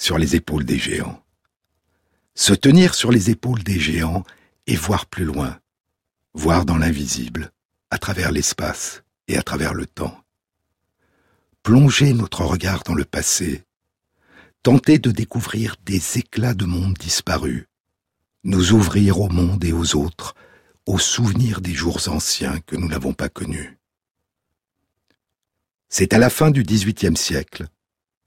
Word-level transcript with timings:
sur 0.00 0.16
les 0.16 0.34
épaules 0.34 0.64
des 0.64 0.78
géants. 0.78 1.22
Se 2.34 2.54
tenir 2.54 2.94
sur 2.94 3.12
les 3.12 3.28
épaules 3.28 3.62
des 3.62 3.78
géants 3.78 4.24
et 4.66 4.74
voir 4.74 5.04
plus 5.04 5.26
loin, 5.26 5.60
voir 6.32 6.64
dans 6.64 6.78
l'invisible, 6.78 7.52
à 7.90 7.98
travers 7.98 8.32
l'espace 8.32 9.02
et 9.28 9.36
à 9.36 9.42
travers 9.42 9.74
le 9.74 9.84
temps. 9.84 10.18
Plonger 11.62 12.14
notre 12.14 12.44
regard 12.44 12.82
dans 12.82 12.94
le 12.94 13.04
passé, 13.04 13.64
tenter 14.62 14.98
de 14.98 15.10
découvrir 15.10 15.76
des 15.84 16.16
éclats 16.16 16.54
de 16.54 16.64
monde 16.64 16.94
disparus, 16.94 17.66
nous 18.42 18.72
ouvrir 18.72 19.20
au 19.20 19.28
monde 19.28 19.62
et 19.66 19.74
aux 19.74 19.96
autres, 19.96 20.34
aux 20.86 20.98
souvenirs 20.98 21.60
des 21.60 21.74
jours 21.74 22.08
anciens 22.08 22.58
que 22.60 22.74
nous 22.74 22.88
n'avons 22.88 23.12
pas 23.12 23.28
connus. 23.28 23.78
C'est 25.90 26.14
à 26.14 26.18
la 26.18 26.30
fin 26.30 26.50
du 26.50 26.62
XVIIIe 26.62 27.18
siècle, 27.18 27.68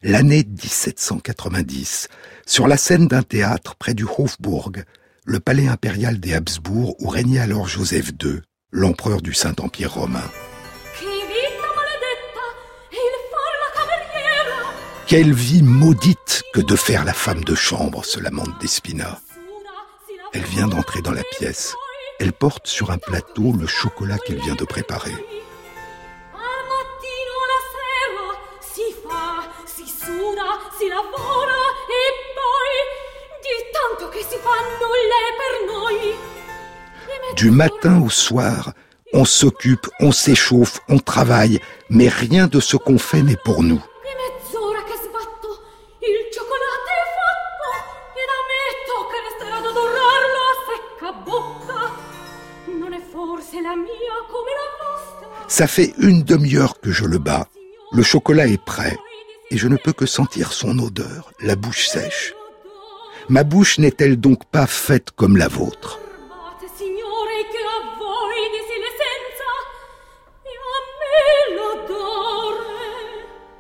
l'année 0.04 0.44
1790, 0.44 2.10
sur 2.46 2.68
la 2.68 2.78
scène 2.78 3.08
d'un 3.08 3.24
théâtre 3.24 3.76
près 3.76 3.94
du 3.94 4.06
Hofburg, 4.06 4.84
le 5.26 5.40
palais 5.40 5.68
impérial 5.68 6.20
des 6.20 6.34
Habsbourg 6.34 6.96
où 7.00 7.08
régnait 7.08 7.40
alors 7.40 7.68
Joseph 7.68 8.12
II, 8.22 8.42
l'empereur 8.72 9.22
du 9.22 9.34
Saint-Empire 9.34 9.94
romain. 9.94 10.30
Quelle 15.08 15.34
vie 15.34 15.62
maudite 15.62 16.44
que 16.54 16.62
de 16.62 16.76
faire 16.76 17.06
la 17.06 17.14
femme 17.14 17.44
de 17.44 17.56
chambre, 17.56 18.04
se 18.04 18.20
lamente 18.20 18.60
Despina. 18.60 19.22
Elle 20.34 20.44
vient 20.44 20.68
d'entrer 20.68 21.02
dans 21.02 21.12
la 21.12 21.24
pièce. 21.38 21.76
Elle 22.20 22.34
porte 22.34 22.68
sur 22.68 22.92
un 22.92 22.98
plateau 22.98 23.54
le 23.54 23.68
chocolat 23.68 24.18
qu'elle 24.18 24.42
vient 24.42 24.56
de 24.56 24.66
préparer. 24.66 25.14
Du 37.36 37.52
matin 37.52 38.02
au 38.02 38.10
soir, 38.10 38.74
on 39.12 39.26
s'occupe, 39.26 39.88
on 40.00 40.12
s'échauffe, 40.12 40.80
on 40.88 41.00
travaille, 41.00 41.60
mais 41.90 42.08
rien 42.08 42.48
de 42.48 42.60
ce 42.60 42.78
qu'on 42.78 42.98
fait 42.98 43.22
n'est 43.22 43.36
pour 43.36 43.64
nous. 43.64 43.82
Ça 55.48 55.68
fait 55.68 55.94
une 56.00 56.24
demi-heure 56.24 56.80
que 56.80 56.92
je 56.92 57.06
le 57.06 57.20
bats. 57.20 57.48
Le 57.92 58.04
chocolat 58.04 58.48
est 58.48 58.64
prêt 58.64 58.98
et 59.52 59.58
je 59.58 59.68
ne 59.68 59.78
peux 59.78 59.94
que 59.94 60.06
sentir 60.06 60.52
son 60.54 60.80
odeur, 60.80 61.32
la 61.42 61.56
bouche 61.56 61.88
sèche. 61.88 62.34
Ma 63.30 63.44
bouche 63.44 63.80
n'est-elle 63.80 64.20
donc 64.20 64.46
pas 64.46 64.68
faite 64.68 65.12
comme 65.12 65.38
la 65.38 65.48
vôtre? 65.48 66.00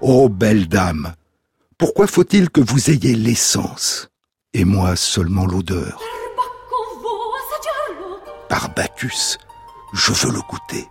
Oh 0.01 0.27
belle 0.27 0.67
dame, 0.67 1.13
pourquoi 1.77 2.07
faut-il 2.07 2.49
que 2.49 2.59
vous 2.59 2.89
ayez 2.89 3.15
l'essence 3.15 4.09
et 4.53 4.65
moi 4.65 4.97
seulement 4.97 5.45
l'odeur? 5.45 6.01
Par 8.49 8.69
Bacchus, 8.75 9.37
je 9.93 10.11
veux 10.11 10.33
le 10.33 10.41
goûter. 10.41 10.87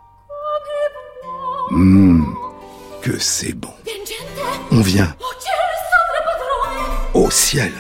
Hum, 1.70 2.34
que 3.02 3.18
c'est 3.18 3.52
bon. 3.52 3.74
On 4.70 4.80
vient. 4.80 5.14
Au 7.12 7.30
ciel, 7.30 7.72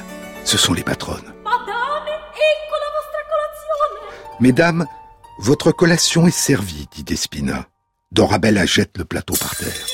ce 0.44 0.58
sont 0.58 0.72
les 0.72 0.82
patronnes. 0.82 1.32
Mesdames, 4.40 4.86
votre 5.38 5.72
collation 5.72 6.26
est 6.26 6.30
servie, 6.36 6.88
dit 6.92 7.04
Despina. 7.04 7.66
Dorabella 8.10 8.66
jette 8.66 8.98
le 8.98 9.04
plateau 9.04 9.34
par 9.40 9.54
terre. 9.56 9.86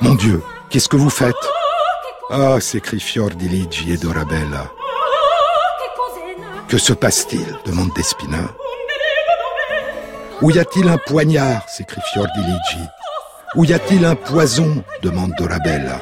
Mon 0.00 0.14
Dieu, 0.14 0.42
qu'est-ce 0.70 0.88
que 0.88 0.96
vous 0.96 1.10
faites? 1.10 1.34
Ah, 2.30 2.60
s'écrie 2.60 3.00
Fiordiligi 3.00 3.92
et 3.92 3.96
Dorabella. 3.96 4.70
Que 6.68 6.78
se 6.78 6.92
passe-t-il? 6.92 7.46
demande 7.66 7.92
Despina. 7.94 8.50
Où 10.42 10.50
y 10.50 10.58
a-t-il 10.58 10.88
un 10.88 10.98
poignard? 10.98 11.68
s'écrie 11.68 12.00
Fiordiligi. 12.12 12.84
Où 13.56 13.64
y 13.64 13.72
a-t-il 13.72 14.04
un 14.04 14.14
poison? 14.14 14.84
demande 15.02 15.32
Dorabella. 15.38 16.00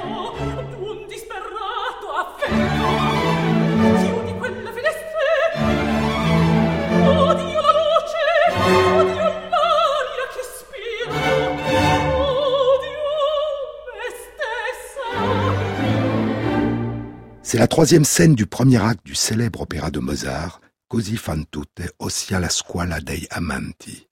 C'est 17.53 17.59
la 17.59 17.69
troisième 17.69 18.07
scène 18.07 18.35
du 18.35 18.47
premier 18.47 18.83
acte 18.83 19.05
du 19.05 19.15
célèbre 19.15 19.61
opéra 19.61 19.91
de 19.91 19.99
Mozart, 19.99 20.63
Così 20.89 21.19
fan 21.19 21.45
tutte 21.45 21.83
ossia 21.99 22.41
la 22.41 22.49
scuola 22.49 22.99
dei 22.99 23.27
amanti. 23.29 24.09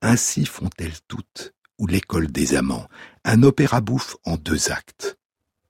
Ainsi 0.00 0.46
font-elles 0.46 0.98
toutes, 1.06 1.52
ou 1.78 1.86
l'école 1.86 2.28
des 2.28 2.54
amants, 2.54 2.88
un 3.26 3.42
opéra 3.42 3.82
bouffe 3.82 4.16
en 4.24 4.38
deux 4.38 4.72
actes. 4.72 5.18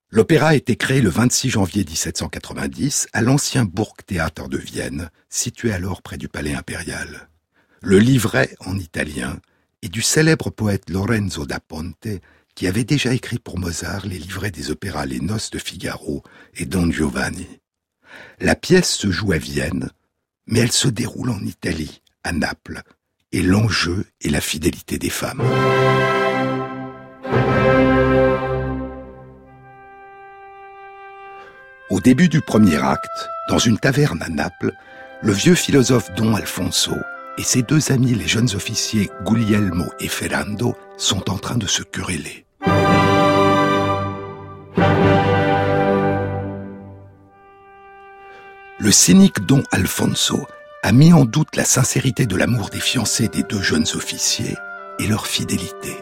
L'opéra 0.09 0.47
a 0.47 0.55
été 0.55 0.77
créé 0.77 1.01
le 1.01 1.09
26 1.09 1.49
janvier 1.49 1.83
1790 1.83 3.09
à 3.11 3.21
l'ancien 3.21 3.65
Burgtheater 3.65 4.47
de 4.47 4.57
Vienne, 4.57 5.09
situé 5.27 5.73
alors 5.73 6.01
près 6.01 6.17
du 6.17 6.29
palais 6.29 6.53
impérial. 6.53 7.27
Le 7.81 7.99
livret, 7.99 8.55
en 8.61 8.77
italien, 8.77 9.41
est 9.81 9.89
du 9.89 10.01
célèbre 10.01 10.51
poète 10.51 10.89
Lorenzo 10.89 11.45
da 11.45 11.59
Ponte, 11.59 12.07
qui 12.59 12.67
avait 12.67 12.83
déjà 12.83 13.13
écrit 13.13 13.39
pour 13.39 13.57
Mozart 13.57 14.05
les 14.05 14.19
livrets 14.19 14.51
des 14.51 14.69
opéras 14.69 15.05
Les 15.05 15.21
Noces 15.21 15.49
de 15.49 15.57
Figaro 15.57 16.23
et 16.57 16.65
Don 16.65 16.91
Giovanni. 16.91 17.47
La 18.41 18.53
pièce 18.53 18.91
se 18.95 19.09
joue 19.09 19.31
à 19.31 19.37
Vienne, 19.37 19.89
mais 20.45 20.59
elle 20.59 20.71
se 20.73 20.89
déroule 20.89 21.29
en 21.29 21.39
Italie, 21.39 22.01
à 22.25 22.33
Naples, 22.33 22.81
et 23.31 23.41
l'enjeu 23.41 24.05
est 24.19 24.27
la 24.27 24.41
fidélité 24.41 24.97
des 24.97 25.09
femmes. 25.09 25.41
Au 31.89 32.01
début 32.01 32.27
du 32.27 32.41
premier 32.41 32.83
acte, 32.83 33.29
dans 33.47 33.59
une 33.59 33.79
taverne 33.79 34.21
à 34.21 34.27
Naples, 34.27 34.73
le 35.21 35.31
vieux 35.31 35.55
philosophe 35.55 36.13
Don 36.15 36.35
Alfonso 36.35 36.91
et 37.37 37.43
ses 37.43 37.61
deux 37.61 37.93
amis 37.93 38.15
les 38.15 38.27
jeunes 38.27 38.53
officiers 38.53 39.09
Guglielmo 39.23 39.85
et 40.01 40.09
Ferrando 40.09 40.75
sont 40.97 41.29
en 41.29 41.37
train 41.37 41.55
de 41.55 41.67
se 41.67 41.83
quereller. 41.83 42.45
Le 48.79 48.91
cynique 48.91 49.45
Don 49.45 49.61
Alfonso 49.71 50.39
a 50.83 50.91
mis 50.91 51.13
en 51.13 51.25
doute 51.25 51.55
la 51.55 51.65
sincérité 51.65 52.25
de 52.25 52.35
l'amour 52.35 52.69
des 52.69 52.79
fiancés 52.79 53.27
des 53.27 53.43
deux 53.43 53.61
jeunes 53.61 53.85
officiers 53.93 54.55
et 54.99 55.07
leur 55.07 55.27
fidélité. 55.27 55.95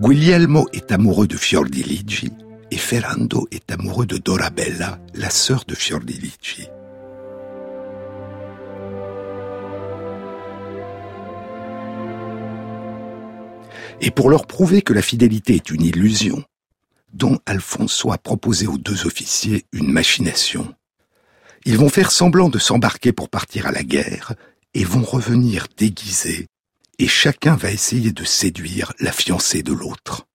Guglielmo 0.00 0.68
est 0.72 0.92
amoureux 0.92 1.26
de 1.26 1.36
Fiordiligi 1.36 2.30
et 2.70 2.76
Ferrando 2.76 3.48
est 3.50 3.70
amoureux 3.72 4.06
de 4.06 4.16
Dorabella, 4.16 4.98
la 5.14 5.30
sœur 5.30 5.64
de 5.66 5.74
Fiordiligi. 5.74 6.68
Et 14.00 14.10
pour 14.10 14.30
leur 14.30 14.46
prouver 14.46 14.80
que 14.80 14.94
la 14.94 15.02
fidélité 15.02 15.56
est 15.56 15.70
une 15.70 15.82
illusion, 15.82 16.44
Don 17.12 17.38
Alfonso 17.46 18.12
a 18.12 18.18
proposé 18.18 18.66
aux 18.66 18.78
deux 18.78 19.06
officiers 19.06 19.66
une 19.72 19.90
machination. 19.90 20.74
Ils 21.64 21.76
vont 21.76 21.88
faire 21.88 22.10
semblant 22.10 22.48
de 22.48 22.58
s'embarquer 22.58 23.12
pour 23.12 23.28
partir 23.28 23.66
à 23.66 23.72
la 23.72 23.82
guerre 23.82 24.34
et 24.74 24.84
vont 24.84 25.02
revenir 25.02 25.66
déguisés, 25.76 26.46
et 26.98 27.08
chacun 27.08 27.56
va 27.56 27.72
essayer 27.72 28.12
de 28.12 28.24
séduire 28.24 28.92
la 29.00 29.12
fiancée 29.12 29.62
de 29.62 29.72
l'autre. 29.72 30.26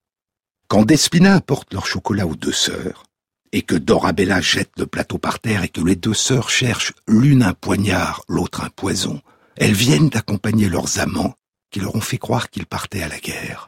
Quand 0.68 0.84
Despina 0.84 1.36
apporte 1.36 1.74
leur 1.74 1.86
chocolat 1.86 2.28
aux 2.28 2.36
deux 2.36 2.52
sœurs, 2.52 3.06
et 3.52 3.62
que 3.62 3.76
Dorabella 3.76 4.42
jette 4.42 4.72
le 4.78 4.86
plateau 4.86 5.18
par 5.18 5.40
terre 5.40 5.64
et 5.64 5.70
que 5.70 5.80
les 5.80 5.96
deux 5.96 6.14
sœurs 6.14 6.50
cherchent 6.50 6.92
l'une 7.08 7.42
un 7.42 7.54
poignard, 7.54 8.24
l'autre 8.28 8.66
un 8.66 8.70
poison, 8.70 9.22
elles 9.56 9.74
viennent 9.74 10.10
d'accompagner 10.10 10.68
leurs 10.68 11.00
amants 11.00 11.36
qui 11.72 11.80
leur 11.80 11.96
ont 11.96 12.02
fait 12.02 12.18
croire 12.18 12.50
qu'ils 12.50 12.66
partaient 12.66 13.04
à 13.04 13.08
la 13.08 13.20
guerre. 13.20 13.68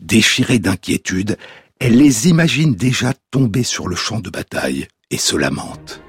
Déchirées 0.00 0.60
d'inquiétude, 0.60 1.36
elles 1.78 1.96
les 1.96 2.28
imaginent 2.28 2.74
déjà 2.74 3.12
tomber 3.30 3.62
sur 3.62 3.88
le 3.88 3.96
champ 3.96 4.20
de 4.20 4.30
bataille 4.30 4.88
et 5.10 5.18
se 5.18 5.36
lamentent. 5.36 6.00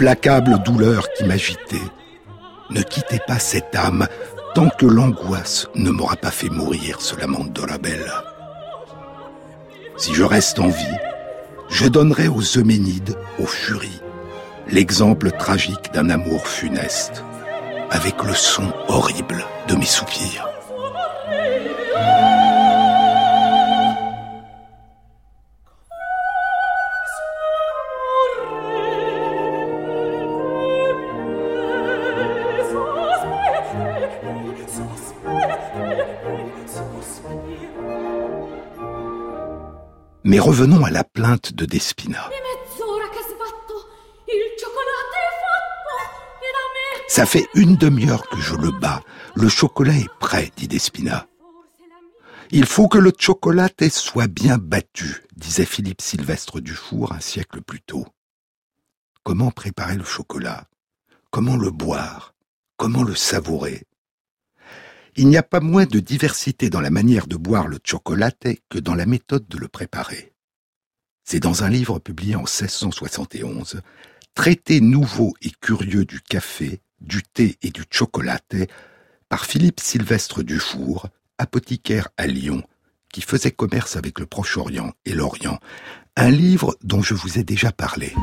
Implacable 0.00 0.62
douleur 0.62 1.08
qui 1.10 1.24
m'agitait. 1.24 1.90
Ne 2.70 2.82
quittez 2.82 3.18
pas 3.26 3.40
cette 3.40 3.74
âme 3.74 4.06
tant 4.54 4.68
que 4.68 4.86
l'angoisse 4.86 5.66
ne 5.74 5.90
m'aura 5.90 6.14
pas 6.14 6.30
fait 6.30 6.50
mourir, 6.50 7.00
se 7.00 7.16
lamente 7.16 7.52
Dorabella. 7.52 8.22
Si 9.96 10.14
je 10.14 10.22
reste 10.22 10.60
en 10.60 10.68
vie, 10.68 10.98
je 11.68 11.88
donnerai 11.88 12.28
aux 12.28 12.44
Euménides, 12.56 13.16
aux 13.40 13.46
furies, 13.46 14.00
l'exemple 14.68 15.32
tragique 15.32 15.92
d'un 15.92 16.10
amour 16.10 16.46
funeste, 16.46 17.24
avec 17.90 18.22
le 18.22 18.34
son 18.34 18.72
horrible 18.86 19.44
de 19.66 19.74
mes 19.74 19.84
soupirs. 19.84 20.48
Mais 40.28 40.38
revenons 40.38 40.84
à 40.84 40.90
la 40.90 41.04
plainte 41.04 41.54
de 41.54 41.64
Despina. 41.64 42.28
Ça 47.08 47.24
fait 47.24 47.46
une 47.54 47.76
demi-heure 47.76 48.28
que 48.28 48.38
je 48.38 48.54
le 48.54 48.70
bats. 48.70 49.02
Le 49.34 49.48
chocolat 49.48 49.94
est 49.94 50.10
prêt, 50.20 50.52
dit 50.54 50.68
Despina. 50.68 51.26
Il 52.50 52.66
faut 52.66 52.88
que 52.88 52.98
le 52.98 53.10
chocolat 53.18 53.70
soit 53.88 54.26
bien 54.26 54.58
battu, 54.58 55.24
disait 55.34 55.64
Philippe 55.64 56.02
Sylvestre 56.02 56.60
Dufour 56.60 57.14
un 57.14 57.20
siècle 57.20 57.62
plus 57.62 57.80
tôt. 57.80 58.04
Comment 59.22 59.50
préparer 59.50 59.96
le 59.96 60.04
chocolat? 60.04 60.64
Comment 61.30 61.56
le 61.56 61.70
boire? 61.70 62.34
Comment 62.76 63.02
le 63.02 63.14
savourer? 63.14 63.87
Il 65.18 65.26
n'y 65.26 65.36
a 65.36 65.42
pas 65.42 65.58
moins 65.58 65.84
de 65.84 65.98
diversité 65.98 66.70
dans 66.70 66.80
la 66.80 66.90
manière 66.90 67.26
de 67.26 67.34
boire 67.34 67.66
le 67.66 67.80
chocolate 67.82 68.46
que 68.70 68.78
dans 68.78 68.94
la 68.94 69.04
méthode 69.04 69.48
de 69.48 69.58
le 69.58 69.66
préparer. 69.66 70.32
C'est 71.24 71.40
dans 71.40 71.64
un 71.64 71.68
livre 71.68 71.98
publié 71.98 72.36
en 72.36 72.44
1671, 72.44 73.82
Traité 74.34 74.80
nouveau 74.80 75.34
et 75.42 75.50
curieux 75.60 76.04
du 76.04 76.20
café, 76.20 76.82
du 77.00 77.24
thé 77.24 77.58
et 77.62 77.70
du 77.70 77.82
chocolat, 77.90 78.38
par 79.28 79.44
Philippe 79.44 79.80
Sylvestre 79.80 80.44
Dufour, 80.44 81.08
apothicaire 81.36 82.08
à 82.16 82.28
Lyon, 82.28 82.62
qui 83.12 83.20
faisait 83.20 83.50
commerce 83.50 83.96
avec 83.96 84.20
le 84.20 84.26
Proche-Orient 84.26 84.92
et 85.04 85.14
l'Orient, 85.14 85.58
un 86.14 86.30
livre 86.30 86.76
dont 86.84 87.02
je 87.02 87.14
vous 87.14 87.40
ai 87.40 87.42
déjà 87.42 87.72
parlé. 87.72 88.14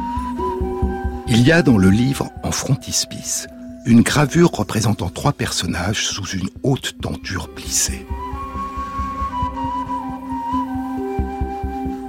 Il 1.27 1.41
y 1.41 1.51
a 1.51 1.61
dans 1.61 1.77
le 1.77 1.89
livre, 1.89 2.31
en 2.43 2.51
frontispice, 2.51 3.47
une 3.85 4.01
gravure 4.01 4.51
représentant 4.51 5.09
trois 5.09 5.33
personnages 5.33 6.07
sous 6.07 6.25
une 6.25 6.49
haute 6.63 6.95
tenture 7.01 7.49
plissée. 7.49 8.05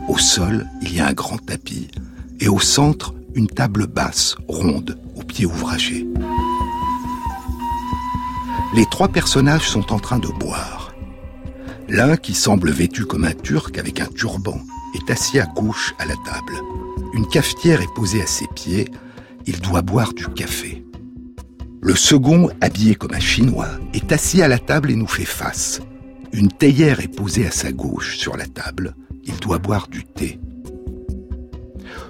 Au 0.09 0.17
sol, 0.17 0.67
il 0.81 0.95
y 0.95 1.01
a 1.01 1.09
un 1.09 1.13
grand 1.13 1.37
tapis, 1.37 1.89
et 2.41 2.49
au 2.49 2.61
centre, 2.61 3.15
une 3.35 3.49
table 3.49 3.87
basse, 3.87 4.37
ronde, 4.49 4.99
aux 5.17 5.23
pieds 5.23 5.45
ouvragés. 5.45 6.07
Les 8.75 8.87
trois 8.91 9.09
personnages 9.09 9.69
sont 9.69 9.93
en 9.93 9.99
train 9.99 10.19
de 10.19 10.29
boire. 10.29 10.95
L'un, 11.89 12.17
qui 12.17 12.33
semble 12.33 12.71
vêtu 12.71 13.05
comme 13.05 13.25
un 13.25 13.33
turc 13.35 13.77
avec 13.77 14.01
un 14.01 14.07
turban, 14.07 14.59
est 14.95 15.11
assis 15.11 15.39
à 15.39 15.47
gauche 15.47 15.95
à 15.99 16.07
la 16.07 16.15
table. 16.25 16.55
Une 17.13 17.27
cafetière 17.27 17.83
est 17.83 17.95
posée 17.95 18.23
à 18.23 18.27
ses 18.27 18.47
pieds. 18.55 18.91
Il 19.45 19.61
doit 19.61 19.83
boire 19.83 20.15
du 20.15 20.27
café. 20.29 20.86
Le 21.87 21.95
second, 21.95 22.51
habillé 22.61 22.97
comme 22.97 23.15
un 23.15 23.21
Chinois, 23.21 23.69
est 23.95 24.11
assis 24.11 24.43
à 24.43 24.49
la 24.49 24.59
table 24.59 24.91
et 24.91 24.97
nous 24.97 25.07
fait 25.07 25.25
face. 25.25 25.81
Une 26.33 26.51
théière 26.51 26.99
est 26.99 27.07
posée 27.07 27.47
à 27.47 27.53
sa 27.53 27.71
gauche 27.71 28.17
sur 28.17 28.37
la 28.37 28.47
table. 28.47 28.97
Il 29.25 29.37
doit 29.37 29.59
boire 29.59 29.87
du 29.87 30.03
thé. 30.05 30.41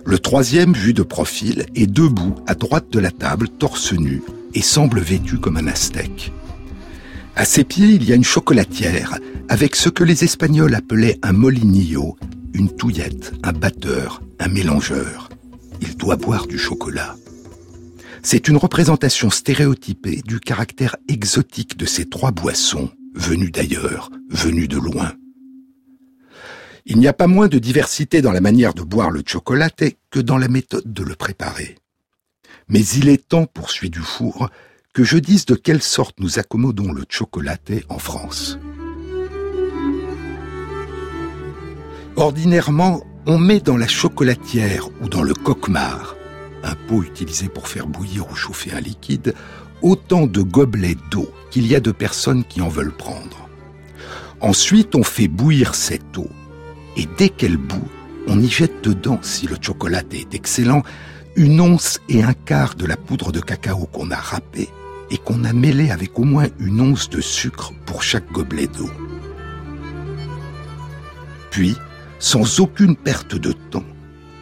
Le 0.06 0.18
troisième, 0.18 0.72
vu 0.72 0.94
de 0.94 1.02
profil, 1.02 1.66
est 1.74 1.86
debout 1.86 2.36
à 2.46 2.54
droite 2.54 2.88
de 2.90 2.98
la 2.98 3.10
table, 3.10 3.50
torse 3.50 3.92
nu, 3.92 4.22
et 4.54 4.62
semble 4.62 5.00
vêtu 5.00 5.36
comme 5.36 5.58
un 5.58 5.66
aztèque. 5.66 6.32
À 7.34 7.44
ses 7.44 7.64
pieds, 7.64 7.90
il 7.90 8.04
y 8.08 8.12
a 8.12 8.16
une 8.16 8.24
chocolatière, 8.24 9.18
avec 9.50 9.76
ce 9.76 9.90
que 9.90 10.04
les 10.04 10.24
Espagnols 10.24 10.74
appelaient 10.74 11.18
un 11.22 11.32
molinillo, 11.32 12.16
une 12.54 12.74
touillette, 12.74 13.34
un 13.42 13.52
batteur, 13.52 14.22
un 14.38 14.48
mélangeur. 14.48 15.28
Il 15.82 15.98
doit 15.98 16.16
boire 16.16 16.46
du 16.46 16.56
chocolat. 16.56 17.14
C'est 18.28 18.48
une 18.48 18.56
représentation 18.56 19.30
stéréotypée 19.30 20.20
du 20.26 20.40
caractère 20.40 20.96
exotique 21.06 21.76
de 21.76 21.86
ces 21.86 22.06
trois 22.06 22.32
boissons, 22.32 22.90
venues 23.14 23.52
d'ailleurs, 23.52 24.10
venues 24.30 24.66
de 24.66 24.78
loin. 24.78 25.12
Il 26.86 26.98
n'y 26.98 27.06
a 27.06 27.12
pas 27.12 27.28
moins 27.28 27.46
de 27.46 27.60
diversité 27.60 28.22
dans 28.22 28.32
la 28.32 28.40
manière 28.40 28.74
de 28.74 28.82
boire 28.82 29.12
le 29.12 29.22
chocolat 29.24 29.70
que 30.10 30.18
dans 30.18 30.38
la 30.38 30.48
méthode 30.48 30.92
de 30.92 31.04
le 31.04 31.14
préparer. 31.14 31.76
Mais 32.66 32.84
il 32.84 33.08
est 33.08 33.28
temps, 33.28 33.46
poursuit 33.46 33.90
Dufour, 33.90 34.50
que 34.92 35.04
je 35.04 35.18
dise 35.18 35.46
de 35.46 35.54
quelle 35.54 35.80
sorte 35.80 36.18
nous 36.18 36.40
accommodons 36.40 36.90
le 36.90 37.04
chocolaté 37.08 37.84
en 37.88 38.00
France. 38.00 38.58
Ordinairement, 42.16 43.04
on 43.24 43.38
met 43.38 43.60
dans 43.60 43.76
la 43.76 43.86
chocolatière 43.86 44.88
ou 45.00 45.08
dans 45.08 45.22
le 45.22 45.34
coquemar 45.34 46.15
un 46.66 46.74
pot 46.74 47.02
utilisé 47.02 47.48
pour 47.48 47.68
faire 47.68 47.86
bouillir 47.86 48.30
ou 48.30 48.34
chauffer 48.34 48.72
un 48.72 48.80
liquide, 48.80 49.34
autant 49.82 50.26
de 50.26 50.42
gobelets 50.42 50.96
d'eau 51.10 51.30
qu'il 51.50 51.66
y 51.66 51.74
a 51.74 51.80
de 51.80 51.92
personnes 51.92 52.44
qui 52.44 52.60
en 52.60 52.68
veulent 52.68 52.96
prendre. 52.96 53.48
Ensuite, 54.40 54.94
on 54.94 55.02
fait 55.02 55.28
bouillir 55.28 55.74
cette 55.74 56.18
eau, 56.18 56.28
et 56.96 57.06
dès 57.16 57.28
qu'elle 57.28 57.56
bout, 57.56 57.88
on 58.26 58.40
y 58.40 58.48
jette 58.48 58.82
dedans, 58.82 59.18
si 59.22 59.46
le 59.46 59.56
chocolat 59.60 60.02
est 60.10 60.34
excellent, 60.34 60.82
une 61.36 61.60
once 61.60 62.00
et 62.08 62.22
un 62.22 62.32
quart 62.32 62.74
de 62.74 62.86
la 62.86 62.96
poudre 62.96 63.30
de 63.30 63.40
cacao 63.40 63.86
qu'on 63.86 64.10
a 64.10 64.16
râpée 64.16 64.68
et 65.10 65.18
qu'on 65.18 65.44
a 65.44 65.52
mêlée 65.52 65.90
avec 65.90 66.18
au 66.18 66.24
moins 66.24 66.46
une 66.58 66.80
once 66.80 67.08
de 67.08 67.20
sucre 67.20 67.72
pour 67.84 68.02
chaque 68.02 68.30
gobelet 68.32 68.66
d'eau. 68.66 68.90
Puis, 71.50 71.76
sans 72.18 72.60
aucune 72.60 72.96
perte 72.96 73.36
de 73.36 73.52
temps, 73.52 73.84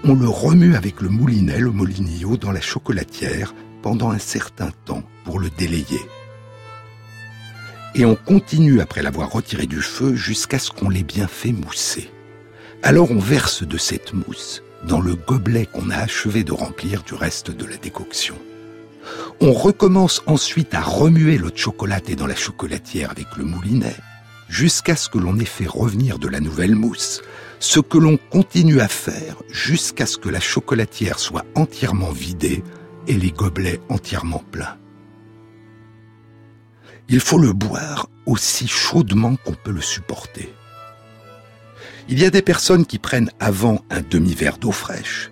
on 0.06 0.14
le 0.14 0.28
remue 0.28 0.76
avec 0.76 1.00
le 1.00 1.08
moulinet, 1.08 1.58
le 1.58 1.70
molinillo, 1.70 2.36
dans 2.36 2.52
la 2.52 2.60
chocolatière 2.60 3.54
pendant 3.82 4.10
un 4.10 4.18
certain 4.18 4.70
temps 4.84 5.02
pour 5.24 5.38
le 5.38 5.48
délayer. 5.50 6.00
Et 7.94 8.04
on 8.04 8.14
continue 8.14 8.80
après 8.80 9.02
l'avoir 9.02 9.30
retiré 9.30 9.66
du 9.66 9.80
feu 9.80 10.14
jusqu'à 10.14 10.58
ce 10.58 10.70
qu'on 10.70 10.90
l'ait 10.90 11.04
bien 11.04 11.26
fait 11.26 11.52
mousser. 11.52 12.10
Alors 12.82 13.10
on 13.10 13.18
verse 13.18 13.62
de 13.62 13.78
cette 13.78 14.12
mousse 14.12 14.62
dans 14.86 15.00
le 15.00 15.14
gobelet 15.14 15.66
qu'on 15.66 15.88
a 15.90 15.96
achevé 15.96 16.44
de 16.44 16.52
remplir 16.52 17.02
du 17.02 17.14
reste 17.14 17.50
de 17.50 17.64
la 17.64 17.76
décoction. 17.76 18.36
On 19.40 19.52
recommence 19.52 20.22
ensuite 20.26 20.74
à 20.74 20.82
remuer 20.82 21.38
le 21.38 21.50
chocolaté 21.54 22.14
dans 22.14 22.26
la 22.26 22.34
chocolatière 22.34 23.10
avec 23.10 23.36
le 23.36 23.44
moulinet, 23.44 23.96
jusqu'à 24.48 24.96
ce 24.96 25.08
que 25.08 25.18
l'on 25.18 25.38
ait 25.38 25.46
fait 25.46 25.66
revenir 25.66 26.18
de 26.18 26.28
la 26.28 26.40
nouvelle 26.40 26.74
mousse, 26.74 27.22
ce 27.58 27.80
que 27.80 27.98
l'on 27.98 28.16
continue 28.16 28.80
à 28.80 28.88
faire 28.88 29.42
jusqu'à 29.50 30.06
ce 30.06 30.18
que 30.18 30.28
la 30.28 30.40
chocolatière 30.40 31.18
soit 31.18 31.44
entièrement 31.54 32.10
vidée 32.10 32.62
et 33.06 33.14
les 33.14 33.30
gobelets 33.30 33.80
entièrement 33.88 34.42
pleins. 34.50 34.76
Il 37.08 37.20
faut 37.20 37.38
le 37.38 37.52
boire 37.52 38.08
aussi 38.26 38.66
chaudement 38.66 39.36
qu'on 39.36 39.52
peut 39.52 39.70
le 39.70 39.82
supporter. 39.82 40.54
Il 42.08 42.18
y 42.18 42.24
a 42.24 42.30
des 42.30 42.42
personnes 42.42 42.86
qui 42.86 42.98
prennent 42.98 43.30
avant 43.40 43.82
un 43.90 44.00
demi-verre 44.00 44.58
d'eau 44.58 44.72
fraîche, 44.72 45.30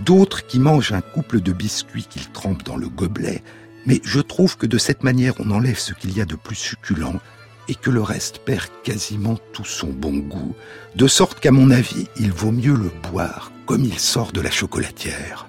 d'autres 0.00 0.46
qui 0.46 0.58
mangent 0.58 0.92
un 0.92 1.00
couple 1.00 1.40
de 1.40 1.52
biscuits 1.52 2.06
qu'ils 2.08 2.30
trempent 2.30 2.64
dans 2.64 2.76
le 2.76 2.88
gobelet, 2.88 3.42
mais 3.86 4.00
je 4.04 4.20
trouve 4.20 4.56
que 4.56 4.66
de 4.66 4.78
cette 4.78 5.02
manière 5.02 5.34
on 5.38 5.50
enlève 5.50 5.78
ce 5.78 5.92
qu'il 5.92 6.16
y 6.16 6.20
a 6.20 6.24
de 6.24 6.36
plus 6.36 6.56
succulent 6.56 7.20
et 7.68 7.74
que 7.74 7.90
le 7.90 8.02
reste 8.02 8.38
perd 8.38 8.68
quasiment 8.82 9.38
tout 9.52 9.64
son 9.64 9.88
bon 9.88 10.18
goût, 10.18 10.54
de 10.96 11.06
sorte 11.06 11.40
qu'à 11.40 11.52
mon 11.52 11.70
avis, 11.70 12.08
il 12.18 12.32
vaut 12.32 12.52
mieux 12.52 12.74
le 12.74 12.90
boire 13.10 13.50
comme 13.66 13.84
il 13.84 13.98
sort 13.98 14.32
de 14.32 14.40
la 14.40 14.50
chocolatière. 14.50 15.48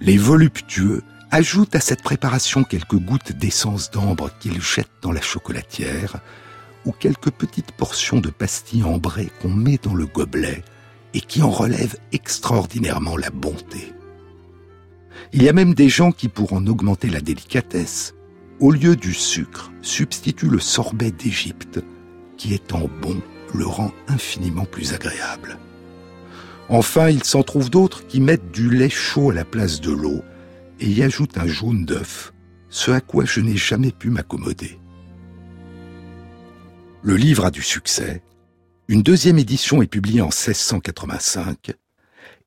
Les 0.00 0.16
voluptueux 0.16 1.02
ajoutent 1.30 1.74
à 1.74 1.80
cette 1.80 2.02
préparation 2.02 2.64
quelques 2.64 2.96
gouttes 2.96 3.32
d'essence 3.32 3.90
d'ambre 3.90 4.30
qu'ils 4.40 4.60
jettent 4.60 4.88
dans 5.02 5.12
la 5.12 5.20
chocolatière, 5.20 6.20
ou 6.86 6.92
quelques 6.92 7.30
petites 7.30 7.72
portions 7.72 8.20
de 8.20 8.30
pastilles 8.30 8.84
ambrées 8.84 9.30
qu'on 9.40 9.50
met 9.50 9.78
dans 9.82 9.94
le 9.94 10.06
gobelet 10.06 10.64
et 11.12 11.20
qui 11.20 11.42
en 11.42 11.50
relèvent 11.50 11.96
extraordinairement 12.12 13.16
la 13.16 13.30
bonté. 13.30 13.92
Il 15.32 15.42
y 15.42 15.48
a 15.48 15.52
même 15.52 15.74
des 15.74 15.88
gens 15.88 16.12
qui, 16.12 16.28
pour 16.28 16.52
en 16.52 16.66
augmenter 16.66 17.10
la 17.10 17.20
délicatesse, 17.20 18.14
au 18.60 18.70
lieu 18.70 18.94
du 18.94 19.14
sucre, 19.14 19.72
substituent 19.82 20.48
le 20.48 20.60
sorbet 20.60 21.10
d'Égypte, 21.10 21.80
qui 22.36 22.54
étant 22.54 22.88
bon, 23.00 23.20
le 23.54 23.66
rend 23.66 23.92
infiniment 24.06 24.64
plus 24.64 24.92
agréable. 24.92 25.58
Enfin, 26.68 27.08
il 27.08 27.24
s'en 27.24 27.42
trouve 27.42 27.70
d'autres 27.70 28.06
qui 28.06 28.20
mettent 28.20 28.52
du 28.52 28.70
lait 28.70 28.90
chaud 28.90 29.30
à 29.30 29.34
la 29.34 29.44
place 29.44 29.80
de 29.80 29.90
l'eau 29.90 30.22
et 30.78 30.88
y 30.88 31.02
ajoutent 31.02 31.38
un 31.38 31.46
jaune 31.46 31.84
d'œuf, 31.84 32.32
ce 32.68 32.90
à 32.90 33.00
quoi 33.00 33.24
je 33.24 33.40
n'ai 33.40 33.56
jamais 33.56 33.90
pu 33.90 34.10
m'accommoder. 34.10 34.78
Le 37.02 37.16
livre 37.16 37.46
a 37.46 37.50
du 37.50 37.62
succès. 37.62 38.22
Une 38.88 39.02
deuxième 39.02 39.38
édition 39.38 39.82
est 39.82 39.86
publiée 39.86 40.20
en 40.20 40.26
1685 40.26 41.72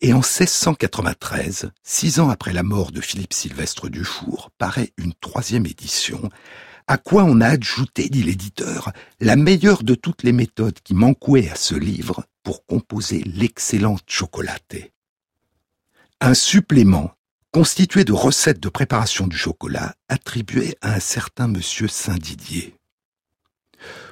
et 0.04 0.12
en 0.12 0.18
1693, 0.18 1.72
six 1.82 2.20
ans 2.20 2.30
après 2.30 2.52
la 2.52 2.62
mort 2.62 2.92
de 2.92 3.00
Philippe 3.00 3.32
Sylvestre 3.32 3.88
Dufour, 3.88 4.52
paraît 4.58 4.92
une 4.98 5.14
troisième 5.14 5.66
édition, 5.66 6.30
à 6.88 6.98
quoi 6.98 7.24
on 7.24 7.40
a 7.40 7.48
ajouté, 7.48 8.10
dit 8.10 8.22
l'éditeur, 8.22 8.92
la 9.22 9.38
meilleure 9.38 9.82
de 9.84 9.96
toutes 9.96 10.24
les 10.24 10.34
méthodes 10.34 10.78
qui 10.84 10.94
manquaient 10.94 11.50
à 11.50 11.56
ce 11.56 11.74
livre 11.74 12.26
pour 12.44 12.66
composer 12.66 13.24
l'excellente 13.26 14.04
chocolatée? 14.06 14.92
Un 16.20 16.34
supplément 16.34 17.14
constitué 17.54 18.04
de 18.04 18.12
recettes 18.12 18.60
de 18.60 18.70
préparation 18.70 19.26
du 19.26 19.38
chocolat 19.38 19.96
attribué 20.10 20.76
à 20.82 20.96
un 20.96 21.00
certain 21.00 21.48
monsieur 21.48 21.88
Saint-Didier. 21.88 22.76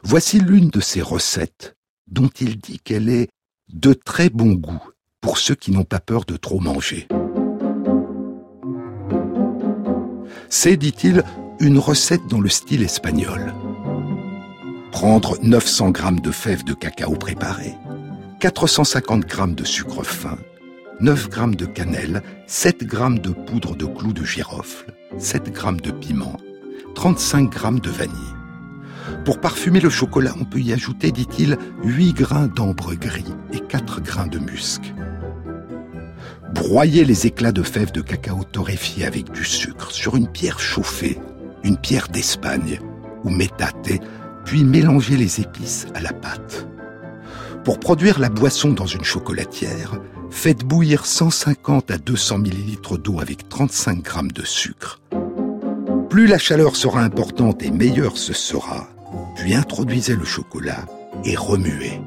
Voici 0.03 0.39
l'une 0.39 0.69
de 0.69 0.79
ces 0.79 1.01
recettes 1.01 1.75
dont 2.07 2.29
il 2.39 2.59
dit 2.59 2.79
qu'elle 2.79 3.09
est 3.09 3.27
de 3.67 3.91
très 3.91 4.29
bon 4.29 4.53
goût 4.53 4.90
pour 5.21 5.37
ceux 5.37 5.55
qui 5.55 5.71
n'ont 5.71 5.83
pas 5.83 5.99
peur 5.99 6.25
de 6.25 6.35
trop 6.35 6.59
manger. 6.59 7.07
C'est, 10.49 10.75
dit-il, 10.75 11.23
une 11.59 11.77
recette 11.77 12.27
dans 12.27 12.41
le 12.41 12.49
style 12.49 12.83
espagnol. 12.83 13.53
Prendre 14.91 15.37
900 15.41 15.93
g 15.93 16.21
de 16.21 16.31
fèves 16.31 16.63
de 16.63 16.73
cacao 16.73 17.13
préparées, 17.13 17.75
450 18.39 19.29
g 19.29 19.37
de 19.55 19.63
sucre 19.63 20.03
fin, 20.03 20.37
9 20.99 21.29
g 21.31 21.55
de 21.55 21.65
cannelle, 21.65 22.21
7 22.47 22.81
g 22.81 23.19
de 23.19 23.29
poudre 23.29 23.75
de 23.75 23.85
clous 23.85 24.13
de 24.13 24.25
girofle, 24.25 24.93
7 25.17 25.45
g 25.55 25.81
de 25.83 25.91
piment, 25.91 26.37
35 26.95 27.53
g 27.53 27.79
de 27.79 27.89
vanille. 27.89 28.40
Pour 29.25 29.39
parfumer 29.39 29.79
le 29.79 29.89
chocolat, 29.89 30.33
on 30.39 30.45
peut 30.45 30.59
y 30.59 30.73
ajouter, 30.73 31.11
dit-il, 31.11 31.57
8 31.83 32.13
grains 32.13 32.47
d'ambre 32.47 32.95
gris 32.95 33.33
et 33.53 33.59
4 33.59 34.01
grains 34.01 34.27
de 34.27 34.39
musc. 34.39 34.93
Broyez 36.55 37.05
les 37.05 37.27
éclats 37.27 37.51
de 37.51 37.61
fèves 37.61 37.91
de 37.91 38.01
cacao 38.01 38.43
torréfiés 38.43 39.05
avec 39.05 39.31
du 39.31 39.45
sucre 39.45 39.91
sur 39.91 40.15
une 40.15 40.27
pierre 40.27 40.59
chauffée, 40.59 41.19
une 41.63 41.77
pierre 41.77 42.07
d'Espagne 42.07 42.79
ou 43.23 43.29
métate, 43.29 43.91
puis 44.43 44.63
mélangez 44.63 45.17
les 45.17 45.39
épices 45.39 45.85
à 45.93 46.01
la 46.01 46.13
pâte. 46.13 46.67
Pour 47.63 47.79
produire 47.79 48.19
la 48.19 48.29
boisson 48.29 48.71
dans 48.71 48.87
une 48.87 49.03
chocolatière, 49.03 49.99
faites 50.31 50.65
bouillir 50.65 51.05
150 51.05 51.91
à 51.91 51.99
200 51.99 52.39
ml 52.39 52.97
d'eau 52.97 53.19
avec 53.19 53.47
35 53.49 54.03
g 54.03 54.21
de 54.33 54.43
sucre. 54.43 54.99
Plus 56.09 56.25
la 56.25 56.39
chaleur 56.39 56.75
sera 56.75 57.01
importante 57.01 57.61
et 57.61 57.69
meilleur 57.69 58.17
ce 58.17 58.33
sera, 58.33 58.89
puis 59.35 59.53
introduisez 59.53 60.15
le 60.15 60.25
chocolat 60.25 60.85
et 61.25 61.35
remuez. 61.35 62.01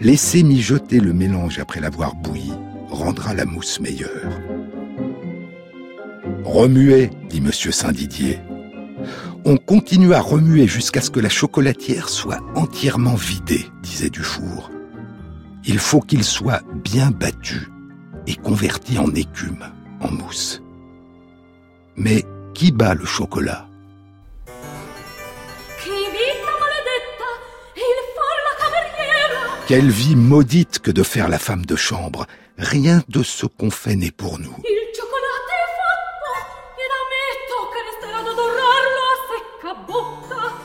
Laissez 0.00 0.42
mijoter 0.42 1.00
le 1.00 1.12
mélange 1.12 1.58
après 1.58 1.80
l'avoir 1.80 2.14
bouilli 2.14 2.52
rendra 2.92 3.34
la 3.34 3.44
mousse 3.44 3.80
meilleure. 3.80 4.40
Remuez, 6.44 7.10
dit 7.28 7.38
M. 7.38 7.50
Saint-Didier. 7.52 8.38
On 9.44 9.56
continue 9.56 10.12
à 10.12 10.20
remuer 10.20 10.66
jusqu'à 10.66 11.00
ce 11.00 11.10
que 11.10 11.20
la 11.20 11.28
chocolatière 11.28 12.08
soit 12.08 12.40
entièrement 12.54 13.14
vidée, 13.14 13.66
disait 13.82 14.10
Dufour. 14.10 14.70
Il 15.64 15.78
faut 15.78 16.00
qu'il 16.00 16.22
soit 16.24 16.62
bien 16.84 17.10
battu 17.10 17.68
et 18.26 18.34
converti 18.34 18.98
en 18.98 19.12
écume, 19.14 19.64
en 20.00 20.12
mousse. 20.12 20.62
Mais 21.96 22.24
qui 22.54 22.70
bat 22.70 22.94
le 22.94 23.04
chocolat? 23.04 23.68
Quelle 29.74 29.90
vie 29.90 30.16
maudite 30.16 30.80
que 30.80 30.90
de 30.90 31.02
faire 31.02 31.30
la 31.30 31.38
femme 31.38 31.64
de 31.64 31.76
chambre. 31.76 32.26
Rien 32.58 33.02
de 33.08 33.22
ce 33.22 33.46
qu'on 33.46 33.70
fait 33.70 33.96
n'est 33.96 34.10
pour 34.10 34.38
nous. 34.38 34.54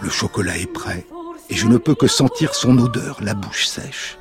Le 0.02 0.10
chocolat 0.10 0.58
est 0.58 0.74
prêt 0.74 1.08
et 1.50 1.56
je 1.56 1.68
ne 1.68 1.78
peux 1.78 1.96
que 1.96 2.08
sentir 2.08 2.54
son 2.54 2.78
odeur, 2.80 3.20
la 3.22 3.34
bouche 3.34 3.68
sèche. 3.68 4.18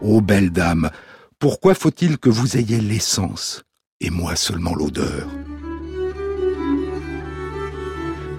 Ô 0.00 0.22
belle 0.22 0.50
dame, 0.50 0.90
pourquoi 1.38 1.74
faut-il 1.74 2.16
que 2.16 2.30
vous 2.30 2.56
ayez 2.56 2.80
l'essence 2.80 3.64
et 4.00 4.08
moi 4.08 4.34
seulement 4.34 4.74
l'odeur? 4.74 5.28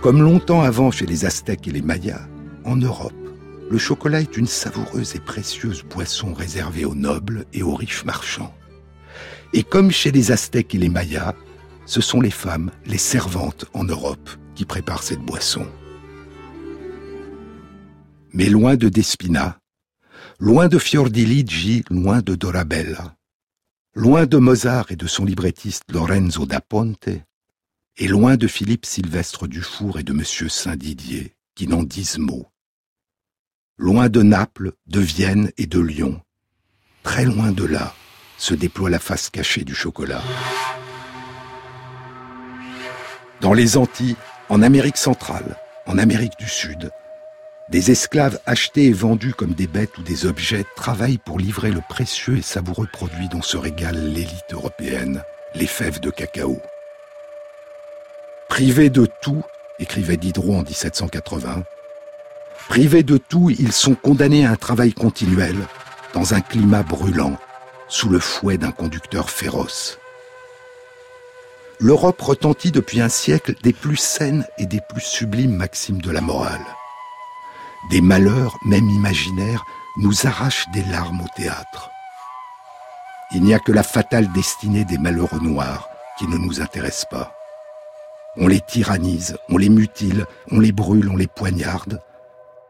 Comme 0.01 0.24
longtemps 0.24 0.63
avant 0.63 0.89
chez 0.89 1.05
les 1.05 1.25
Aztèques 1.25 1.67
et 1.67 1.72
les 1.72 1.84
Mayas, 1.84 2.27
en 2.65 2.75
Europe, 2.75 3.13
le 3.70 3.77
chocolat 3.77 4.22
est 4.22 4.36
une 4.36 4.48
savoureuse 4.48 5.15
et 5.15 5.20
précieuse 5.20 5.84
boisson 5.84 6.34
réservée 6.34 6.86
aux 6.86 6.96
nobles 6.96 7.46
et 7.53 7.62
aux 7.62 7.75
riches 7.75 8.03
marchands. 8.03 8.53
Et 9.53 9.63
comme 9.63 9.91
chez 9.91 10.12
les 10.12 10.31
Aztèques 10.31 10.74
et 10.74 10.79
les 10.79 10.89
Mayas, 10.89 11.36
ce 11.86 12.01
sont 12.01 12.20
les 12.20 12.31
femmes, 12.31 12.72
les 12.88 12.98
servantes 12.98 13.65
en 13.74 13.84
Europe, 13.84 14.29
qui 14.55 14.65
préparent 14.65 15.03
cette 15.03 15.22
boisson. 15.22 15.67
Mais 18.34 18.50
loin 18.50 18.75
de 18.77 18.89
Despina, 18.89 19.60
loin 20.39 20.67
de 20.67 20.79
Fiordiligi, 20.79 21.84
loin 21.91 22.22
de 22.22 22.34
Dorabella, 22.34 23.15
loin 23.93 24.25
de 24.25 24.38
Mozart 24.38 24.91
et 24.91 24.96
de 24.96 25.05
son 25.05 25.25
librettiste 25.25 25.84
Lorenzo 25.91 26.48
da 26.48 26.60
Ponte, 26.60 27.10
et 27.98 28.08
loin 28.08 28.38
de 28.38 28.48
Philippe 28.48 28.86
Sylvestre 28.86 29.48
Dufour 29.48 30.00
et 30.00 30.04
de 30.04 30.14
Monsieur 30.14 30.50
Saint-Didier, 30.50 31.36
qui 31.56 31.68
n'en 31.68 31.84
disent 31.84 32.18
mot. 32.18 32.48
Loin 33.78 34.10
de 34.10 34.22
Naples, 34.22 34.74
de 34.88 35.00
Vienne 35.00 35.52
et 35.58 35.66
de 35.66 35.80
Lyon, 35.80 36.22
très 37.04 37.26
loin 37.26 37.52
de 37.52 37.66
là, 37.66 37.94
se 38.38 38.54
déploie 38.54 38.90
la 38.90 39.00
face 39.00 39.30
cachée 39.30 39.64
du 39.64 39.76
chocolat. 39.76 40.24
Dans 43.42 43.54
les 43.54 43.78
Antilles, 43.78 44.16
en 44.50 44.62
Amérique 44.62 44.98
centrale, 44.98 45.58
en 45.86 45.98
Amérique 45.98 46.38
du 46.40 46.48
Sud, 46.48 46.92
des 47.70 47.90
esclaves 47.90 48.40
achetés 48.46 48.88
et 48.88 48.94
vendus 48.94 49.34
comme 49.34 49.54
des 49.54 49.68
bêtes 49.68 49.98
ou 49.98 50.04
des 50.04 50.26
objets 50.26 50.66
travaillent 50.76 51.18
pour 51.18 51.40
livrer 51.40 51.72
le 51.72 51.82
précieux 51.88 52.38
et 52.38 52.42
savoureux 52.42 52.88
produit 52.92 53.30
dont 53.30 53.42
se 53.42 53.58
régale 53.58 54.12
l'élite 54.12 54.52
européenne, 54.52 55.24
les 55.56 55.68
fèves 55.68 56.00
de 56.00 56.10
cacao. 56.10 56.62
Privés 58.51 58.89
de 58.89 59.08
tout, 59.22 59.43
écrivait 59.79 60.17
Diderot 60.17 60.58
en 60.58 60.63
1780, 60.63 61.63
privés 62.67 63.01
de 63.01 63.15
tout, 63.15 63.50
ils 63.50 63.72
sont 63.72 63.96
condamnés 63.96 64.46
à 64.46 64.51
un 64.51 64.55
travail 64.58 64.91
continuel, 64.91 65.55
dans 66.13 66.34
un 66.34 66.41
climat 66.41 66.84
brûlant, 66.84 67.38
sous 67.88 68.10
le 68.10 68.20
fouet 68.20 68.58
d'un 68.58 68.74
conducteur 68.74 69.29
féroce. 69.29 70.00
l'Europe 71.79 72.20
retentit 72.20 72.72
depuis 72.72 73.00
un 73.00 73.08
siècle 73.08 73.55
des 73.63 73.72
plus 73.72 73.96
saines 73.96 74.46
et 74.58 74.65
des 74.65 74.81
plus 74.81 75.00
sublimes 75.00 75.55
maximes 75.55 76.01
de 76.01 76.12
la 76.12 76.20
morale. 76.20 76.65
Des 77.89 78.01
malheurs, 78.01 78.58
même 78.65 78.89
imaginaires, 78.89 79.63
nous 79.96 80.27
arrachent 80.27 80.67
des 80.74 80.84
larmes 80.84 81.22
au 81.22 81.27
théâtre. 81.38 81.89
Il 83.31 83.43
n'y 83.43 83.53
a 83.53 83.60
que 83.60 83.72
la 83.72 83.84
fatale 83.84 84.29
destinée 84.34 84.84
des 84.84 84.98
malheureux 84.98 85.39
noirs 85.39 85.88
qui 86.20 86.27
ne 86.27 86.38
nous 86.38 86.60
intéresse 86.60 87.05
pas. 87.10 87.34
On 88.38 88.48
les 88.48 88.62
tyrannise, 88.62 89.36
on 89.50 89.58
les 89.58 89.70
mutile, 89.70 90.26
on 90.52 90.60
les 90.60 90.72
brûle, 90.72 91.10
on 91.10 91.18
les 91.18 91.28
poignarde, 91.28 92.00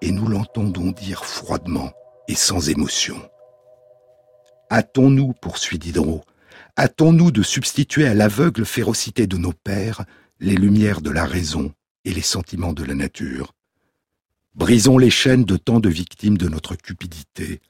et 0.02 0.12
nous 0.12 0.28
l'entendons 0.28 0.92
dire 0.92 1.24
froidement 1.24 1.92
et 2.28 2.36
sans 2.36 2.70
émotion. 2.70 3.22
Hâtons-nous, 4.72 5.34
poursuit 5.34 5.78
Diderot, 5.78 6.24
hâtons-nous 6.80 7.32
de 7.32 7.44
substituer 7.44 8.08
à 8.08 8.16
l'aveugle 8.16 8.66
férocité 8.66 9.28
de 9.28 9.38
nos 9.38 9.54
pères 9.54 10.06
les 10.40 10.56
lumières 10.56 11.02
de 11.02 11.12
la 11.12 11.26
raison 11.26 11.72
et 12.06 12.14
les 12.14 12.22
sentiments 12.22 12.74
de 12.74 12.84
la 12.84 12.96
nature. 12.96 13.54
Brisons 14.56 14.98
les 14.98 15.12
chaînes 15.12 15.46
de 15.46 15.58
tant 15.58 15.80
de 15.80 15.90
victimes 15.90 16.38
de 16.38 16.50
notre 16.50 16.76
cupidité. 16.76 17.62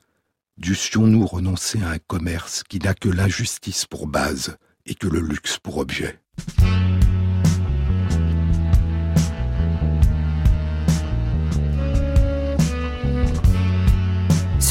Dussions-nous 0.58 1.26
renoncer 1.26 1.82
à 1.84 1.90
un 1.90 2.00
commerce 2.00 2.64
qui 2.64 2.80
n'a 2.80 2.94
que 2.94 3.10
l'injustice 3.10 3.86
pour 3.86 4.08
base 4.08 4.56
et 4.86 4.96
que 4.96 5.08
le 5.08 5.20
luxe 5.20 5.58
pour 5.58 5.78
objet. 5.78 6.20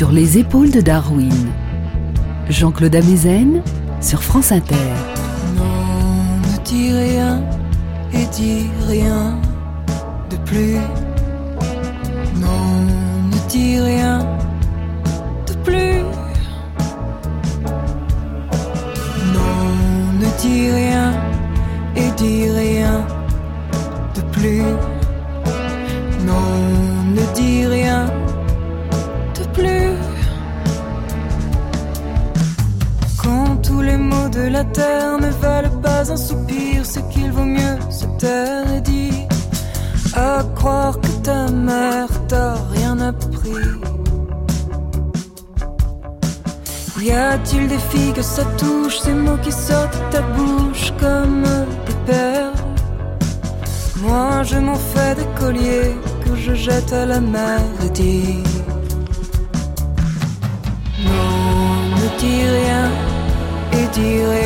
Sur 0.00 0.12
les 0.12 0.38
épaules 0.38 0.70
de 0.70 0.80
Darwin, 0.80 1.52
Jean-Claude 2.48 2.94
Amezen 2.96 3.62
sur 4.00 4.22
France 4.22 4.50
Inter. 4.50 4.74
Non, 5.54 6.40
ne 6.40 6.64
dis 6.64 6.90
rien 6.90 7.44
et 8.14 8.24
dis 8.34 8.64
rien 8.88 9.38
de 10.30 10.36
plus. 10.46 10.78
Non, 12.40 13.26
ne 13.30 13.48
dis 13.50 13.78
rien 13.78 14.20
de 15.46 15.52
plus. 15.64 16.00
Non, 19.34 19.66
ne 20.18 20.40
dis 20.40 20.70
rien 20.70 21.12
et 21.94 22.10
dis 22.16 22.48
rien 22.48 23.04
de 24.14 24.22
plus. 24.32 24.62
Non, 26.24 26.79
tous 33.70 33.82
les 33.82 33.96
mots 33.96 34.28
de 34.28 34.44
la 34.56 34.64
terre 34.64 35.18
ne 35.18 35.30
valent 35.44 35.76
pas 35.82 36.02
un 36.10 36.16
soupir, 36.16 36.84
c'est 36.84 37.06
qu'il 37.10 37.30
vaut 37.30 37.50
mieux 37.58 37.76
se 37.88 38.06
taire 38.18 38.66
et 38.76 38.80
dire 38.80 39.28
à 40.14 40.42
croire 40.58 40.94
que 41.00 41.12
ta 41.28 41.42
mère 41.68 42.08
t'a 42.28 42.54
rien 42.74 42.98
appris. 43.10 43.68
Y 47.00 47.12
a-t-il 47.12 47.64
des 47.68 47.82
filles 47.90 48.12
que 48.12 48.26
ça 48.36 48.44
touche, 48.62 48.98
ces 49.04 49.14
mots 49.14 49.40
qui 49.44 49.52
sortent 49.52 49.98
de 50.00 50.06
ta 50.14 50.22
bouche 50.36 50.92
comme 51.02 51.44
des 51.86 51.98
perles 52.10 52.62
Moi 54.04 54.42
je 54.50 54.58
m'en 54.66 54.80
fais 54.92 55.14
des 55.20 55.30
colliers 55.40 55.94
que 56.24 56.32
je 56.44 56.52
jette 56.54 56.92
à 56.92 57.06
la 57.06 57.20
mer 57.20 57.62
et 57.84 57.90
dis 57.90 58.42
Non, 61.08 61.36
ne 62.00 62.06
dis 62.20 62.42
rien 64.00 64.39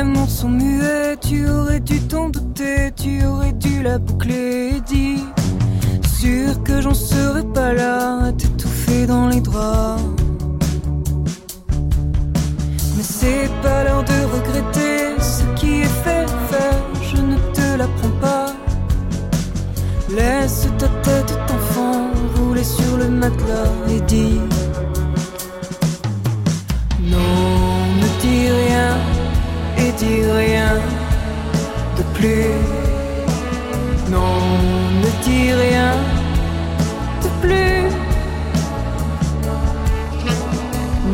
amours 0.00 0.30
sont 0.30 0.48
muets, 0.48 1.16
tu 1.20 1.46
aurais 1.48 1.80
dû 1.80 2.00
t'en 2.00 2.30
douter, 2.30 2.90
tu 2.96 3.24
aurais 3.26 3.52
dû 3.52 3.82
la 3.82 3.98
boucler 3.98 4.76
et 4.76 4.80
dire 4.80 5.26
Sûr 6.18 6.62
que 6.62 6.80
j'en 6.80 6.94
serais 6.94 7.44
pas 7.54 7.72
là 7.74 8.32
t'étouffer 8.32 9.06
dans 9.06 9.28
les 9.28 9.40
draps. 9.40 10.02
Mais 12.96 13.02
c'est 13.18 13.50
pas 13.62 13.84
l'heure 13.84 14.04
de 14.04 14.18
regretter 14.34 15.20
ce 15.20 15.42
qui 15.58 15.80
est 15.80 15.94
fait, 16.04 16.26
fait, 16.50 16.76
je 17.10 17.20
ne 17.30 17.36
te 17.56 17.78
l'apprends 17.78 18.16
pas. 18.20 18.46
Laisse 20.16 20.66
ta 20.78 20.88
tête 21.06 21.32
d'enfant 21.46 22.10
rouler 22.36 22.64
sur 22.64 22.96
le 22.96 23.08
matelas 23.08 23.72
et 23.94 24.00
dis 24.12 24.40
Non, 27.12 27.44
ne 28.00 28.08
dis 28.22 28.48
rien 28.62 29.09
dis 30.00 30.22
rien 30.24 30.72
de 31.98 32.02
plus. 32.16 32.54
Non, 34.10 34.34
ne 35.02 35.10
dis 35.24 35.52
rien 35.52 35.92
de 37.22 37.28
plus. 37.42 37.82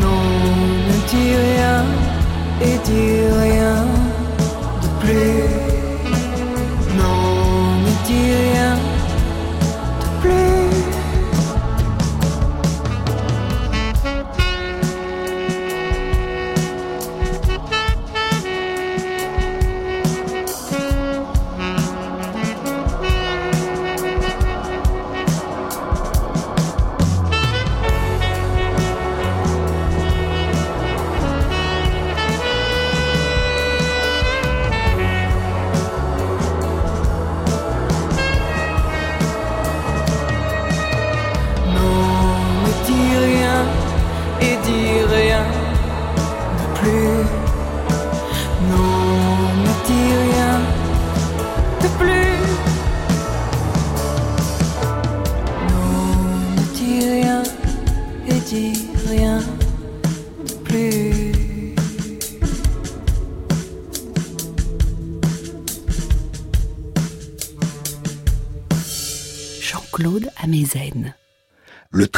Non, 0.02 0.22
ne 0.88 0.96
dis 1.10 1.32
rien 1.46 1.78
et 2.66 2.76
dis 2.88 3.14
rien 3.42 3.76
de 4.82 4.88
plus. 5.02 5.35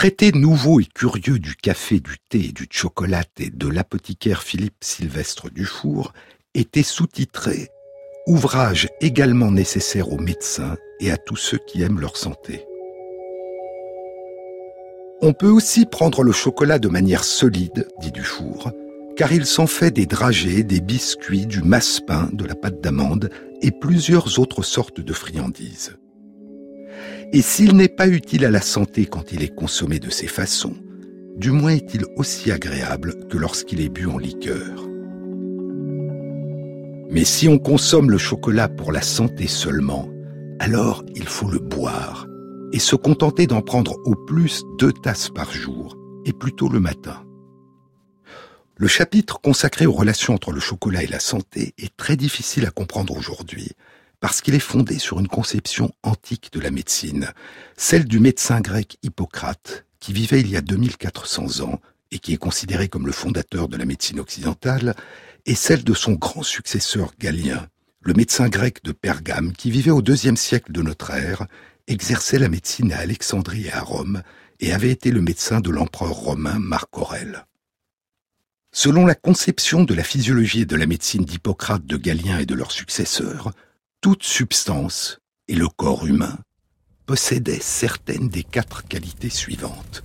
Traité 0.09 0.33
nouveau 0.33 0.81
et 0.81 0.87
curieux 0.87 1.39
du 1.39 1.55
café, 1.55 2.01
du 2.01 2.17
thé 2.31 2.51
du 2.55 2.67
chocolat 2.71 3.25
et 3.39 3.51
de 3.51 3.69
l'apothicaire 3.69 4.43
Philippe 4.43 4.79
Sylvestre 4.81 5.51
Dufour 5.51 6.15
était 6.55 6.83
sous-titré 6.83 7.69
Ouvrage 8.27 8.89
également 9.03 9.51
nécessaire 9.51 10.11
aux 10.11 10.19
médecins 10.19 10.79
et 10.99 11.11
à 11.11 11.19
tous 11.19 11.37
ceux 11.37 11.59
qui 11.59 11.83
aiment 11.83 12.01
leur 12.01 12.17
santé. 12.17 12.65
On 15.21 15.35
peut 15.35 15.51
aussi 15.51 15.85
prendre 15.85 16.23
le 16.23 16.33
chocolat 16.33 16.79
de 16.79 16.89
manière 16.89 17.23
solide, 17.23 17.87
dit 18.01 18.11
Dufour, 18.11 18.73
car 19.15 19.31
il 19.31 19.45
s'en 19.45 19.67
fait 19.67 19.91
des 19.91 20.07
dragées, 20.07 20.63
des 20.63 20.81
biscuits, 20.81 21.47
du 21.47 21.61
masse-pain, 21.61 22.31
de 22.33 22.47
la 22.47 22.55
pâte 22.55 22.81
d'amande 22.81 23.29
et 23.61 23.73
plusieurs 23.73 24.39
autres 24.39 24.63
sortes 24.63 25.03
de 25.03 25.13
friandises. 25.13 25.98
Et 27.33 27.43
s'il 27.43 27.77
n'est 27.77 27.89
pas 27.89 28.09
utile 28.09 28.47
à 28.47 28.51
la 28.51 28.63
santé 28.63 29.05
quand 29.05 29.33
il 29.33 29.43
est 29.43 29.55
consommé 29.55 29.99
de 29.99 30.09
ces 30.09 30.27
façons, 30.27 30.75
du 31.37 31.51
moins 31.51 31.73
est-il 31.73 32.05
aussi 32.17 32.51
agréable 32.51 33.29
que 33.29 33.37
lorsqu'il 33.37 33.83
est 33.83 33.91
bu 33.91 34.07
en 34.07 34.17
liqueur. 34.17 34.89
Mais 37.11 37.25
si 37.25 37.47
on 37.47 37.59
consomme 37.59 38.11
le 38.11 38.19
chocolat 38.19 38.69
pour 38.69 38.93
la 38.93 39.03
santé 39.03 39.47
seulement, 39.47 40.09
alors 40.59 41.05
il 41.15 41.29
faut 41.29 41.51
le 41.51 41.59
boire, 41.59 42.27
et 42.73 42.79
se 42.79 42.97
contenter 42.97 43.47
d'en 43.47 43.61
prendre 43.61 43.97
au 44.07 44.15
plus 44.15 44.63
deux 44.79 44.93
tasses 44.93 45.29
par 45.29 45.53
jour, 45.53 45.99
et 46.25 46.33
plutôt 46.33 46.71
le 46.71 46.81
matin. 46.81 47.25
Le 48.77 48.89
chapitre 48.89 49.39
consacré 49.41 49.87
aux 49.87 49.93
relations 49.93 50.35
entre 50.35 50.53
le 50.53 50.61
chocolat 50.61 51.03
et 51.03 51.09
la 51.09 51.21
santé 51.21 51.75
est 51.79 51.95
très 51.97 52.17
difficile 52.17 52.65
à 52.65 52.71
comprendre 52.71 53.17
aujourd'hui, 53.17 53.73
parce 54.21 54.41
qu'il 54.41 54.55
est 54.55 54.61
fondé 54.61 54.99
sur 54.99 55.21
une 55.21 55.29
conception 55.29 55.93
antique 56.03 56.53
de 56.53 56.61
la 56.61 56.71
médecine, 56.71 57.33
celle 57.77 58.05
du 58.05 58.19
médecin 58.19 58.61
grec 58.61 58.99
Hippocrate, 59.03 59.85
qui 60.01 60.13
vivait 60.13 60.41
il 60.41 60.51
y 60.51 60.57
a 60.57 60.61
2400 60.61 61.61
ans 61.65 61.81
et 62.11 62.19
qui 62.19 62.33
est 62.33 62.39
considéré 62.39 62.89
comme 62.89 63.07
le 63.07 63.13
fondateur 63.13 63.69
de 63.69 63.77
la 63.77 63.85
médecine 63.85 64.21
occidentale, 64.21 64.95
et 65.47 65.55
celle 65.55 65.85
de 65.85 65.95
son 65.95 66.13
grand 66.13 66.43
successeur 66.43 67.13
Galien, 67.19 67.69
le 68.01 68.15
médecin 68.15 68.49
grec 68.49 68.83
de 68.85 68.93
Pergame 68.93 69.53
qui 69.53 69.71
vivait 69.71 69.91
au 69.91 70.03
deuxième 70.03 70.37
siècle 70.37 70.73
de 70.73 70.83
notre 70.83 71.11
ère, 71.11 71.47
exerçait 71.87 72.39
la 72.39 72.49
médecine 72.49 72.93
à 72.93 72.99
Alexandrie 72.99 73.67
et 73.67 73.73
à 73.73 73.81
Rome, 73.81 74.23
et 74.61 74.73
avait 74.73 74.91
été 74.91 75.11
le 75.11 75.21
médecin 75.21 75.61
de 75.61 75.71
l'empereur 75.71 76.11
romain 76.11 76.59
Marc 76.59 76.97
Aurèle. 76.99 77.47
Selon 78.73 79.07
la 79.07 79.15
conception 79.15 79.85
de 79.85 79.95
la 79.95 80.03
physiologie 80.03 80.63
et 80.63 80.67
de 80.67 80.77
la 80.77 80.87
médecine 80.87 81.25
d'Hippocrate, 81.25 81.87
de 81.87 81.97
Galien 81.97 82.39
et 82.39 82.47
de 82.47 82.55
leurs 82.55 82.73
successeurs, 82.73 83.53
toute 84.01 84.23
substance, 84.23 85.19
et 85.49 85.55
le 85.55 85.67
corps 85.69 86.07
humain, 86.07 86.39
possédait 87.07 87.59
certaines 87.61 88.29
des 88.29 88.45
quatre 88.45 88.87
qualités 88.87 89.31
suivantes. 89.31 90.05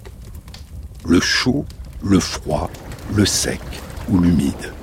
Le 1.06 1.20
chaud, 1.20 1.66
le 2.02 2.20
froid, 2.20 2.72
le 3.14 3.26
sec 3.26 3.62
ou 4.10 4.20
l'humide. 4.20 4.74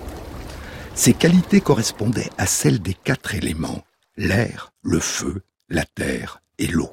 Ces 0.94 1.14
qualités 1.14 1.60
correspondaient 1.60 2.30
à 2.38 2.46
celles 2.46 2.80
des 2.80 2.94
quatre 2.94 3.34
éléments, 3.34 3.82
l'air, 4.16 4.72
le 4.82 5.00
feu, 5.00 5.42
la 5.68 5.84
terre 5.84 6.42
et 6.58 6.66
l'eau. 6.66 6.92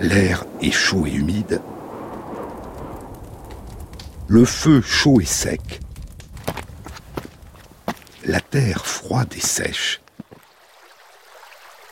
L'air 0.00 0.44
est 0.60 0.72
chaud 0.72 1.06
et 1.06 1.12
humide. 1.12 1.62
Le 4.28 4.44
feu 4.44 4.82
chaud 4.82 5.20
et 5.20 5.24
sec. 5.24 5.80
La 8.24 8.40
terre 8.40 8.84
froide 8.84 9.32
et 9.36 9.40
sèche. 9.40 10.01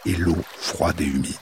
Et 0.07 0.15
l'eau 0.15 0.37
froide 0.57 1.01
et 1.01 1.05
humide. 1.05 1.35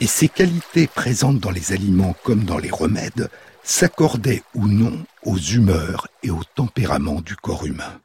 Et 0.00 0.06
ces 0.06 0.28
qualités 0.28 0.86
présentes 0.86 1.40
dans 1.40 1.50
les 1.50 1.72
aliments 1.72 2.14
comme 2.22 2.44
dans 2.44 2.58
les 2.58 2.70
remèdes 2.70 3.30
s'accordaient 3.62 4.42
ou 4.54 4.68
non 4.68 5.04
aux 5.24 5.38
humeurs 5.38 6.08
et 6.22 6.30
au 6.30 6.42
tempérament 6.54 7.20
du 7.20 7.34
corps 7.34 7.66
humain. 7.66 8.00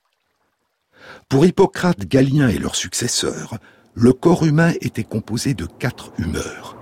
Pour 1.30 1.46
Hippocrate, 1.46 2.06
Galien 2.08 2.48
et 2.48 2.58
leurs 2.58 2.76
successeurs, 2.76 3.58
le 3.94 4.14
corps 4.14 4.46
humain 4.46 4.74
était 4.82 5.04
composé 5.04 5.54
de 5.54 5.66
quatre 5.66 6.14
humeurs. 6.18 6.78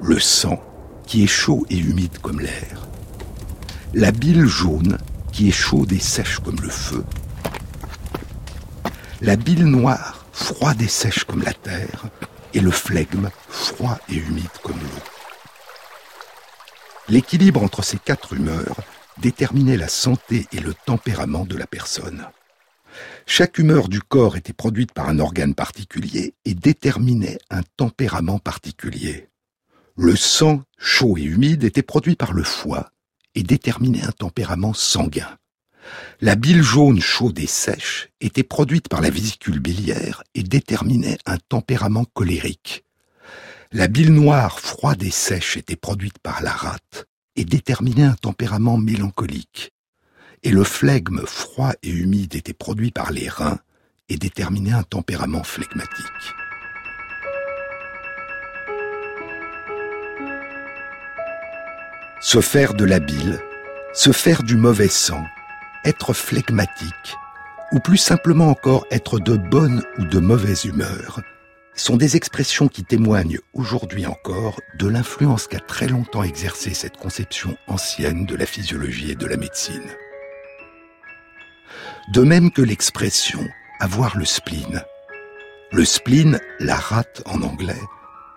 Le 0.00 0.18
sang, 0.18 0.62
qui 1.06 1.24
est 1.24 1.28
chaud 1.28 1.66
et 1.70 1.76
humide 1.76 2.18
comme 2.18 2.40
l'air. 2.40 2.86
La 3.92 4.12
bile 4.12 4.46
jaune, 4.46 4.96
qui 5.32 5.48
est 5.48 5.52
chaude 5.52 5.92
et 5.92 5.98
sèche 5.98 6.38
comme 6.38 6.60
le 6.60 6.68
feu. 6.70 7.04
La 9.20 9.36
bile 9.36 9.66
noire, 9.66 10.19
froide 10.40 10.82
et 10.82 10.88
sèche 10.88 11.24
comme 11.24 11.42
la 11.42 11.52
terre. 11.52 12.06
Et 12.52 12.60
le 12.60 12.72
flegme, 12.72 13.30
froid 13.48 13.98
et 14.08 14.16
humide 14.16 14.50
comme 14.62 14.78
l'eau. 14.78 15.02
L'équilibre 17.08 17.62
entre 17.62 17.84
ces 17.84 17.98
quatre 17.98 18.32
humeurs 18.32 18.76
déterminait 19.18 19.76
la 19.76 19.88
santé 19.88 20.46
et 20.52 20.60
le 20.60 20.74
tempérament 20.74 21.44
de 21.44 21.56
la 21.56 21.66
personne. 21.66 22.26
Chaque 23.26 23.58
humeur 23.58 23.88
du 23.88 24.00
corps 24.00 24.36
était 24.36 24.52
produite 24.52 24.92
par 24.92 25.08
un 25.08 25.20
organe 25.20 25.54
particulier 25.54 26.34
et 26.44 26.54
déterminait 26.54 27.38
un 27.50 27.62
tempérament 27.76 28.38
particulier. 28.38 29.28
Le 29.96 30.16
sang, 30.16 30.62
chaud 30.78 31.16
et 31.16 31.22
humide, 31.22 31.62
était 31.62 31.82
produit 31.82 32.16
par 32.16 32.32
le 32.32 32.42
foie 32.42 32.90
et 33.34 33.42
déterminait 33.42 34.04
un 34.04 34.12
tempérament 34.12 34.72
sanguin. 34.74 35.36
La 36.20 36.34
bile 36.34 36.62
jaune 36.62 37.00
chaude 37.00 37.38
et 37.38 37.46
sèche 37.46 38.10
était 38.20 38.42
produite 38.42 38.88
par 38.88 39.00
la 39.00 39.10
vésicule 39.10 39.60
biliaire 39.60 40.22
et 40.34 40.42
déterminait 40.42 41.18
un 41.26 41.38
tempérament 41.48 42.04
colérique. 42.04 42.84
La 43.72 43.88
bile 43.88 44.12
noire 44.12 44.60
froide 44.60 45.02
et 45.02 45.10
sèche 45.10 45.56
était 45.56 45.76
produite 45.76 46.18
par 46.18 46.42
la 46.42 46.52
rate 46.52 47.06
et 47.36 47.44
déterminait 47.44 48.04
un 48.04 48.14
tempérament 48.14 48.76
mélancolique 48.76 49.72
et 50.42 50.50
le 50.50 50.64
flegme 50.64 51.24
froid 51.26 51.72
et 51.82 51.90
humide 51.90 52.34
était 52.34 52.54
produit 52.54 52.90
par 52.90 53.12
les 53.12 53.28
reins 53.28 53.58
et 54.08 54.16
déterminait 54.16 54.72
un 54.72 54.82
tempérament 54.82 55.44
phlegmatique. 55.44 56.34
Se 62.20 62.40
faire 62.40 62.74
de 62.74 62.84
la 62.84 63.00
bile, 63.00 63.40
se 63.94 64.12
faire 64.12 64.42
du 64.42 64.56
mauvais 64.56 64.88
sang, 64.88 65.24
être 65.84 66.12
phlegmatique, 66.12 67.16
ou 67.72 67.78
plus 67.78 67.96
simplement 67.96 68.48
encore 68.48 68.86
être 68.90 69.18
de 69.18 69.36
bonne 69.36 69.82
ou 69.98 70.04
de 70.04 70.18
mauvaise 70.18 70.64
humeur, 70.64 71.20
sont 71.74 71.96
des 71.96 72.16
expressions 72.16 72.68
qui 72.68 72.84
témoignent 72.84 73.38
aujourd'hui 73.54 74.06
encore 74.06 74.60
de 74.78 74.88
l'influence 74.88 75.46
qu'a 75.46 75.60
très 75.60 75.88
longtemps 75.88 76.22
exercée 76.22 76.74
cette 76.74 76.96
conception 76.96 77.56
ancienne 77.68 78.26
de 78.26 78.36
la 78.36 78.46
physiologie 78.46 79.12
et 79.12 79.14
de 79.16 79.26
la 79.26 79.36
médecine 79.36 79.90
de 82.10 82.22
même 82.22 82.50
que 82.50 82.62
l'expression 82.62 83.46
avoir 83.78 84.16
le 84.16 84.24
spleen. 84.24 84.82
Le 85.70 85.84
spleen, 85.84 86.40
la 86.58 86.74
rate 86.74 87.22
en 87.26 87.42
anglais, 87.42 87.80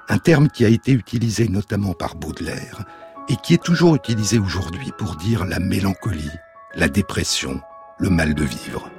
un 0.10 0.20
terme 0.20 0.48
qui 0.48 0.64
a 0.64 0.70
été 0.70 0.92
utilisé 0.92 1.48
notamment 1.48 1.94
par 1.94 2.16
Baudelaire 2.16 2.86
et 3.30 3.36
qui 3.38 3.56
est 3.56 3.64
toujours 3.64 3.96
utilisé 3.96 4.38
aujourd'hui 4.38 4.92
pour 4.98 5.16
dire 5.16 5.46
la 5.46 5.60
mélancolie, 5.60 6.30
la 6.76 6.90
dépression, 6.90 7.62
le 8.00 8.10
mal 8.10 8.34
de 8.34 8.44
vivre. 8.44 8.90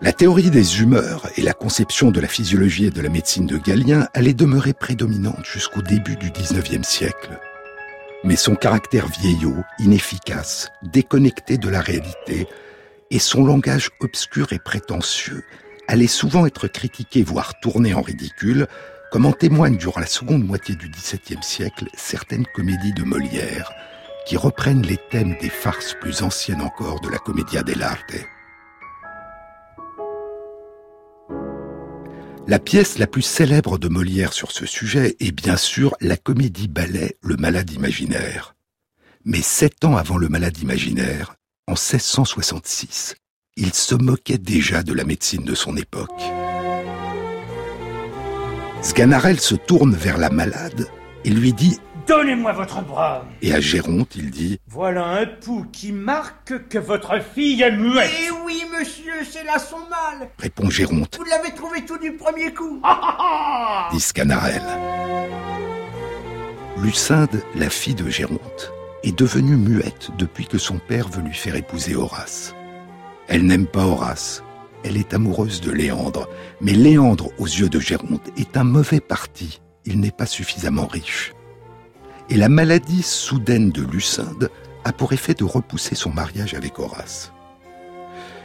La 0.00 0.12
théorie 0.12 0.50
des 0.50 0.80
humeurs 0.80 1.28
et 1.36 1.42
la 1.42 1.52
conception 1.52 2.10
de 2.10 2.20
la 2.20 2.26
physiologie 2.26 2.86
et 2.86 2.90
de 2.90 3.00
la 3.00 3.08
médecine 3.08 3.46
de 3.46 3.56
Galien 3.56 4.08
allaient 4.14 4.34
demeurer 4.34 4.72
prédominantes 4.72 5.44
jusqu'au 5.44 5.80
début 5.80 6.16
du 6.16 6.30
XIXe 6.30 6.86
siècle 6.86 7.38
mais 8.24 8.36
son 8.36 8.54
caractère 8.54 9.08
vieillot, 9.08 9.56
inefficace, 9.78 10.70
déconnecté 10.82 11.58
de 11.58 11.68
la 11.68 11.80
réalité, 11.80 12.46
et 13.10 13.18
son 13.18 13.44
langage 13.44 13.90
obscur 14.00 14.52
et 14.52 14.58
prétentieux 14.58 15.44
allait 15.88 16.06
souvent 16.06 16.46
être 16.46 16.68
critiqué, 16.68 17.22
voire 17.22 17.58
tourné 17.60 17.94
en 17.94 18.00
ridicule, 18.00 18.66
comme 19.10 19.26
en 19.26 19.32
témoignent 19.32 19.76
durant 19.76 20.00
la 20.00 20.06
seconde 20.06 20.44
moitié 20.44 20.74
du 20.74 20.88
XVIIe 20.88 21.42
siècle 21.42 21.86
certaines 21.94 22.46
comédies 22.46 22.94
de 22.94 23.02
Molière, 23.02 23.72
qui 24.26 24.36
reprennent 24.36 24.82
les 24.82 24.98
thèmes 25.10 25.36
des 25.40 25.50
farces 25.50 25.94
plus 26.00 26.22
anciennes 26.22 26.60
encore 26.60 27.00
de 27.00 27.08
la 27.08 27.18
commedia 27.18 27.62
dell'arte. 27.62 28.14
La 32.48 32.58
pièce 32.58 32.98
la 32.98 33.06
plus 33.06 33.22
célèbre 33.22 33.78
de 33.78 33.88
Molière 33.88 34.32
sur 34.32 34.50
ce 34.50 34.66
sujet 34.66 35.16
est 35.20 35.32
bien 35.32 35.56
sûr 35.56 35.94
la 36.00 36.16
comédie-ballet 36.16 37.16
Le 37.22 37.36
Malade 37.36 37.70
imaginaire. 37.70 38.54
Mais 39.24 39.42
sept 39.42 39.84
ans 39.84 39.96
avant 39.96 40.18
Le 40.18 40.28
Malade 40.28 40.58
imaginaire, 40.58 41.36
en 41.68 41.72
1666, 41.72 43.14
il 43.56 43.72
se 43.72 43.94
moquait 43.94 44.38
déjà 44.38 44.82
de 44.82 44.92
la 44.92 45.04
médecine 45.04 45.44
de 45.44 45.54
son 45.54 45.76
époque. 45.76 46.20
Sganarelle 48.82 49.40
se 49.40 49.54
tourne 49.54 49.94
vers 49.94 50.18
la 50.18 50.28
malade 50.28 50.88
et 51.24 51.30
lui 51.30 51.52
dit 51.52 51.78
Donnez-moi 52.06 52.52
votre 52.52 52.82
bras. 52.82 53.24
Et 53.42 53.54
à 53.54 53.60
Géronte, 53.60 54.16
il 54.16 54.30
dit 54.30 54.58
Voilà 54.66 55.06
un 55.06 55.26
pouls 55.26 55.66
qui 55.72 55.92
marque 55.92 56.68
que 56.68 56.78
votre 56.78 57.20
fille 57.20 57.62
est 57.62 57.70
muette. 57.70 58.10
Eh 58.26 58.30
oui, 58.44 58.64
monsieur, 58.76 59.12
c'est 59.30 59.44
là 59.44 59.58
son 59.58 59.78
mal. 59.78 60.28
Répond 60.38 60.68
Géronte. 60.68 61.16
Vous 61.16 61.24
l'avez 61.24 61.54
trouvé 61.54 61.84
tout 61.84 61.98
du 61.98 62.12
premier 62.16 62.52
coup. 62.52 62.80
dit 63.92 64.00
Sganarelle. 64.00 64.62
Lucinde, 66.78 67.42
la 67.54 67.70
fille 67.70 67.94
de 67.94 68.08
Géronte, 68.08 68.72
est 69.04 69.16
devenue 69.16 69.56
muette 69.56 70.10
depuis 70.18 70.46
que 70.46 70.58
son 70.58 70.78
père 70.78 71.08
veut 71.08 71.22
lui 71.22 71.34
faire 71.34 71.54
épouser 71.54 71.94
Horace. 71.94 72.54
Elle 73.28 73.46
n'aime 73.46 73.66
pas 73.66 73.84
Horace. 73.84 74.42
Elle 74.84 74.96
est 74.96 75.14
amoureuse 75.14 75.60
de 75.60 75.70
Léandre. 75.70 76.28
Mais 76.60 76.72
Léandre, 76.72 77.28
aux 77.38 77.46
yeux 77.46 77.68
de 77.68 77.78
Géronte, 77.78 78.28
est 78.36 78.56
un 78.56 78.64
mauvais 78.64 79.00
parti. 79.00 79.60
Il 79.84 80.00
n'est 80.00 80.10
pas 80.10 80.26
suffisamment 80.26 80.86
riche 80.86 81.32
et 82.32 82.36
la 82.36 82.48
maladie 82.48 83.02
soudaine 83.02 83.70
de 83.72 83.82
Lucinde 83.82 84.50
a 84.84 84.92
pour 84.94 85.12
effet 85.12 85.34
de 85.34 85.44
repousser 85.44 85.94
son 85.94 86.08
mariage 86.08 86.54
avec 86.54 86.78
Horace. 86.78 87.30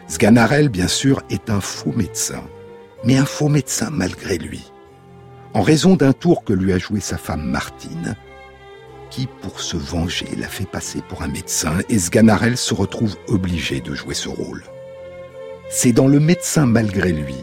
Sganarelle, 0.09 0.67
bien 0.67 0.89
sûr, 0.89 1.21
est 1.29 1.49
un 1.49 1.61
faux 1.61 1.93
médecin, 1.93 2.43
mais 3.05 3.15
un 3.15 3.23
faux 3.23 3.47
médecin 3.47 3.89
malgré 3.89 4.37
lui, 4.37 4.73
en 5.53 5.61
raison 5.61 5.95
d'un 5.95 6.11
tour 6.11 6.43
que 6.43 6.51
lui 6.51 6.73
a 6.73 6.77
joué 6.77 6.99
sa 6.99 7.17
femme 7.17 7.45
Martine, 7.45 8.17
qui, 9.09 9.25
pour 9.41 9.61
se 9.61 9.77
venger, 9.77 10.27
l'a 10.37 10.49
fait 10.49 10.69
passer 10.69 11.01
pour 11.07 11.21
un 11.21 11.29
médecin, 11.29 11.77
et 11.87 11.97
Sganarelle 11.97 12.57
se 12.57 12.73
retrouve 12.73 13.15
obligé 13.29 13.79
de 13.79 13.95
jouer 13.95 14.15
ce 14.15 14.27
rôle. 14.27 14.65
C'est 15.69 15.93
dans 15.93 16.09
le 16.09 16.19
médecin 16.19 16.65
malgré 16.65 17.13
lui 17.13 17.37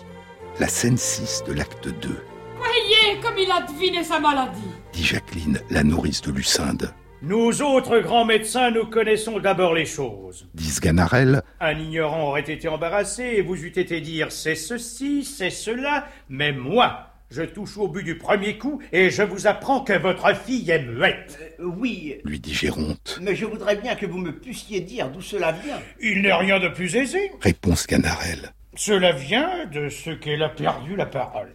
la 0.60 0.68
scène 0.68 0.98
6 0.98 1.44
de 1.46 1.54
l'acte 1.54 1.88
2. 1.88 2.22
Voyez 2.58 3.18
comme 3.22 3.38
il 3.38 3.50
a 3.50 3.62
deviné 3.62 4.04
sa 4.04 4.20
maladie 4.20 4.73
dit 4.94 5.04
Jacqueline, 5.04 5.60
la 5.70 5.82
nourrice 5.82 6.22
de 6.22 6.30
Lucinde. 6.30 6.90
Nous 7.22 7.62
autres 7.62 7.98
grands 8.00 8.24
médecins, 8.24 8.70
nous 8.70 8.86
connaissons 8.86 9.38
d'abord 9.40 9.74
les 9.74 9.86
choses. 9.86 10.46
Dit 10.54 10.70
Sganarelle. 10.70 11.42
Un 11.60 11.78
ignorant 11.78 12.28
aurait 12.28 12.42
été 12.42 12.68
embarrassé 12.68 13.22
et 13.36 13.42
vous 13.42 13.64
eût 13.64 13.72
été 13.74 14.00
dire 14.00 14.30
c'est 14.30 14.54
ceci, 14.54 15.24
c'est 15.24 15.50
cela, 15.50 16.06
mais 16.28 16.52
moi, 16.52 17.08
je 17.30 17.42
touche 17.42 17.76
au 17.78 17.88
but 17.88 18.04
du 18.04 18.18
premier 18.18 18.58
coup 18.58 18.80
et 18.92 19.10
je 19.10 19.22
vous 19.22 19.46
apprends 19.46 19.80
que 19.80 19.94
votre 19.94 20.36
fille 20.36 20.70
est 20.70 20.84
muette. 20.84 21.38
Euh, 21.60 21.64
oui, 21.64 22.16
lui 22.24 22.38
dit 22.38 22.54
Géronte. 22.54 23.18
mais 23.22 23.34
je 23.34 23.46
voudrais 23.46 23.76
bien 23.76 23.94
que 23.96 24.06
vous 24.06 24.18
me 24.18 24.32
puissiez 24.32 24.80
dire 24.80 25.08
d'où 25.10 25.22
cela 25.22 25.52
vient. 25.52 25.80
Il 26.00 26.22
n'est 26.22 26.34
rien 26.34 26.60
de 26.60 26.68
plus 26.68 26.94
aisé. 26.94 27.32
Répond 27.40 27.74
Sganarelle. 27.74 28.52
Cela 28.76 29.12
vient 29.12 29.66
de 29.66 29.88
ce 29.88 30.10
qu'elle 30.10 30.42
a 30.42 30.48
perdu 30.50 30.94
la 30.94 31.06
parole. 31.06 31.54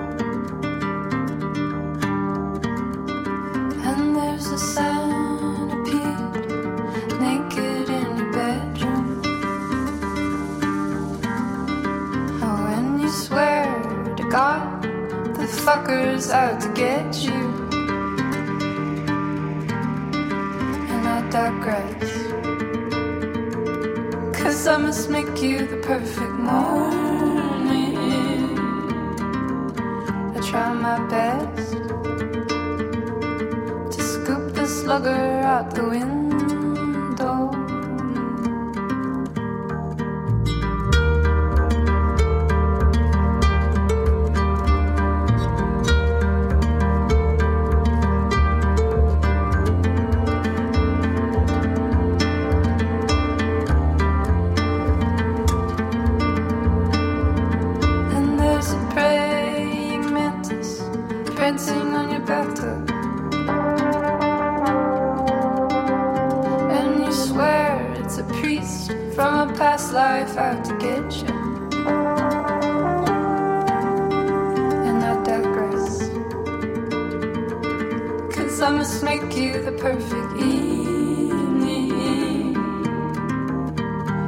I 78.63 78.69
must 78.69 79.03
make 79.03 79.35
you 79.35 79.59
the 79.63 79.71
perfect 79.71 80.39
evening. 80.39 81.93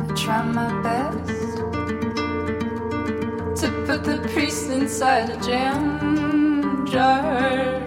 I 0.09 0.13
try 0.15 0.41
my 0.41 0.81
best 0.81 1.57
to 3.61 3.67
put 3.85 4.03
the 4.03 4.27
priest 4.33 4.71
inside 4.71 5.29
a 5.29 5.37
jam 5.39 6.87
jar. 6.87 7.82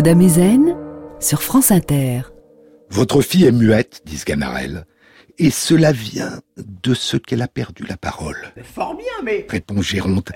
Amezen 0.00 0.76
sur 1.20 1.42
France 1.42 1.70
Inter. 1.70 2.22
Votre 2.90 3.22
fille 3.22 3.44
est 3.44 3.52
muette, 3.52 4.02
dit 4.04 4.18
Sganarelle, 4.18 4.86
et 5.38 5.50
cela 5.50 5.92
vient 5.92 6.40
de 6.56 6.94
ce 6.94 7.16
qu'elle 7.16 7.42
a 7.42 7.48
perdu 7.48 7.84
la 7.84 7.96
parole. 7.96 8.36
Fort 8.62 8.96
bien, 8.96 9.06
mais 9.24 9.46
Répond 9.48 9.82
Géronte. 9.82 10.32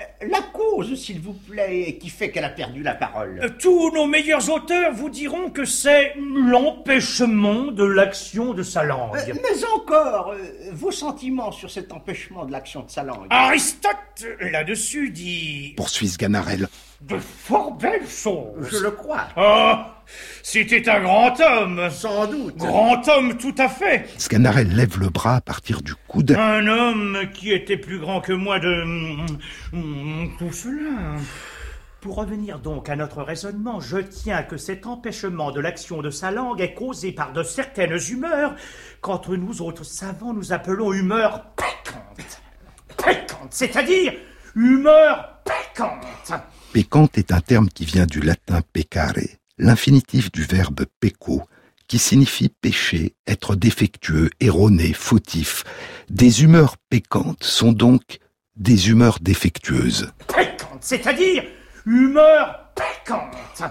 S'il 0.82 1.20
vous 1.20 1.32
plaît, 1.32 1.96
qui 2.00 2.08
fait 2.08 2.30
qu'elle 2.30 2.44
a 2.44 2.50
perdu 2.50 2.82
la 2.82 2.94
parole? 2.94 3.56
Tous 3.58 3.90
nos 3.92 4.06
meilleurs 4.06 4.50
auteurs 4.50 4.92
vous 4.92 5.10
diront 5.10 5.50
que 5.50 5.64
c'est 5.64 6.14
l'empêchement 6.18 7.66
de 7.72 7.84
l'action 7.84 8.54
de 8.54 8.62
sa 8.62 8.84
langue. 8.84 9.16
Euh, 9.16 9.34
mais 9.34 9.64
encore, 9.74 10.32
euh, 10.32 10.38
vos 10.72 10.90
sentiments 10.90 11.52
sur 11.52 11.70
cet 11.70 11.92
empêchement 11.92 12.44
de 12.44 12.52
l'action 12.52 12.82
de 12.82 12.90
sa 12.90 13.02
langue. 13.02 13.26
Aristote, 13.30 14.26
là-dessus, 14.40 15.10
dit 15.10 15.74
Poursuit 15.76 16.08
Sganarelle. 16.08 16.68
de 17.00 17.18
fort 17.18 17.72
belles 17.72 18.08
choses. 18.08 18.68
Je 18.70 18.78
le 18.78 18.90
crois. 18.90 19.28
Ah, 19.36 19.97
c'était 20.42 20.88
un 20.88 21.01
grand 21.01 21.40
homme. 21.40 21.90
Sans 21.90 22.27
doute. 22.27 22.57
Grand 22.57 23.07
homme 23.09 23.37
tout 23.37 23.55
à 23.59 23.68
fait. 23.68 24.07
Sganarelle 24.18 24.75
lève 24.75 24.99
le 24.99 25.09
bras 25.09 25.37
à 25.37 25.40
partir 25.40 25.83
du 25.83 25.94
coude. 26.07 26.33
Un 26.33 26.66
homme 26.66 27.18
qui 27.35 27.53
était 27.53 27.77
plus 27.77 27.99
grand 27.99 28.21
que 28.21 28.33
moi 28.33 28.59
de... 28.59 28.85
mm, 29.73 30.37
tout 30.38 30.53
cela. 30.53 31.16
Pour 32.01 32.14
revenir 32.14 32.61
donc 32.61 32.88
à 32.88 32.97
notre 32.97 33.23
raisonnement, 33.23 33.81
je 33.81 33.99
tiens 33.99 34.44
que 34.44 34.57
cet 34.57 34.87
empêchement 34.87 35.51
de 35.51 35.61
l'action 35.61 36.01
de 36.01 36.11
sa 36.11 36.31
langue 36.31 36.61
est 36.61 36.73
causé 36.73 37.11
par 37.11 37.33
de 37.33 37.42
certaines 37.42 37.99
humeurs 38.11 38.55
qu'entre 39.01 39.35
nous 39.35 39.62
autres 39.62 39.85
savants 39.85 40.33
nous 40.33 40.53
appelons 40.53 40.92
humeurs 40.92 41.44
pécantes. 41.57 42.40
Pécantes, 42.97 43.51
c'est-à-dire 43.51 44.12
humeurs 44.55 45.40
pécantes. 45.44 46.40
Pécante 46.73 47.18
est 47.18 47.33
un 47.33 47.40
terme 47.40 47.68
qui 47.68 47.85
vient 47.85 48.07
du 48.07 48.21
latin 48.21 48.61
peccare, 48.73 49.14
l'infinitif 49.59 50.31
du 50.33 50.42
verbe 50.42 50.85
pecco, 51.01 51.42
qui 51.87 51.99
signifie 51.99 52.49
pécher, 52.49 53.14
être 53.27 53.57
défectueux, 53.57 54.31
erroné, 54.40 54.92
fautif. 54.92 55.64
Des 56.11 56.42
humeurs 56.42 56.77
pécantes 56.90 57.44
sont 57.44 57.73
donc 57.73 58.18
des 58.57 58.90
humeurs 58.90 59.18
défectueuses. 59.21 60.12
Pécantes, 60.27 60.83
c'est-à-dire 60.83 61.44
humeur 61.87 62.73
pécante. 62.75 63.62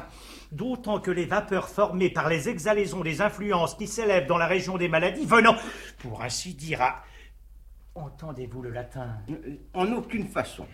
D'autant 0.51 0.99
que 0.99 1.11
les 1.11 1.25
vapeurs 1.25 1.67
formées 1.69 2.09
par 2.09 2.29
les 2.29 2.47
exhalaisons 2.49 3.01
des 3.01 3.21
influences 3.21 3.75
qui 3.75 3.85
s'élèvent 3.85 4.27
dans 4.27 4.37
la 4.37 4.47
région 4.47 4.77
des 4.77 4.87
maladies 4.87 5.25
venant, 5.25 5.55
pour 5.99 6.23
ainsi 6.23 6.53
dire, 6.55 6.81
à... 6.81 7.03
Entendez-vous 7.95 8.61
le 8.61 8.69
latin? 8.71 9.09
Euh, 9.29 9.55
En 9.73 9.91
aucune 9.91 10.27
façon. 10.27 10.65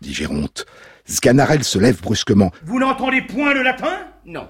dit 0.00 0.12
Géronte. 0.12 0.66
Sganarelle 1.06 1.64
se 1.64 1.78
lève 1.78 2.00
brusquement. 2.02 2.50
Vous 2.64 2.78
n'entendez 2.78 3.22
point 3.22 3.54
le 3.54 3.62
latin? 3.62 4.06
Non. 4.26 4.48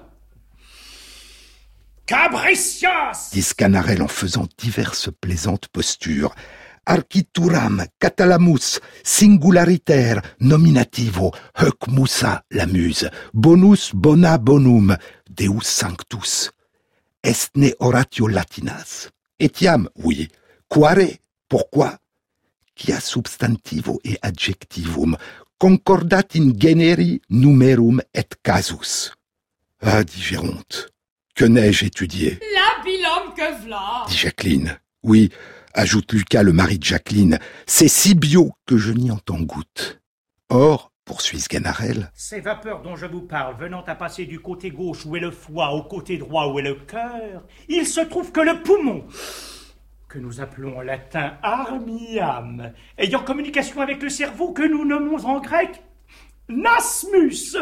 Cabricias 2.05 3.29
dit 3.31 3.41
Sganarelle 3.41 4.01
en 4.01 4.09
faisant 4.09 4.47
diverses 4.57 5.09
plaisantes 5.21 5.69
postures. 5.69 6.35
Archituram, 6.85 7.85
catalamus, 7.97 8.81
singulariter, 9.03 10.19
nominativo, 10.41 11.31
hoc 11.55 11.87
musa, 11.87 12.43
la 12.51 12.65
muse, 12.67 13.09
bonus 13.33 13.91
bona 13.93 14.37
bonum, 14.37 14.97
deus 15.29 15.63
sanctus. 15.63 16.51
Estne 17.23 17.71
oratio 17.79 18.27
latinas? 18.27 19.09
Etiam, 19.39 19.87
oui. 19.95 20.27
Quare, 20.67 21.21
pourquoi? 21.47 21.95
Quia 22.75 22.99
substantivo 22.99 24.01
et 24.03 24.17
adjectivum, 24.21 25.15
concordat 25.57 26.35
in 26.35 26.51
generi 26.59 27.21
numerum 27.29 28.01
et 28.13 28.35
casus. 28.43 29.13
Ah, 29.79 30.03
dit 30.03 30.91
que 31.35 31.45
n'ai-je 31.45 31.85
étudié 31.85 32.39
L'habilhomme 32.53 33.33
que 33.35 33.63
v'là 33.63 34.05
dit 34.07 34.17
Jacqueline. 34.17 34.77
Oui, 35.03 35.31
ajoute 35.73 36.13
Lucas, 36.13 36.43
le 36.43 36.53
mari 36.53 36.77
de 36.79 36.83
Jacqueline, 36.83 37.39
c'est 37.65 37.87
si 37.87 38.15
bio 38.15 38.51
que 38.65 38.77
je 38.77 38.91
n'y 38.91 39.11
entends 39.11 39.41
goutte. 39.41 40.01
Or, 40.49 40.91
poursuit 41.05 41.39
Sganarelle, 41.39 42.11
Ces 42.13 42.39
vapeurs 42.39 42.81
dont 42.81 42.95
je 42.95 43.05
vous 43.05 43.21
parle 43.21 43.57
venant 43.59 43.83
à 43.83 43.95
passer 43.95 44.25
du 44.25 44.39
côté 44.39 44.69
gauche 44.71 45.05
où 45.05 45.15
est 45.15 45.19
le 45.19 45.31
foie 45.31 45.71
au 45.71 45.83
côté 45.83 46.17
droit 46.17 46.47
où 46.47 46.59
est 46.59 46.63
le 46.63 46.75
cœur, 46.75 47.43
il 47.67 47.85
se 47.85 48.01
trouve 48.01 48.31
que 48.31 48.39
le 48.39 48.61
poumon, 48.61 49.05
que 50.07 50.19
nous 50.19 50.39
appelons 50.39 50.77
en 50.77 50.81
latin 50.81 51.37
armiam, 51.41 52.71
ayant 52.97 53.23
communication 53.23 53.81
avec 53.81 54.01
le 54.01 54.09
cerveau 54.09 54.53
que 54.53 54.63
nous 54.63 54.85
nommons 54.85 55.25
en 55.25 55.39
grec 55.39 55.81
nasmus, 56.49 57.57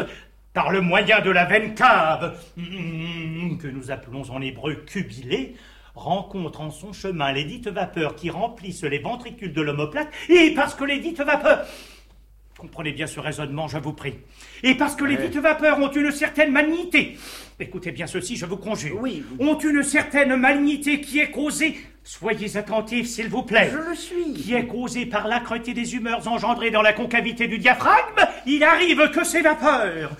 par 0.52 0.70
le 0.70 0.80
moyen 0.80 1.20
de 1.20 1.30
la 1.30 1.44
veine 1.44 1.74
cave, 1.74 2.38
mm, 2.56 3.58
que 3.58 3.68
nous 3.68 3.90
appelons 3.90 4.30
en 4.30 4.40
hébreu 4.40 4.74
cubilé, 4.86 5.54
rencontre 5.94 6.60
en 6.60 6.70
son 6.70 6.92
chemin 6.92 7.32
les 7.32 7.44
dites 7.44 7.68
vapeurs 7.68 8.14
qui 8.14 8.30
remplissent 8.30 8.84
les 8.84 8.98
ventricules 8.98 9.52
de 9.52 9.62
l'omoplate, 9.62 10.08
et 10.28 10.52
parce 10.54 10.74
que 10.74 10.84
les 10.84 11.00
dites 11.00 11.20
vapeurs 11.20 11.66
Comprenez 12.58 12.92
bien 12.92 13.08
ce 13.08 13.18
raisonnement, 13.18 13.66
je 13.66 13.78
vous 13.78 13.92
prie. 13.92 14.14
Et 14.62 14.76
parce 14.76 14.94
que 14.94 15.04
les 15.04 15.16
dites 15.16 15.36
vapeurs 15.36 15.80
ont 15.80 15.90
une 15.90 16.12
certaine 16.12 16.52
malignité. 16.52 17.18
Écoutez 17.58 17.90
bien 17.90 18.06
ceci, 18.06 18.36
je 18.36 18.46
vous 18.46 18.56
conjure. 18.56 19.00
Oui. 19.00 19.24
Ont 19.40 19.58
une 19.58 19.82
certaine 19.82 20.36
malignité 20.36 21.00
qui 21.00 21.18
est 21.18 21.32
causée. 21.32 21.76
Soyez 22.04 22.56
attentifs, 22.56 23.08
s'il 23.08 23.28
vous 23.28 23.42
plaît. 23.42 23.72
Je 23.72 23.90
le 23.90 23.96
suis. 23.96 24.34
Qui 24.34 24.54
est 24.54 24.66
causée 24.68 25.06
par 25.06 25.26
l'âcreté 25.26 25.74
des 25.74 25.96
humeurs 25.96 26.28
engendrées 26.28 26.70
dans 26.70 26.82
la 26.82 26.92
concavité 26.92 27.48
du 27.48 27.58
diaphragme. 27.58 28.28
Il 28.46 28.62
arrive 28.62 29.10
que 29.10 29.24
ces 29.24 29.40
vapeurs. 29.40 30.12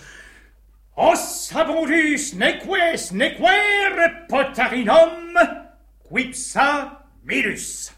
Os 0.96 1.50
abundus 1.54 2.34
neques 2.34 3.12
nequer 3.12 4.26
potarinum 4.28 5.38
quipsa 6.06 7.02
milus. 7.24 7.92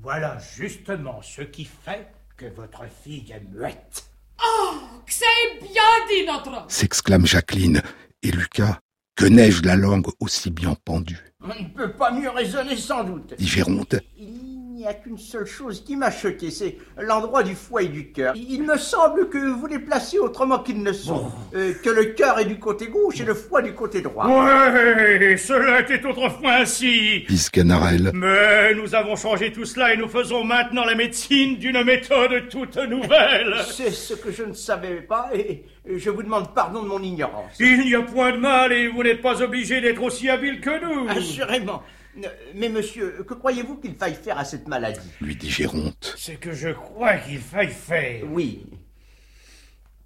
Voilà 0.00 0.38
justement 0.56 1.20
ce 1.20 1.42
qui 1.42 1.66
fait 1.66 2.06
que 2.36 2.46
votre 2.46 2.84
fille 3.04 3.30
est 3.30 3.42
muette. 3.52 4.04
Oh, 4.42 4.78
que 5.04 5.12
c'est 5.12 5.60
bien 5.60 5.82
dit, 6.08 6.24
notre 6.26 6.64
s'exclame 6.68 7.26
Jacqueline, 7.26 7.82
et 8.22 8.30
Lucas, 8.30 8.78
que 9.14 9.26
n'ai-je 9.26 9.62
la 9.62 9.76
langue 9.76 10.06
aussi 10.20 10.50
bien 10.50 10.76
pendue 10.84 11.18
On 11.42 11.48
ne 11.48 11.68
peut 11.68 11.92
pas 11.92 12.10
mieux 12.10 12.30
raisonner 12.30 12.76
sans 12.76 13.04
doute. 13.04 13.34
dit 13.36 13.46
Géronte. 13.46 13.96
Il 14.16 14.55
n'y 14.76 14.86
a 14.86 14.94
qu'une 14.94 15.18
seule 15.18 15.46
chose 15.46 15.82
qui 15.82 15.96
m'a 15.96 16.10
choqué, 16.10 16.50
c'est 16.50 16.76
l'endroit 16.98 17.42
du 17.42 17.54
foie 17.54 17.82
et 17.82 17.88
du 17.88 18.12
cœur. 18.12 18.34
Il 18.36 18.62
me 18.62 18.76
semble 18.76 19.28
que 19.28 19.38
vous 19.38 19.66
les 19.66 19.78
placez 19.78 20.18
autrement 20.18 20.58
qu'ils 20.58 20.82
ne 20.82 20.92
sont. 20.92 21.32
Euh, 21.54 21.72
que 21.82 21.88
le 21.88 22.04
cœur 22.06 22.38
est 22.38 22.44
du 22.44 22.58
côté 22.58 22.88
gauche 22.88 23.20
et 23.20 23.24
le 23.24 23.34
foie 23.34 23.62
du 23.62 23.72
côté 23.72 24.02
droit. 24.02 24.26
Ouais, 24.26 25.36
cela 25.38 25.80
était 25.80 26.04
autrefois 26.04 26.56
ainsi. 26.60 27.24
dit 27.28 27.38
Sganarelle. 27.38 28.10
Mais 28.12 28.74
nous 28.74 28.94
avons 28.94 29.16
changé 29.16 29.50
tout 29.50 29.64
cela 29.64 29.94
et 29.94 29.96
nous 29.96 30.08
faisons 30.08 30.44
maintenant 30.44 30.84
la 30.84 30.94
médecine 30.94 31.56
d'une 31.56 31.82
méthode 31.82 32.48
toute 32.50 32.76
nouvelle. 32.76 33.54
C'est 33.70 33.90
ce 33.90 34.14
que 34.14 34.30
je 34.30 34.42
ne 34.42 34.52
savais 34.52 35.00
pas 35.00 35.30
et 35.34 35.64
je 35.86 36.10
vous 36.10 36.22
demande 36.22 36.52
pardon 36.54 36.82
de 36.82 36.88
mon 36.88 37.02
ignorance. 37.02 37.52
Il 37.58 37.80
n'y 37.80 37.94
a 37.94 38.02
point 38.02 38.32
de 38.32 38.38
mal 38.38 38.72
et 38.72 38.88
vous 38.88 39.02
n'êtes 39.02 39.22
pas 39.22 39.42
obligé 39.42 39.80
d'être 39.80 40.02
aussi 40.02 40.28
habile 40.28 40.60
que 40.60 40.84
nous. 40.84 41.08
Assurément. 41.08 41.82
Euh, 42.24 42.28
Mais 42.54 42.68
monsieur, 42.68 43.24
que 43.26 43.34
croyez-vous 43.34 43.76
qu'il 43.76 43.94
faille 43.94 44.14
faire 44.14 44.38
à 44.38 44.44
cette 44.44 44.68
maladie? 44.68 45.00
Lui 45.20 45.36
dit 45.36 45.50
Géronte. 45.50 46.14
C'est 46.16 46.36
que 46.36 46.52
je 46.52 46.70
crois 46.70 47.16
qu'il 47.18 47.38
faille 47.38 47.70
faire. 47.70 48.22
Oui. 48.30 48.66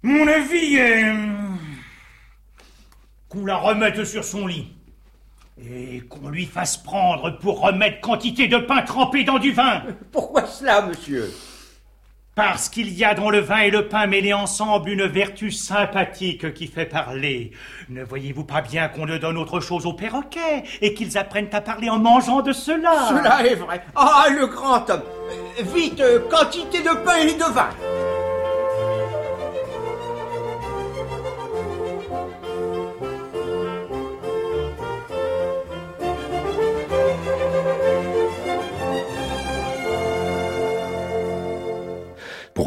Mon 0.03 0.27
avis 0.27 0.75
est 0.75 1.09
hum, 1.11 1.57
qu'on 3.29 3.45
la 3.45 3.57
remette 3.57 4.03
sur 4.03 4.23
son 4.23 4.47
lit 4.47 4.73
et 5.63 6.01
qu'on 6.09 6.29
lui 6.29 6.45
fasse 6.45 6.77
prendre 6.77 7.37
pour 7.39 7.61
remettre 7.61 8.01
quantité 8.01 8.47
de 8.47 8.57
pain 8.57 8.81
trempé 8.81 9.23
dans 9.23 9.37
du 9.37 9.51
vin. 9.51 9.83
Pourquoi 10.11 10.47
cela, 10.47 10.81
monsieur? 10.87 11.29
Parce 12.33 12.69
qu'il 12.69 12.93
y 12.93 13.03
a 13.03 13.13
dans 13.13 13.29
le 13.29 13.39
vin 13.39 13.57
et 13.57 13.71
le 13.71 13.89
pain 13.89 14.07
mêlés 14.07 14.31
ensemble 14.31 14.89
une 14.89 15.05
vertu 15.05 15.51
sympathique 15.51 16.53
qui 16.53 16.67
fait 16.67 16.85
parler. 16.85 17.51
Ne 17.89 18.05
voyez-vous 18.05 18.45
pas 18.45 18.61
bien 18.61 18.87
qu'on 18.87 19.05
ne 19.05 19.17
donne 19.17 19.37
autre 19.37 19.59
chose 19.59 19.85
aux 19.85 19.91
perroquets 19.91 20.63
et 20.81 20.93
qu'ils 20.93 21.17
apprennent 21.17 21.49
à 21.51 21.59
parler 21.59 21.89
en 21.89 21.99
mangeant 21.99 22.41
de 22.41 22.53
cela? 22.53 23.09
Cela 23.09 23.45
est 23.45 23.55
vrai. 23.55 23.83
Ah, 23.97 24.27
le 24.33 24.47
grand 24.47 24.89
homme. 24.89 25.03
Vite, 25.75 25.99
euh, 25.99 26.19
quantité 26.29 26.79
de 26.81 27.03
pain 27.03 27.17
et 27.17 27.33
de 27.33 27.53
vin. 27.53 27.69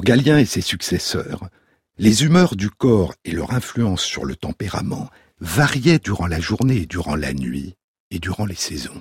Galien 0.05 0.37
et 0.37 0.45
ses 0.45 0.61
successeurs, 0.61 1.49
les 1.97 2.25
humeurs 2.25 2.57
du 2.57 2.69
corps 2.69 3.15
et 3.25 3.33
leur 3.33 3.55
influence 3.55 4.03
sur 4.03 4.27
le 4.27 4.37
tempérament 4.37 5.09
variaient 5.41 5.99
durant 5.99 6.27
la 6.27 6.41
journée 6.41 6.83
et 6.83 6.87
durant 6.87 7.17
la 7.17 7.33
nuit 7.33 7.75
et 8.11 8.19
durant 8.19 8.45
les 8.45 8.55
saisons. 8.55 9.01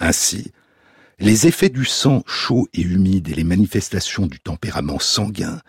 Ainsi, 0.00 0.52
les 1.18 1.46
effets 1.46 1.68
du 1.68 1.84
sang 1.84 2.22
chaud 2.26 2.66
et 2.72 2.80
humide 2.80 3.28
et 3.28 3.34
les 3.34 3.44
manifestations 3.44 4.26
du 4.26 4.40
tempérament 4.40 4.98
sanguin 4.98 5.60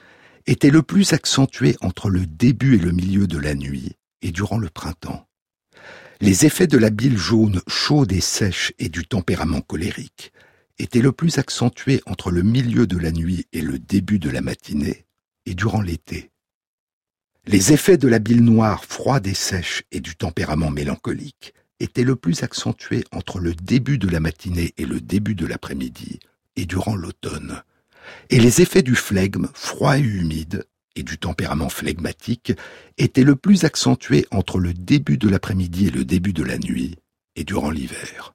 étaient 0.48 0.70
le 0.70 0.82
plus 0.82 1.12
accentués 1.12 1.76
entre 1.82 2.10
le 2.10 2.26
début 2.26 2.76
et 2.76 2.80
le 2.80 2.94
milieu 2.94 3.28
de 3.28 3.38
la 3.38 3.54
nuit 3.54 3.98
et 4.22 4.32
durant 4.32 4.60
le 4.60 4.70
printemps. 4.70 5.28
Les 6.22 6.46
effets 6.46 6.68
de 6.68 6.78
la 6.78 6.90
bile 6.90 7.18
jaune 7.18 7.62
chaude 7.68 8.14
et 8.14 8.22
sèche 8.22 8.72
et 8.80 8.88
du 8.88 9.06
tempérament 9.06 9.60
colérique 9.60 10.32
étaient 10.80 11.02
le 11.02 11.12
plus 11.12 11.38
accentués 11.38 12.02
entre 12.06 12.32
le 12.32 12.44
milieu 12.44 12.88
de 12.88 12.98
la 12.98 13.12
nuit 13.12 13.48
et 13.54 13.62
le 13.62 13.80
début 13.80 14.20
de 14.20 14.30
la 14.30 14.42
matinée 14.42 15.06
et 15.46 15.54
durant 15.54 15.82
l'été. 15.82 16.32
Les 17.46 17.74
effets 17.74 17.98
de 17.98 18.08
la 18.08 18.20
bile 18.20 18.44
noire 18.44 18.86
froide 18.86 19.26
et 19.26 19.34
sèche 19.34 19.84
et 19.92 20.00
du 20.00 20.16
tempérament 20.16 20.70
mélancolique 20.70 21.54
étaient 21.80 22.04
le 22.04 22.16
plus 22.16 22.44
accentués 22.44 23.04
entre 23.12 23.40
le 23.40 23.56
début 23.56 23.98
de 23.98 24.08
la 24.08 24.20
matinée 24.20 24.74
et 24.78 24.86
le 24.86 25.02
début 25.02 25.34
de 25.34 25.48
l'après-midi 25.48 26.20
et 26.56 26.66
durant 26.66 26.96
l'automne. 26.96 27.64
Et 28.30 28.40
les 28.40 28.62
effets 28.62 28.84
du 28.84 28.96
flegme 28.96 29.48
froid 29.54 29.98
et 29.98 30.02
humide 30.02 30.66
et 30.96 31.04
du 31.04 31.18
tempérament 31.18 31.70
flegmatique 31.70 32.54
étaient 32.98 33.24
le 33.24 33.36
plus 33.36 33.64
accentués 33.64 34.28
entre 34.32 34.60
le 34.60 34.74
début 34.74 35.18
de 35.18 35.30
l'après-midi 35.30 35.88
et 35.88 35.92
le 35.92 36.06
début 36.06 36.34
de 36.34 36.44
la 36.44 36.58
nuit 36.58 36.98
et 37.36 37.44
durant 37.44 37.72
l'hiver. 37.72 38.34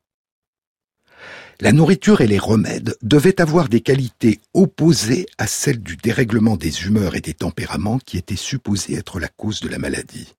La 1.58 1.72
nourriture 1.72 2.20
et 2.20 2.26
les 2.26 2.38
remèdes 2.38 2.96
devaient 3.00 3.40
avoir 3.40 3.70
des 3.70 3.80
qualités 3.80 4.40
opposées 4.52 5.24
à 5.38 5.46
celles 5.46 5.80
du 5.80 5.96
dérèglement 5.96 6.58
des 6.58 6.84
humeurs 6.84 7.16
et 7.16 7.22
des 7.22 7.32
tempéraments 7.32 7.98
qui 7.98 8.18
étaient 8.18 8.36
supposés 8.36 8.94
être 8.94 9.18
la 9.18 9.28
cause 9.28 9.60
de 9.60 9.68
la 9.68 9.78
maladie. 9.78 10.34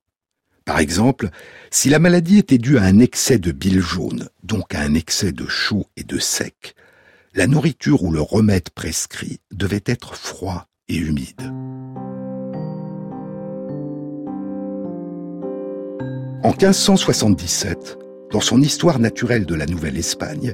Par 0.63 0.77
exemple, 0.77 1.29
si 1.71 1.89
la 1.89 1.97
maladie 1.97 2.37
était 2.37 2.59
due 2.59 2.77
à 2.77 2.83
un 2.83 2.99
excès 2.99 3.39
de 3.39 3.51
bile 3.51 3.81
jaune, 3.81 4.29
donc 4.43 4.75
à 4.75 4.81
un 4.81 4.93
excès 4.93 5.31
de 5.31 5.47
chaud 5.47 5.87
et 5.97 6.03
de 6.03 6.19
sec, 6.19 6.75
la 7.33 7.47
nourriture 7.47 8.03
ou 8.03 8.11
le 8.11 8.21
remède 8.21 8.69
prescrit 8.69 9.39
devait 9.51 9.83
être 9.87 10.13
froid 10.13 10.67
et 10.87 10.97
humide. 10.97 11.41
En 16.43 16.51
1577, 16.51 17.97
dans 18.31 18.41
son 18.41 18.61
Histoire 18.61 18.99
naturelle 18.99 19.47
de 19.47 19.55
la 19.55 19.65
Nouvelle-Espagne, 19.65 20.53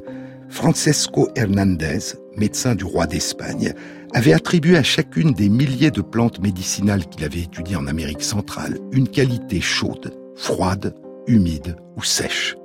Francesco 0.54 1.30
Hernandez, 1.36 2.14
médecin 2.38 2.76
du 2.76 2.84
roi 2.84 3.08
d'Espagne, 3.08 3.74
avait 4.14 4.34
attribué 4.34 4.78
à 4.78 4.84
chacune 4.84 5.34
des 5.34 5.49
milliers 5.49 5.89
de 5.89 6.04
plantes 6.04 6.39
médicinales 6.39 7.08
qu'il 7.08 7.24
avait 7.26 7.39
étudiées 7.39 7.76
en 7.76 7.88
Amérique 7.88 8.22
centrale 8.22 8.78
une 8.91 9.10
qualité 9.10 9.60
chaude, 9.62 10.16
froide, 10.36 10.93
humide 11.26 11.76
ou 11.97 12.04
sèche. 12.04 12.56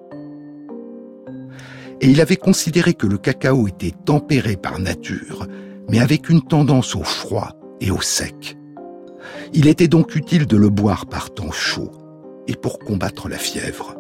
Et 2.03 2.11
il 2.11 2.21
avait 2.21 2.37
considéré 2.37 2.93
que 2.93 3.07
le 3.07 3.17
cacao 3.17 3.67
était 3.67 3.95
tempéré 4.05 4.57
par 4.57 4.79
nature, 4.79 5.47
mais 5.89 5.99
avec 5.99 6.29
une 6.29 6.43
tendance 6.43 6.95
au 6.95 7.03
froid 7.03 7.57
et 7.81 7.91
au 7.91 8.03
sec. 8.03 8.59
Il 9.55 9.67
était 9.67 9.89
donc 9.89 10.15
utile 10.15 10.47
de 10.47 10.59
le 10.59 10.69
boire 10.69 11.07
par 11.07 11.33
temps 11.33 11.53
chaud 11.53 11.91
et 12.49 12.55
pour 12.55 12.81
combattre 12.81 13.31
la 13.31 13.39
fièvre. 13.39 13.97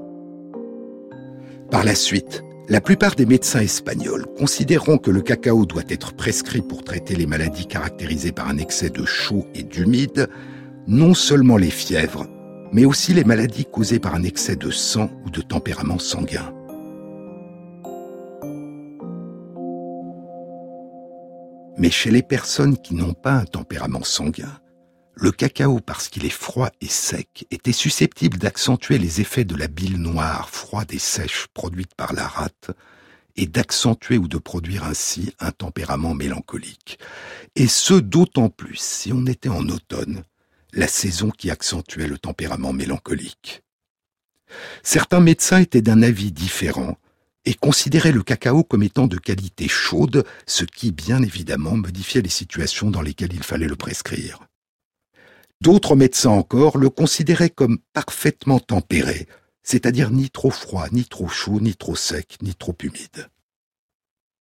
Par 1.70 1.84
la 1.84 1.94
suite, 1.94 2.44
la 2.68 2.82
plupart 2.82 3.14
des 3.14 3.24
médecins 3.24 3.60
espagnols 3.60 4.26
considérant 4.36 4.98
que 4.98 5.10
le 5.10 5.22
cacao 5.22 5.64
doit 5.64 5.84
être 5.88 6.12
prescrit 6.12 6.60
pour 6.60 6.84
traiter 6.84 7.14
les 7.14 7.26
maladies 7.26 7.66
caractérisées 7.66 8.32
par 8.32 8.48
un 8.48 8.58
excès 8.58 8.90
de 8.90 9.06
chaud 9.06 9.46
et 9.54 9.62
d'humide, 9.62 10.28
non 10.86 11.14
seulement 11.14 11.56
les 11.56 11.70
fièvres, 11.70 12.26
mais 12.72 12.84
aussi 12.84 13.14
les 13.14 13.24
maladies 13.24 13.64
causées 13.64 13.98
par 13.98 14.14
un 14.14 14.22
excès 14.22 14.56
de 14.56 14.70
sang 14.70 15.10
ou 15.24 15.30
de 15.30 15.40
tempérament 15.40 15.98
sanguin. 15.98 16.52
Mais 21.78 21.90
chez 21.90 22.10
les 22.10 22.22
personnes 22.22 22.76
qui 22.76 22.94
n'ont 22.94 23.14
pas 23.14 23.32
un 23.32 23.44
tempérament 23.44 24.04
sanguin, 24.04 24.60
le 25.20 25.32
cacao, 25.32 25.80
parce 25.80 26.08
qu'il 26.08 26.24
est 26.24 26.30
froid 26.30 26.70
et 26.80 26.86
sec, 26.86 27.46
était 27.50 27.72
susceptible 27.72 28.38
d'accentuer 28.38 28.98
les 28.98 29.20
effets 29.20 29.44
de 29.44 29.56
la 29.56 29.66
bile 29.66 29.96
noire, 29.96 30.48
froide 30.48 30.92
et 30.92 30.98
sèche 30.98 31.48
produite 31.54 31.94
par 31.96 32.12
la 32.12 32.26
rate, 32.26 32.70
et 33.36 33.46
d'accentuer 33.46 34.16
ou 34.16 34.28
de 34.28 34.38
produire 34.38 34.84
ainsi 34.84 35.34
un 35.40 35.50
tempérament 35.50 36.14
mélancolique. 36.14 36.98
Et 37.56 37.66
ce 37.66 37.94
d'autant 37.94 38.48
plus 38.48 38.76
si 38.76 39.12
on 39.12 39.26
était 39.26 39.48
en 39.48 39.68
automne, 39.68 40.22
la 40.72 40.86
saison 40.86 41.30
qui 41.30 41.50
accentuait 41.50 42.06
le 42.06 42.18
tempérament 42.18 42.72
mélancolique. 42.72 43.62
Certains 44.82 45.20
médecins 45.20 45.58
étaient 45.58 45.82
d'un 45.82 46.02
avis 46.02 46.30
différent 46.30 46.96
et 47.44 47.54
considéraient 47.54 48.12
le 48.12 48.22
cacao 48.22 48.62
comme 48.62 48.82
étant 48.82 49.06
de 49.06 49.18
qualité 49.18 49.68
chaude, 49.68 50.24
ce 50.46 50.64
qui, 50.64 50.92
bien 50.92 51.22
évidemment, 51.22 51.76
modifiait 51.76 52.22
les 52.22 52.28
situations 52.28 52.90
dans 52.90 53.02
lesquelles 53.02 53.32
il 53.32 53.42
fallait 53.42 53.66
le 53.66 53.76
prescrire. 53.76 54.47
D'autres 55.60 55.96
médecins 55.96 56.30
encore 56.30 56.78
le 56.78 56.88
considéraient 56.88 57.50
comme 57.50 57.78
parfaitement 57.92 58.60
tempéré, 58.60 59.26
c'est-à-dire 59.62 60.10
ni 60.10 60.30
trop 60.30 60.50
froid, 60.50 60.86
ni 60.92 61.04
trop 61.04 61.28
chaud, 61.28 61.60
ni 61.60 61.74
trop 61.74 61.96
sec, 61.96 62.36
ni 62.42 62.54
trop 62.54 62.76
humide. 62.82 63.28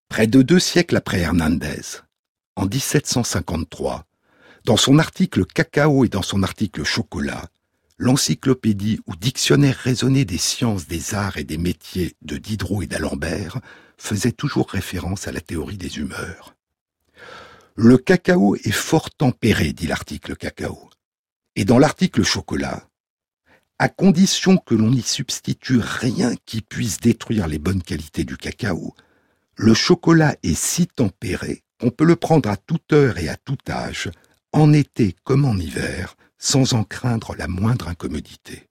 Près 0.08 0.26
de 0.26 0.42
deux 0.42 0.60
siècles 0.60 0.96
après 0.96 1.20
Hernandez, 1.20 2.02
en 2.54 2.66
1753, 2.66 4.04
dans 4.64 4.76
son 4.76 4.98
article 4.98 5.46
Cacao 5.46 6.04
et 6.04 6.08
dans 6.08 6.22
son 6.22 6.42
article 6.42 6.84
Chocolat, 6.84 7.48
l'encyclopédie 7.98 9.00
ou 9.06 9.16
dictionnaire 9.16 9.76
raisonné 9.76 10.24
des 10.24 10.38
sciences, 10.38 10.86
des 10.86 11.14
arts 11.14 11.38
et 11.38 11.44
des 11.44 11.58
métiers 11.58 12.14
de 12.22 12.36
Diderot 12.36 12.82
et 12.82 12.86
d'Alembert 12.86 13.60
faisait 13.96 14.32
toujours 14.32 14.68
référence 14.68 15.26
à 15.26 15.32
la 15.32 15.40
théorie 15.40 15.78
des 15.78 15.98
humeurs. 15.98 16.54
Le 17.74 17.96
cacao 17.98 18.56
est 18.56 18.70
fort 18.70 19.10
tempéré, 19.10 19.72
dit 19.72 19.86
l'article 19.86 20.36
Cacao. 20.36 20.90
Et 21.58 21.64
dans 21.64 21.78
l'article 21.78 22.22
chocolat, 22.22 22.86
à 23.78 23.88
condition 23.88 24.58
que 24.58 24.74
l'on 24.74 24.90
n'y 24.90 25.00
substitue 25.00 25.80
rien 25.82 26.34
qui 26.44 26.60
puisse 26.60 26.98
détruire 26.98 27.48
les 27.48 27.58
bonnes 27.58 27.82
qualités 27.82 28.24
du 28.24 28.36
cacao, 28.36 28.94
le 29.56 29.72
chocolat 29.72 30.36
est 30.42 30.54
si 30.54 30.86
tempéré 30.86 31.62
qu'on 31.80 31.90
peut 31.90 32.04
le 32.04 32.16
prendre 32.16 32.50
à 32.50 32.58
toute 32.58 32.92
heure 32.92 33.16
et 33.16 33.30
à 33.30 33.36
tout 33.36 33.56
âge, 33.70 34.10
en 34.52 34.74
été 34.74 35.16
comme 35.24 35.46
en 35.46 35.56
hiver, 35.56 36.16
sans 36.36 36.74
en 36.74 36.84
craindre 36.84 37.34
la 37.36 37.48
moindre 37.48 37.88
incommodité. 37.88 38.68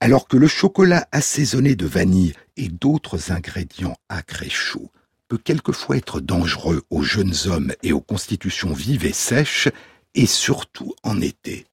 Alors 0.00 0.28
que 0.28 0.38
le 0.38 0.48
chocolat 0.48 1.06
assaisonné 1.12 1.76
de 1.76 1.86
vanille 1.86 2.32
et 2.56 2.70
d'autres 2.70 3.32
ingrédients 3.32 3.96
acres 4.08 4.42
et 4.42 4.50
chauds 4.50 4.90
peut 5.28 5.38
quelquefois 5.38 5.98
être 5.98 6.20
dangereux 6.20 6.84
aux 6.88 7.02
jeunes 7.02 7.34
hommes 7.46 7.74
et 7.82 7.92
aux 7.92 8.00
constitutions 8.00 8.72
vives 8.72 9.04
et 9.04 9.12
sèches, 9.12 9.68
et 10.14 10.26
surtout 10.26 10.94
en 11.02 11.20
été. 11.20 11.66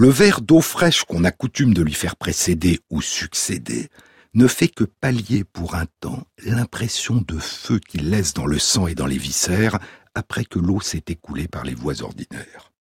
Le 0.00 0.08
verre 0.08 0.40
d'eau 0.40 0.62
fraîche 0.62 1.04
qu'on 1.04 1.24
a 1.24 1.30
coutume 1.30 1.74
de 1.74 1.82
lui 1.82 1.92
faire 1.92 2.16
précéder 2.16 2.80
ou 2.88 3.02
succéder 3.02 3.90
ne 4.32 4.46
fait 4.46 4.68
que 4.68 4.84
pallier 4.84 5.44
pour 5.44 5.74
un 5.74 5.84
temps 6.00 6.26
l'impression 6.42 7.16
de 7.16 7.38
feu 7.38 7.78
qu'il 7.80 8.08
laisse 8.08 8.32
dans 8.32 8.46
le 8.46 8.58
sang 8.58 8.86
et 8.86 8.94
dans 8.94 9.04
les 9.04 9.18
viscères 9.18 9.78
après 10.14 10.46
que 10.46 10.58
l'eau 10.58 10.80
s'est 10.80 11.04
écoulée 11.08 11.48
par 11.48 11.64
les 11.64 11.74
voies 11.74 12.00
ordinaires. 12.00 12.72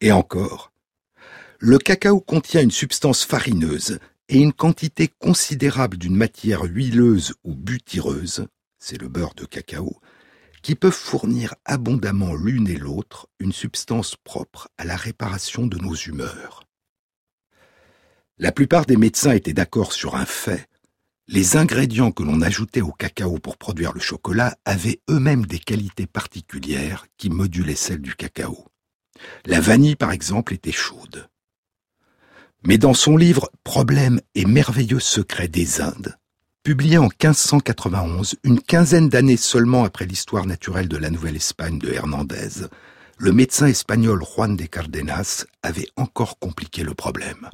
Et 0.00 0.10
encore, 0.10 0.72
le 1.58 1.76
cacao 1.76 2.20
contient 2.20 2.62
une 2.62 2.70
substance 2.70 3.22
farineuse 3.22 3.98
et 4.30 4.38
une 4.38 4.54
quantité 4.54 5.08
considérable 5.18 5.98
d'une 5.98 6.16
matière 6.16 6.62
huileuse 6.62 7.34
ou 7.44 7.54
butireuse, 7.54 8.46
c'est 8.78 8.98
le 8.98 9.08
beurre 9.08 9.34
de 9.34 9.44
cacao, 9.44 10.00
qui 10.66 10.74
peuvent 10.74 10.90
fournir 10.90 11.54
abondamment 11.64 12.34
l'une 12.34 12.66
et 12.66 12.74
l'autre 12.74 13.28
une 13.38 13.52
substance 13.52 14.16
propre 14.16 14.68
à 14.78 14.84
la 14.84 14.96
réparation 14.96 15.68
de 15.68 15.78
nos 15.78 15.94
humeurs. 15.94 16.64
La 18.38 18.50
plupart 18.50 18.84
des 18.84 18.96
médecins 18.96 19.30
étaient 19.30 19.52
d'accord 19.52 19.92
sur 19.92 20.16
un 20.16 20.24
fait. 20.26 20.66
Les 21.28 21.56
ingrédients 21.56 22.10
que 22.10 22.24
l'on 22.24 22.42
ajoutait 22.42 22.80
au 22.80 22.90
cacao 22.90 23.38
pour 23.38 23.58
produire 23.58 23.92
le 23.92 24.00
chocolat 24.00 24.56
avaient 24.64 25.00
eux-mêmes 25.08 25.46
des 25.46 25.60
qualités 25.60 26.08
particulières 26.08 27.06
qui 27.16 27.30
modulaient 27.30 27.76
celles 27.76 28.02
du 28.02 28.16
cacao. 28.16 28.66
La 29.44 29.60
vanille, 29.60 29.94
par 29.94 30.10
exemple, 30.10 30.52
était 30.52 30.72
chaude. 30.72 31.28
Mais 32.64 32.76
dans 32.76 32.94
son 32.94 33.16
livre 33.16 33.52
Problèmes 33.62 34.20
et 34.34 34.46
merveilleux 34.46 34.98
secrets 34.98 35.46
des 35.46 35.80
Indes, 35.80 36.18
Publié 36.66 36.98
en 36.98 37.04
1591, 37.04 38.34
une 38.42 38.60
quinzaine 38.60 39.08
d'années 39.08 39.36
seulement 39.36 39.84
après 39.84 40.04
l'histoire 40.04 40.46
naturelle 40.46 40.88
de 40.88 40.96
la 40.96 41.10
Nouvelle-Espagne 41.10 41.78
de 41.78 41.92
Hernandez, 41.92 42.66
le 43.18 43.30
médecin 43.30 43.68
espagnol 43.68 44.20
Juan 44.24 44.56
de 44.56 44.64
Cardenas 44.64 45.44
avait 45.62 45.86
encore 45.94 46.40
compliqué 46.40 46.82
le 46.82 46.92
problème. 46.92 47.48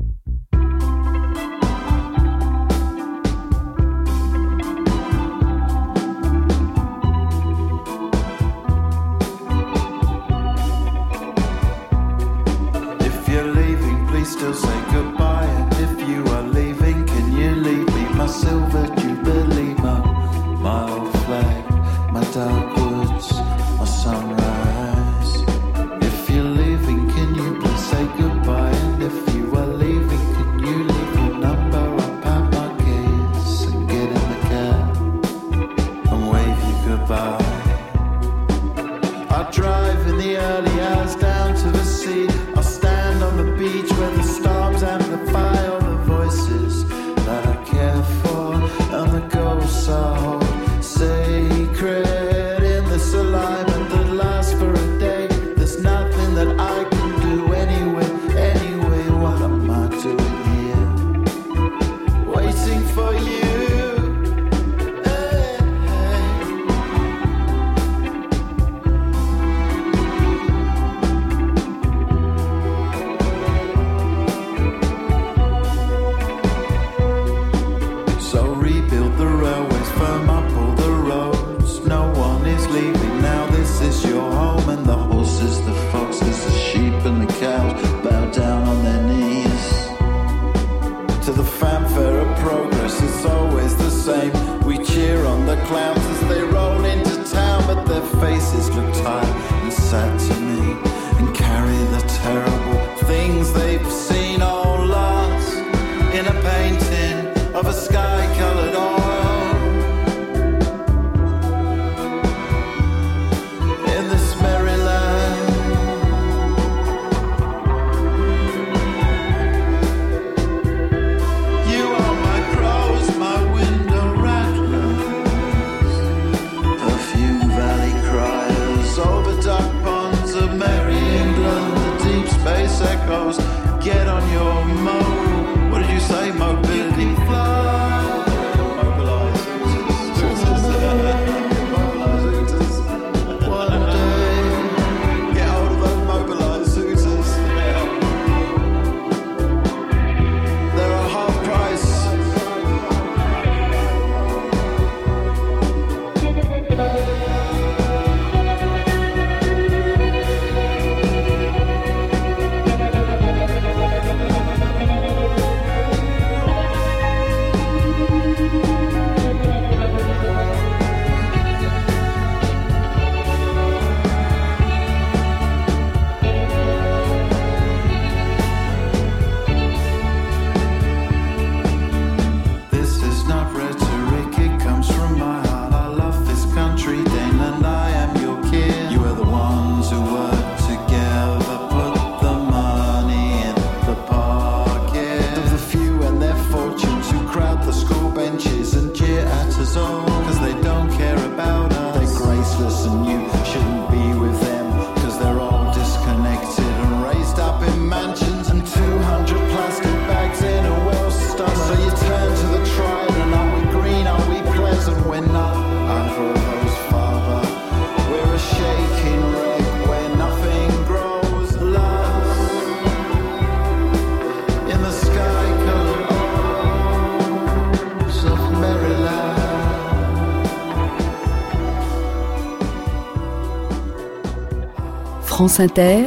France 235.43 235.59
Inter, 235.59 236.05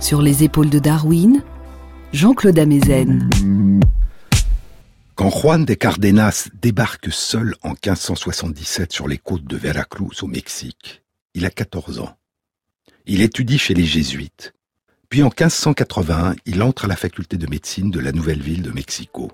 sur 0.00 0.20
les 0.20 0.44
épaules 0.44 0.68
de 0.68 0.78
Darwin, 0.78 1.42
Jean-Claude 2.12 2.58
Amezen. 2.58 3.26
Quand 5.14 5.30
Juan 5.30 5.64
de 5.64 5.72
Cardenas 5.72 6.50
débarque 6.60 7.10
seul 7.10 7.54
en 7.62 7.70
1577 7.70 8.92
sur 8.92 9.08
les 9.08 9.16
côtes 9.16 9.46
de 9.46 9.56
Veracruz 9.56 10.22
au 10.22 10.26
Mexique, 10.26 11.02
il 11.32 11.46
a 11.46 11.50
14 11.50 12.00
ans. 12.00 12.18
Il 13.06 13.22
étudie 13.22 13.56
chez 13.56 13.72
les 13.72 13.86
jésuites. 13.86 14.52
Puis 15.08 15.22
en 15.22 15.28
1581, 15.28 16.34
il 16.44 16.62
entre 16.62 16.84
à 16.84 16.88
la 16.88 16.96
faculté 16.96 17.38
de 17.38 17.48
médecine 17.48 17.90
de 17.90 18.00
la 18.00 18.12
nouvelle 18.12 18.42
ville 18.42 18.60
de 18.60 18.72
Mexico. 18.72 19.32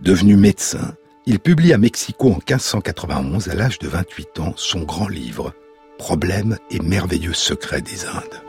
Devenu 0.00 0.34
médecin, 0.38 0.94
il 1.26 1.40
publie 1.40 1.74
à 1.74 1.78
Mexico 1.78 2.28
en 2.28 2.38
1591, 2.38 3.50
à 3.50 3.54
l'âge 3.54 3.78
de 3.80 3.88
28 3.88 4.40
ans, 4.40 4.54
son 4.56 4.80
grand 4.84 5.08
livre, 5.08 5.52
Problèmes 5.98 6.58
et 6.70 6.80
merveilleux 6.80 7.34
secrets 7.34 7.82
des 7.82 8.04
Indes. 8.04 8.42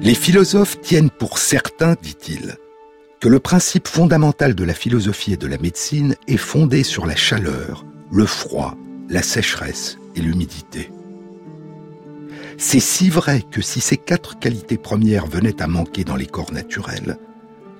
Les 0.00 0.14
philosophes 0.14 0.80
tiennent 0.80 1.10
pour 1.10 1.38
certain, 1.38 1.94
dit-il, 2.00 2.56
que 3.20 3.28
le 3.28 3.40
principe 3.40 3.88
fondamental 3.88 4.54
de 4.54 4.64
la 4.64 4.74
philosophie 4.74 5.34
et 5.34 5.36
de 5.36 5.46
la 5.46 5.58
médecine 5.58 6.14
est 6.28 6.36
fondé 6.36 6.82
sur 6.82 7.04
la 7.04 7.16
chaleur, 7.16 7.84
le 8.10 8.24
froid, 8.24 8.74
la 9.08 9.22
sécheresse 9.22 9.98
et 10.14 10.20
l'humidité. 10.20 10.90
C'est 12.56 12.80
si 12.80 13.10
vrai 13.10 13.42
que 13.42 13.60
si 13.60 13.80
ces 13.80 13.96
quatre 13.96 14.38
qualités 14.38 14.78
premières 14.78 15.26
venaient 15.26 15.60
à 15.60 15.66
manquer 15.66 16.04
dans 16.04 16.16
les 16.16 16.26
corps 16.26 16.52
naturels, 16.52 17.18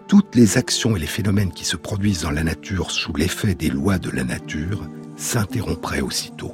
toutes 0.09 0.35
les 0.35 0.57
actions 0.57 0.97
et 0.97 0.99
les 0.99 1.07
phénomènes 1.07 1.53
qui 1.53 1.67
se 1.67 1.77
produisent 1.77 2.23
dans 2.23 2.31
la 2.31 2.43
nature 2.43 2.91
sous 2.91 3.13
l'effet 3.13 3.55
des 3.55 3.69
lois 3.69 3.99
de 3.99 4.11
la 4.11 4.25
nature 4.25 4.89
s'interrompraient 5.17 6.01
aussitôt. 6.01 6.53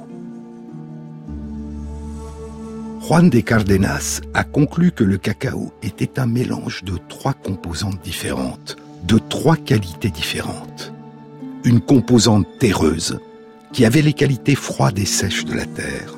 Juan 3.01 3.29
de 3.29 3.39
Cardenas 3.39 4.19
a 4.33 4.43
conclu 4.43 4.91
que 4.91 5.03
le 5.03 5.17
cacao 5.17 5.71
était 5.83 6.19
un 6.19 6.25
mélange 6.25 6.83
de 6.83 6.97
trois 7.07 7.33
composantes 7.33 8.01
différentes, 8.03 8.75
de 9.03 9.19
trois 9.19 9.55
qualités 9.55 10.09
différentes. 10.09 10.91
Une 11.63 11.79
composante 11.79 12.47
terreuse, 12.59 13.19
qui 13.71 13.85
avait 13.85 14.01
les 14.01 14.13
qualités 14.13 14.55
froides 14.55 14.99
et 14.99 15.05
sèches 15.05 15.45
de 15.45 15.53
la 15.53 15.65
terre. 15.65 16.15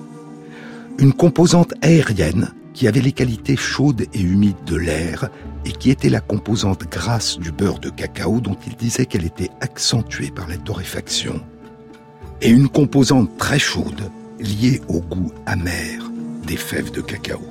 Une 0.98 1.14
composante 1.14 1.74
aérienne, 1.82 2.54
qui 2.78 2.88
avait 2.88 3.02
les 3.02 3.12
qualités 3.12 3.56
chaudes 3.56 4.06
et 4.14 4.22
humides 4.22 4.64
de 4.68 4.76
l'air, 4.76 5.30
et 5.66 5.72
qui 5.72 5.90
était 5.90 6.12
la 6.12 6.20
composante 6.20 6.84
grasse 6.84 7.40
du 7.40 7.52
beurre 7.52 7.80
de 7.80 7.90
cacao 7.90 8.40
dont 8.40 8.56
il 8.68 8.76
disait 8.76 9.08
qu'elle 9.08 9.26
était 9.26 9.50
accentuée 9.62 10.30
par 10.30 10.48
la 10.48 10.58
torréfaction. 10.58 11.42
Et 12.40 12.52
une 12.52 12.70
composante 12.70 13.36
très 13.36 13.58
chaude, 13.58 14.12
liée 14.40 14.80
au 14.90 15.00
goût 15.00 15.32
amer 15.48 16.04
des 16.46 16.56
fèves 16.56 16.92
de 16.92 17.02
cacao. 17.02 17.42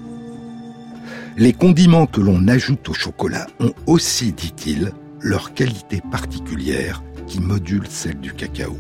Les 1.37 1.53
condiments 1.53 2.07
que 2.07 2.21
l'on 2.21 2.47
ajoute 2.47 2.89
au 2.89 2.95
chocolat 2.95 3.49
ont 3.59 3.75
aussi, 3.89 4.33
dit-il, 4.33 4.93
leur 5.21 5.55
qualité 5.55 6.01
particulière 6.09 7.03
qui 7.27 7.41
module 7.41 7.89
celle 7.89 8.21
du 8.21 8.33
cacao. 8.33 8.79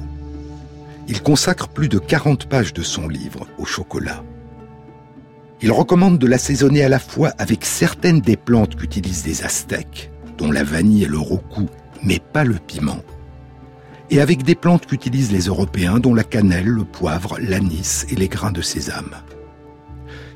Il 1.08 1.22
consacre 1.22 1.66
plus 1.66 1.88
de 1.88 1.98
40 1.98 2.48
pages 2.48 2.72
de 2.72 2.82
son 2.82 3.08
livre 3.08 3.48
au 3.58 3.64
chocolat. 3.64 4.22
Il 5.62 5.72
recommande 5.72 6.18
de 6.18 6.26
l'assaisonner 6.26 6.84
à 6.84 6.88
la 6.88 6.98
fois 6.98 7.32
avec 7.38 7.64
certaines 7.64 8.20
des 8.20 8.36
plantes 8.36 8.76
qu'utilisent 8.76 9.26
les 9.26 9.42
Aztèques, 9.42 10.10
dont 10.36 10.52
la 10.52 10.64
vanille 10.64 11.04
et 11.04 11.08
le 11.08 11.18
roku, 11.18 11.66
mais 12.02 12.18
pas 12.18 12.44
le 12.44 12.56
piment, 12.56 13.00
et 14.10 14.20
avec 14.20 14.42
des 14.42 14.54
plantes 14.54 14.86
qu'utilisent 14.86 15.32
les 15.32 15.46
Européens, 15.46 15.98
dont 15.98 16.14
la 16.14 16.24
cannelle, 16.24 16.66
le 16.66 16.84
poivre, 16.84 17.38
l'anis 17.40 18.04
et 18.10 18.16
les 18.16 18.28
grains 18.28 18.52
de 18.52 18.60
sésame. 18.60 19.14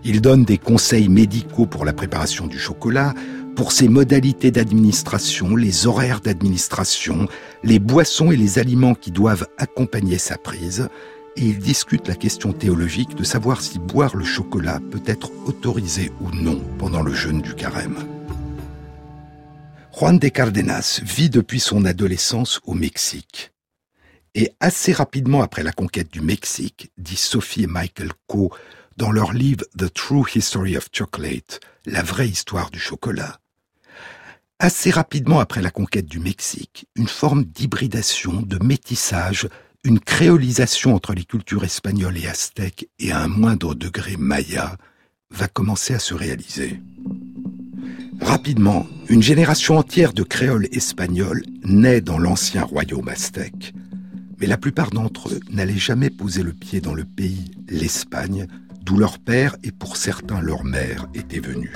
Il 0.05 0.23
donne 0.23 0.45
des 0.45 0.57
conseils 0.57 1.11
médicaux 1.11 1.67
pour 1.67 1.85
la 1.85 1.93
préparation 1.93 2.47
du 2.47 2.59
chocolat, 2.59 3.13
pour 3.57 3.73
ses 3.73 3.89
modalités 3.89 4.51
d'administration, 4.51 5.55
les 5.55 5.87
horaires 5.87 6.21
d'administration, 6.21 7.29
les 7.63 7.79
boissons 7.79 8.31
et 8.31 8.37
les 8.37 8.59
aliments 8.59 8.95
qui 8.95 9.11
doivent 9.11 9.47
accompagner 9.59 10.17
sa 10.17 10.39
prise, 10.39 10.89
et 11.37 11.43
il 11.43 11.59
discute 11.59 12.09
la 12.09 12.15
question 12.15 12.53
théologique 12.53 13.15
de 13.15 13.25
savoir 13.25 13.61
si 13.61 13.79
boire 13.79 14.17
le 14.17 14.25
chocolat 14.25 14.81
peut 14.91 15.03
être 15.07 15.31
autorisé 15.47 16.11
ou 16.21 16.31
non 16.31 16.61
pendant 16.79 17.03
le 17.03 17.13
jeûne 17.13 17.41
du 17.41 17.55
carême. 17.55 17.99
Juan 19.93 20.19
de 20.19 20.29
Cardenas 20.29 21.01
vit 21.03 21.31
depuis 21.31 21.61
son 21.61 21.85
adolescence 21.85 22.61
au 22.65 22.75
Mexique. 22.75 23.53
Et 24.35 24.53
assez 24.61 24.93
rapidement 24.93 25.43
après 25.43 25.63
la 25.63 25.73
conquête 25.73 26.13
du 26.13 26.21
Mexique, 26.21 26.93
dit 26.99 27.17
Sophie 27.17 27.65
et 27.65 27.67
Michael 27.67 28.13
Coe 28.27 28.51
dans 28.97 29.11
leur 29.11 29.33
livre 29.33 29.65
The 29.77 29.93
True 29.93 30.25
History 30.35 30.77
of 30.77 30.89
Chocolate, 30.93 31.61
la 31.87 32.03
vraie 32.03 32.29
histoire 32.29 32.71
du 32.71 32.79
chocolat, 32.79 33.41
Assez 34.63 34.91
rapidement 34.91 35.41
après 35.41 35.63
la 35.63 35.71
conquête 35.71 36.05
du 36.05 36.19
Mexique, 36.19 36.87
une 36.95 37.09
forme 37.09 37.45
d'hybridation, 37.45 38.43
de 38.43 38.63
métissage, 38.63 39.49
une 39.85 39.99
créolisation 39.99 40.95
entre 40.95 41.15
les 41.15 41.25
cultures 41.25 41.65
espagnoles 41.65 42.19
et 42.19 42.27
aztèques 42.27 42.89
et 42.99 43.13
à 43.13 43.21
un 43.23 43.29
moindre 43.29 43.75
degré 43.75 44.17
maya 44.19 44.77
va 45.31 45.49
commencer 45.49 45.95
à 45.95 45.99
se 45.99 46.13
réaliser. 46.13 46.81
Rapidement, 48.21 48.87
une 49.09 49.23
génération 49.23 49.79
entière 49.79 50.13
de 50.13 50.23
créoles 50.23 50.69
espagnols 50.73 51.43
naît 51.65 52.03
dans 52.03 52.19
l'ancien 52.19 52.63
royaume 52.63 53.09
aztèque, 53.09 53.73
mais 54.39 54.47
la 54.47 54.59
plupart 54.59 54.91
d'entre 54.91 55.31
eux 55.31 55.41
n'allaient 55.51 55.79
jamais 55.79 56.11
poser 56.11 56.43
le 56.43 56.53
pied 56.53 56.83
dans 56.83 56.95
le 56.95 57.05
pays, 57.05 57.51
l'Espagne, 57.69 58.47
d'où 58.83 58.99
leur 58.99 59.19
père 59.19 59.57
et 59.63 59.73
pour 59.73 59.97
certains 59.97 60.43
leur 60.43 60.65
mère 60.65 61.07
étaient 61.15 61.41
venus. 61.41 61.73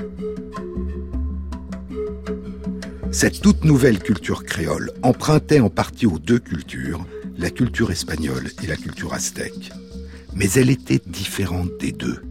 Cette 3.13 3.41
toute 3.41 3.65
nouvelle 3.65 4.01
culture 4.01 4.45
créole 4.45 4.91
empruntait 5.03 5.61
en 5.61 5.71
partie 5.71 6.05
aux 6.07 6.19
deux 6.19 6.41
cultures, 6.41 7.07
la 7.37 7.51
culture 7.51 7.91
espagnole 7.91 8.51
et 8.63 8.67
la 8.67 8.77
culture 8.77 9.15
aztèque. 9.15 9.73
Mais 10.35 10.51
elle 10.53 10.71
était 10.71 11.01
différente 11.07 11.71
des 11.79 11.93
deux. 11.93 12.23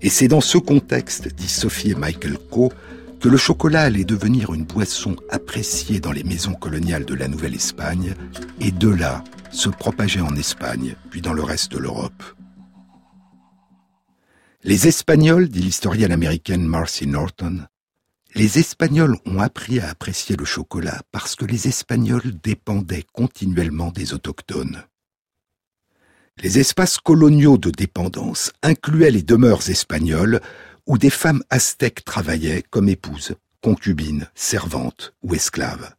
Et 0.00 0.08
c'est 0.08 0.28
dans 0.28 0.40
ce 0.40 0.58
contexte, 0.58 1.34
dit 1.34 1.48
Sophie 1.48 1.92
et 1.92 1.94
Michael 1.94 2.38
Coe, 2.50 2.70
que 3.20 3.28
le 3.28 3.36
chocolat 3.36 3.82
allait 3.82 4.04
devenir 4.04 4.52
une 4.52 4.64
boisson 4.64 5.14
appréciée 5.30 6.00
dans 6.00 6.10
les 6.10 6.24
maisons 6.24 6.54
coloniales 6.54 7.04
de 7.04 7.14
la 7.14 7.28
Nouvelle-Espagne, 7.28 8.14
et 8.60 8.72
de 8.72 8.88
là 8.88 9.22
se 9.52 9.68
propager 9.68 10.20
en 10.20 10.34
Espagne, 10.34 10.96
puis 11.10 11.20
dans 11.20 11.32
le 11.32 11.42
reste 11.42 11.70
de 11.70 11.78
l'Europe. 11.78 12.22
Les 14.64 14.88
Espagnols, 14.88 15.48
dit 15.48 15.60
l'historienne 15.60 16.12
américaine 16.12 16.64
Marcy 16.64 17.06
Norton, 17.06 17.60
les 18.34 18.58
Espagnols 18.58 19.18
ont 19.26 19.40
appris 19.40 19.78
à 19.80 19.90
apprécier 19.90 20.36
le 20.36 20.46
chocolat 20.46 21.02
parce 21.12 21.36
que 21.36 21.44
les 21.44 21.68
Espagnols 21.68 22.32
dépendaient 22.42 23.04
continuellement 23.12 23.90
des 23.90 24.14
autochtones. 24.14 24.84
Les 26.38 26.58
espaces 26.58 26.98
coloniaux 26.98 27.58
de 27.58 27.70
dépendance 27.70 28.52
incluaient 28.62 29.10
les 29.10 29.22
demeures 29.22 29.68
espagnoles 29.68 30.40
où 30.86 30.96
des 30.96 31.10
femmes 31.10 31.42
aztèques 31.50 32.04
travaillaient 32.04 32.62
comme 32.70 32.88
épouses, 32.88 33.34
concubines, 33.60 34.28
servantes 34.34 35.14
ou 35.22 35.34
esclaves. 35.34 35.94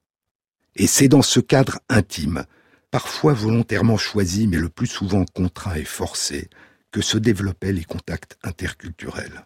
Et 0.75 0.87
c'est 0.87 1.07
dans 1.07 1.21
ce 1.21 1.39
cadre 1.39 1.79
intime, 1.87 2.45
parfois 2.89 3.33
volontairement 3.33 3.97
choisi 3.97 4.47
mais 4.47 4.57
le 4.57 4.69
plus 4.69 4.87
souvent 4.87 5.25
contraint 5.25 5.75
et 5.75 5.85
forcé, 5.85 6.49
que 6.91 7.01
se 7.01 7.19
développaient 7.19 7.73
les 7.73 7.85
contacts 7.85 8.37
interculturels. 8.41 9.45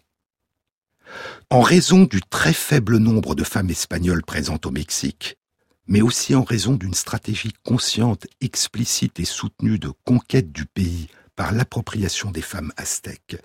En 1.49 1.62
raison 1.62 2.03
du 2.03 2.22
très 2.22 2.53
faible 2.53 2.97
nombre 2.97 3.36
de 3.36 3.43
femmes 3.43 3.70
espagnoles 3.70 4.24
présentes 4.24 4.66
au 4.66 4.72
Mexique, 4.72 5.38
mais 5.88 6.01
aussi 6.01 6.36
en 6.36 6.43
raison 6.43 6.74
d'une 6.74 6.93
stratégie 6.93 7.53
consciente, 7.64 8.28
explicite 8.41 9.20
et 9.20 9.26
soutenue 9.26 9.80
de 9.80 9.91
conquête 10.05 10.51
du 10.51 10.66
pays 10.66 11.08
par 11.36 11.53
l'appropriation 11.53 12.32
des 12.32 12.41
femmes 12.41 12.74
aztèques, 12.78 13.38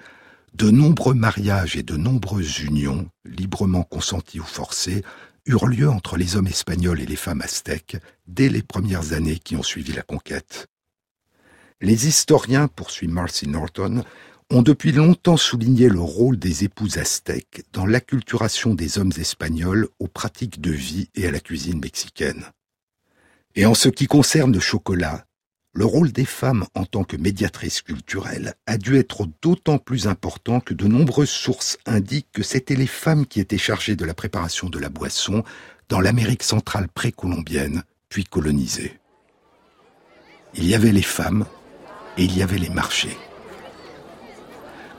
de 0.54 0.70
nombreux 0.70 1.14
mariages 1.14 1.76
et 1.76 1.82
de 1.82 1.96
nombreuses 1.96 2.60
unions, 2.60 3.08
librement 3.24 3.84
consenties 3.84 4.40
ou 4.40 4.44
forcées, 4.44 5.02
eurent 5.46 5.66
lieu 5.66 5.88
entre 5.88 6.16
les 6.16 6.36
hommes 6.36 6.46
espagnols 6.46 7.00
et 7.00 7.06
les 7.06 7.16
femmes 7.16 7.42
aztèques 7.42 7.96
dès 8.26 8.48
les 8.48 8.62
premières 8.62 9.12
années 9.12 9.38
qui 9.38 9.56
ont 9.56 9.62
suivi 9.62 9.92
la 9.92 10.02
conquête. 10.02 10.66
Les 11.80 12.06
historiens, 12.06 12.68
poursuit 12.68 13.08
Marcy 13.08 13.48
Norton, 13.48 14.04
ont 14.50 14.62
depuis 14.62 14.92
longtemps 14.92 15.36
souligné 15.36 15.88
le 15.88 16.00
rôle 16.00 16.38
des 16.38 16.64
épouses 16.64 16.98
aztèques 16.98 17.64
dans 17.72 17.86
l'acculturation 17.86 18.74
des 18.74 18.98
hommes 18.98 19.12
espagnols 19.18 19.88
aux 19.98 20.08
pratiques 20.08 20.60
de 20.60 20.70
vie 20.70 21.08
et 21.14 21.26
à 21.26 21.30
la 21.30 21.40
cuisine 21.40 21.80
mexicaine. 21.80 22.44
Et 23.54 23.66
en 23.66 23.74
ce 23.74 23.88
qui 23.88 24.06
concerne 24.06 24.52
le 24.52 24.60
chocolat, 24.60 25.24
le 25.74 25.84
rôle 25.86 26.12
des 26.12 26.26
femmes 26.26 26.66
en 26.74 26.84
tant 26.84 27.02
que 27.02 27.16
médiatrices 27.16 27.80
culturelles 27.80 28.54
a 28.66 28.76
dû 28.76 28.98
être 28.98 29.26
d'autant 29.40 29.78
plus 29.78 30.06
important 30.06 30.60
que 30.60 30.74
de 30.74 30.86
nombreuses 30.86 31.30
sources 31.30 31.78
indiquent 31.86 32.30
que 32.32 32.42
c'étaient 32.42 32.76
les 32.76 32.86
femmes 32.86 33.26
qui 33.26 33.40
étaient 33.40 33.58
chargées 33.58 33.96
de 33.96 34.04
la 34.04 34.14
préparation 34.14 34.68
de 34.68 34.78
la 34.78 34.90
boisson 34.90 35.44
dans 35.88 36.00
l'Amérique 36.00 36.42
centrale 36.42 36.88
précolombienne, 36.88 37.84
puis 38.08 38.24
colonisée. 38.24 38.98
Il 40.54 40.66
y 40.66 40.74
avait 40.74 40.92
les 40.92 41.02
femmes 41.02 41.46
et 42.18 42.24
il 42.24 42.36
y 42.36 42.42
avait 42.42 42.58
les 42.58 42.68
marchés. 42.68 43.16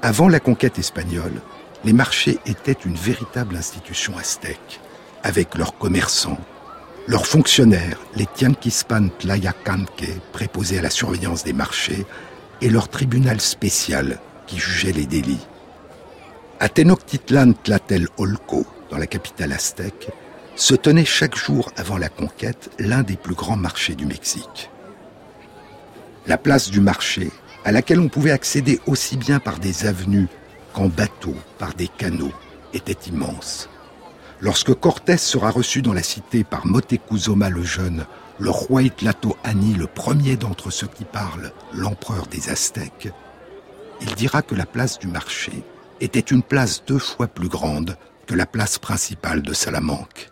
Avant 0.05 0.27
la 0.27 0.41
conquête 0.41 0.79
espagnole, 0.79 1.41
les 1.85 1.93
marchés 1.93 2.37
étaient 2.45 2.73
une 2.73 2.95
véritable 2.95 3.55
institution 3.55 4.17
aztèque, 4.17 4.81
avec 5.23 5.55
leurs 5.55 5.77
commerçants, 5.77 6.41
leurs 7.07 7.25
fonctionnaires, 7.25 7.97
les 8.17 8.25
Tianquispan 8.25 9.07
Tlayacanque, 9.17 10.09
préposés 10.33 10.79
à 10.79 10.81
la 10.81 10.89
surveillance 10.89 11.45
des 11.45 11.53
marchés, 11.53 12.05
et 12.59 12.69
leur 12.69 12.89
tribunal 12.89 13.39
spécial 13.39 14.19
qui 14.45 14.59
jugeait 14.59 14.91
les 14.91 15.05
délits. 15.05 15.47
À 16.59 16.67
Tenochtitlan 16.67 17.53
Tlatel 17.63 18.09
Olco, 18.17 18.65
dans 18.89 18.97
la 18.97 19.07
capitale 19.07 19.53
aztèque, 19.53 20.09
se 20.57 20.75
tenait 20.75 21.05
chaque 21.05 21.37
jour 21.37 21.71
avant 21.77 21.97
la 21.97 22.09
conquête 22.09 22.71
l'un 22.77 23.03
des 23.03 23.15
plus 23.15 23.35
grands 23.35 23.55
marchés 23.55 23.95
du 23.95 24.05
Mexique. 24.05 24.69
La 26.27 26.37
place 26.37 26.69
du 26.69 26.81
marché 26.81 27.31
à 27.65 27.71
laquelle 27.71 27.99
on 27.99 28.09
pouvait 28.09 28.31
accéder 28.31 28.79
aussi 28.87 29.17
bien 29.17 29.39
par 29.39 29.59
des 29.59 29.85
avenues 29.85 30.27
qu'en 30.73 30.87
bateau, 30.87 31.35
par 31.57 31.73
des 31.73 31.87
canaux, 31.87 32.33
était 32.73 33.09
immense. 33.09 33.69
Lorsque 34.41 34.73
Cortés 34.73 35.17
sera 35.17 35.51
reçu 35.51 35.81
dans 35.81 35.93
la 35.93 36.03
cité 36.03 36.43
par 36.43 36.65
Motecuzoma 36.65 37.49
le 37.49 37.63
Jeune, 37.63 38.05
le 38.39 38.49
roi 38.49 38.81
Ani, 39.43 39.73
le 39.75 39.87
premier 39.87 40.35
d'entre 40.35 40.71
ceux 40.71 40.87
qui 40.87 41.05
parlent, 41.05 41.51
l'empereur 41.73 42.27
des 42.27 42.49
Aztèques, 42.49 43.09
il 44.01 44.15
dira 44.15 44.41
que 44.41 44.55
la 44.55 44.65
place 44.65 44.99
du 44.99 45.07
marché 45.07 45.63
était 46.01 46.19
une 46.19 46.43
place 46.43 46.83
deux 46.85 46.99
fois 46.99 47.27
plus 47.27 47.47
grande 47.47 47.95
que 48.27 48.35
la 48.35 48.45
place 48.45 48.79
principale 48.79 49.41
de 49.41 49.53
Salamanque. 49.53 50.31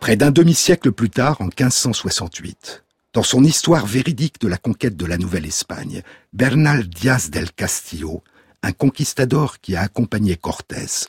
Près 0.00 0.16
d'un 0.16 0.30
demi-siècle 0.30 0.92
plus 0.92 1.10
tard, 1.10 1.40
en 1.40 1.46
1568, 1.46 2.83
dans 3.14 3.22
son 3.22 3.44
histoire 3.44 3.86
véridique 3.86 4.40
de 4.40 4.48
la 4.48 4.56
conquête 4.56 4.96
de 4.96 5.06
la 5.06 5.16
Nouvelle-Espagne, 5.16 6.02
Bernal 6.32 6.88
Diaz 6.88 7.30
del 7.30 7.52
Castillo, 7.52 8.22
un 8.64 8.72
conquistador 8.72 9.60
qui 9.60 9.76
a 9.76 9.82
accompagné 9.82 10.36
Cortés, 10.36 11.06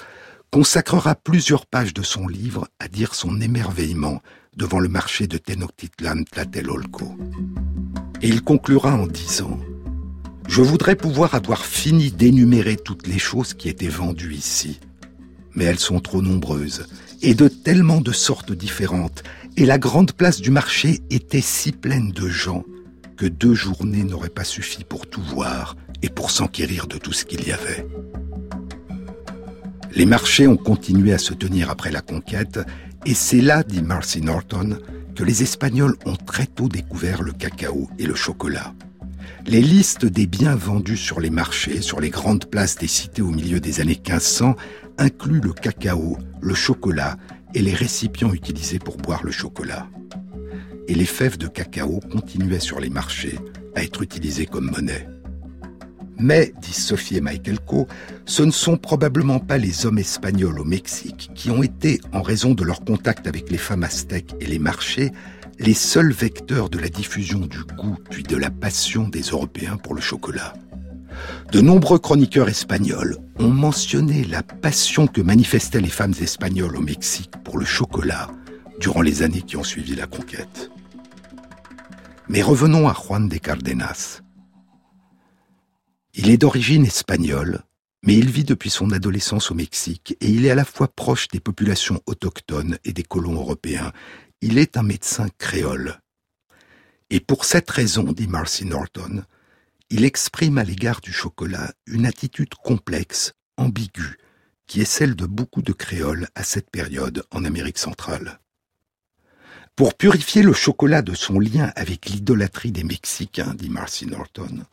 consacrera 0.52 1.16
plusieurs 1.16 1.66
pages 1.66 1.96
de 1.96 2.04
son 2.04 2.28
livre 2.28 2.68
à 2.80 2.88
dire 2.88 3.16
son 3.16 3.42
émerveillement 3.42 4.22
devant 4.56 4.80
le 4.80 4.88
marché 4.88 5.26
de 5.26 5.40
Tenochtitlan 5.40 6.24
Tlatelolco. 6.32 7.18
Et 8.22 8.30
il 8.30 8.44
conclura 8.44 8.94
en 8.94 9.08
disant 9.08 9.60
Je 10.48 10.62
voudrais 10.62 10.96
pouvoir 10.96 11.34
avoir 11.34 11.66
fini 11.66 12.12
d'énumérer 12.12 12.78
toutes 12.78 13.08
les 13.08 13.20
choses 13.20 13.56
qui 13.56 13.68
étaient 13.68 13.88
vendues 13.88 14.36
ici, 14.36 14.80
mais 15.56 15.66
elles 15.66 15.80
sont 15.80 16.00
trop 16.00 16.22
nombreuses 16.22 16.86
et 17.22 17.34
de 17.34 17.48
tellement 17.48 18.02
de 18.02 18.12
sortes 18.12 18.52
différentes 18.52 19.24
et 19.58 19.66
la 19.66 19.78
grande 19.78 20.12
place 20.12 20.42
du 20.42 20.52
marché 20.52 21.00
était 21.10 21.42
si 21.42 21.72
pleine 21.72 22.12
de 22.12 22.28
gens 22.28 22.64
que 23.16 23.26
deux 23.26 23.54
journées 23.54 24.04
n'auraient 24.04 24.30
pas 24.30 24.44
suffi 24.44 24.84
pour 24.84 25.08
tout 25.08 25.22
voir 25.22 25.76
et 26.02 26.10
pour 26.10 26.30
s'enquérir 26.30 26.88
de 26.88 26.98
tout 26.98 27.14
ce 27.14 27.26
qu'il 27.26 27.48
y 27.48 27.52
avait. 27.52 27.88
Les 29.94 30.06
marchés 30.06 30.48
ont 30.48 30.58
continué 30.58 31.14
à 31.14 31.18
se 31.18 31.34
tenir 31.34 31.70
après 31.70 31.92
la 31.92 32.02
conquête, 32.02 32.60
et 33.06 33.14
c'est 33.14 33.40
là, 33.40 33.64
dit 33.64 33.82
Marcy 33.82 34.22
Norton, 34.22 34.78
que 35.16 35.24
les 35.24 35.42
Espagnols 35.42 35.96
ont 36.06 36.18
très 36.18 36.48
tôt 36.48 36.68
découvert 36.68 37.22
le 37.22 37.32
cacao 37.32 37.90
et 37.98 38.06
le 38.06 38.16
chocolat. 38.16 38.74
Les 39.48 39.62
listes 39.62 40.06
des 40.06 40.28
biens 40.28 40.56
vendus 40.56 40.98
sur 40.98 41.22
les 41.22 41.30
marchés, 41.30 41.82
sur 41.82 42.02
les 42.02 42.10
grandes 42.10 42.46
places 42.46 42.76
des 42.76 42.88
cités 42.88 43.22
au 43.22 43.30
milieu 43.30 43.62
des 43.62 43.80
années 43.80 44.00
1500, 44.06 44.56
incluent 44.98 45.42
le 45.42 45.54
cacao, 45.54 46.18
le 46.42 46.54
chocolat 46.54 47.18
et 47.54 47.62
les 47.62 47.74
récipients 47.74 48.34
utilisés 48.34 48.80
pour 48.80 48.98
boire 48.98 49.24
le 49.24 49.32
chocolat. 49.32 49.88
Et 50.88 50.96
les 50.96 51.06
fèves 51.06 51.38
de 51.38 51.48
cacao 51.48 52.00
continuaient 52.12 52.60
sur 52.60 52.80
les 52.80 52.90
marchés 52.90 53.40
à 53.76 53.84
être 53.84 54.02
utilisées 54.02 54.46
comme 54.46 54.72
monnaie. 54.72 55.08
Mais, 56.18 56.54
disent 56.62 56.86
Sophie 56.86 57.18
et 57.18 57.22
Michael 57.22 57.60
Coe, 57.60 57.88
ce 58.26 58.44
ne 58.44 58.52
sont 58.52 58.78
probablement 58.78 59.40
pas 59.40 59.58
les 59.58 59.86
hommes 59.86 59.98
espagnols 59.98 60.60
au 60.60 60.64
Mexique 60.64 61.32
qui 61.36 61.52
ont 61.52 61.62
été, 61.62 62.00
en 62.14 62.22
raison 62.22 62.54
de 62.54 62.64
leur 62.64 62.86
contact 62.86 63.28
avec 63.28 63.50
les 63.50 63.58
femmes 63.58 63.84
aztèques 63.84 64.34
et 64.40 64.46
les 64.46 64.60
marchés, 64.60 65.12
les 65.60 65.74
seuls 65.74 66.12
vecteurs 66.12 66.70
de 66.70 66.80
la 66.80 66.90
diffusion 66.90 67.40
du 67.40 67.64
goût 67.64 67.98
puis 68.10 68.24
de 68.24 68.38
la 68.38 68.50
passion 68.50 69.08
des 69.08 69.22
Européens 69.22 69.78
pour 69.78 69.94
le 69.94 70.02
chocolat. 70.02 70.54
De 71.52 71.62
nombreux 71.62 72.00
chroniqueurs 72.00 72.50
espagnols 72.50 73.18
ont 73.38 73.50
mentionné 73.50 74.24
la 74.24 74.44
passion 74.44 75.08
que 75.08 75.22
manifestaient 75.22 75.82
les 75.82 75.90
femmes 75.90 76.14
espagnoles 76.22 76.76
au 76.76 76.82
Mexique 76.82 77.32
pour 77.44 77.58
le 77.58 77.66
chocolat 77.66 78.30
durant 78.80 79.02
les 79.02 79.24
années 79.24 79.42
qui 79.42 79.58
ont 79.58 79.64
suivi 79.64 79.96
la 79.96 80.08
conquête. 80.08 80.72
Mais 82.28 82.42
revenons 82.42 82.88
à 82.88 82.94
Juan 82.94 83.30
de 83.30 83.38
Cardenas. 83.38 84.22
Il 86.14 86.30
est 86.30 86.38
d'origine 86.38 86.86
espagnole, 86.86 87.64
mais 88.04 88.16
il 88.16 88.30
vit 88.30 88.44
depuis 88.44 88.70
son 88.70 88.92
adolescence 88.92 89.52
au 89.52 89.56
Mexique 89.56 90.16
et 90.22 90.30
il 90.30 90.46
est 90.46 90.52
à 90.52 90.56
la 90.56 90.66
fois 90.66 90.88
proche 90.88 91.28
des 91.28 91.40
populations 91.40 92.02
autochtones 92.06 92.78
et 92.84 92.94
des 92.94 93.04
colons 93.04 93.36
européens. 93.36 93.92
Il 94.42 94.58
est 94.58 94.78
un 94.78 94.84
médecin 94.84 95.28
créole. 95.38 96.00
Et 97.10 97.20
pour 97.20 97.46
cette 97.46 97.70
raison, 97.70 98.04
dit 98.04 98.28
Marcy 98.28 98.66
Norton, 98.66 99.24
il 99.90 100.04
exprime 100.04 100.58
à 100.58 100.64
l'égard 100.64 101.02
du 101.02 101.12
chocolat 101.12 101.74
une 101.86 102.06
attitude 102.06 102.54
complexe, 102.56 103.34
ambiguë, 103.58 104.18
qui 104.68 104.82
est 104.82 104.86
celle 104.86 105.16
de 105.16 105.26
beaucoup 105.26 105.62
de 105.62 105.74
créoles 105.74 106.28
à 106.36 106.44
cette 106.44 106.72
période 106.72 107.24
en 107.32 107.46
Amérique 107.46 107.78
centrale. 107.78 108.40
Pour 109.76 109.94
purifier 109.96 110.42
le 110.42 110.54
chocolat 110.54 111.02
de 111.02 111.14
son 111.14 111.40
lien 111.40 111.72
avec 111.76 112.06
l'idolâtrie 112.10 112.72
des 112.72 112.84
Mexicains, 112.84 113.54
dit 113.54 113.70
Marcy 113.70 114.06
Norton, 114.08 114.64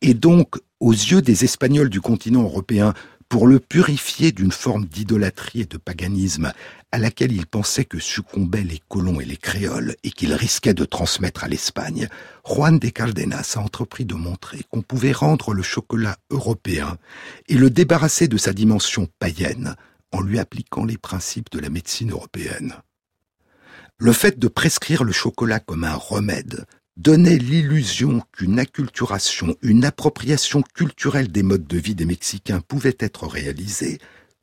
et 0.00 0.14
donc, 0.14 0.56
aux 0.80 0.92
yeux 0.92 1.22
des 1.22 1.44
Espagnols 1.44 1.90
du 1.90 2.00
continent 2.00 2.42
européen, 2.42 2.94
pour 3.28 3.46
le 3.46 3.58
purifier 3.58 4.32
d'une 4.32 4.52
forme 4.52 4.86
d'idolâtrie 4.86 5.62
et 5.62 5.66
de 5.66 5.78
paganisme 5.78 6.52
à 6.92 6.98
laquelle 6.98 7.32
il 7.32 7.46
pensait 7.46 7.84
que 7.84 7.98
succombaient 7.98 8.62
les 8.62 8.80
colons 8.88 9.20
et 9.20 9.24
les 9.24 9.36
créoles 9.36 9.96
et 10.04 10.10
qu'il 10.10 10.32
risquait 10.32 10.74
de 10.74 10.84
transmettre 10.84 11.44
à 11.44 11.48
l'Espagne, 11.48 12.08
Juan 12.46 12.78
de 12.78 12.88
Cardenas 12.88 13.54
a 13.56 13.60
entrepris 13.60 14.04
de 14.04 14.14
montrer 14.14 14.60
qu'on 14.70 14.82
pouvait 14.82 15.12
rendre 15.12 15.52
le 15.52 15.62
chocolat 15.62 16.16
européen 16.30 16.96
et 17.48 17.56
le 17.56 17.70
débarrasser 17.70 18.28
de 18.28 18.36
sa 18.36 18.52
dimension 18.52 19.08
païenne 19.18 19.74
en 20.12 20.20
lui 20.20 20.38
appliquant 20.38 20.84
les 20.84 20.98
principes 20.98 21.50
de 21.50 21.58
la 21.58 21.68
médecine 21.68 22.12
européenne. 22.12 22.74
Le 23.98 24.12
fait 24.12 24.38
de 24.38 24.48
prescrire 24.48 25.04
le 25.04 25.12
chocolat 25.12 25.58
comme 25.58 25.84
un 25.84 25.94
remède 25.94 26.66
donnait 26.96 27.38
l'illusion 27.38 28.22
qu'une 28.32 28.58
acculturation, 28.58 29.56
une 29.62 29.84
appropriation 29.84 30.62
culturelle 30.62 31.30
des 31.30 31.42
modes 31.42 31.66
de 31.66 31.78
vie 31.78 31.94
des 31.94 32.06
Mexicains 32.06 32.60
pouvait 32.60 32.96
être 32.98 33.26
réalisée, 33.26 33.98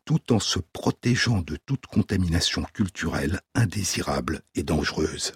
tout 0.05 0.33
en 0.33 0.39
se 0.39 0.59
protégeant 0.59 1.41
de 1.41 1.57
toute 1.65 1.87
contamination 1.87 2.63
culturelle 2.73 3.39
indésirable 3.55 4.41
et 4.55 4.63
dangereuse. 4.63 5.33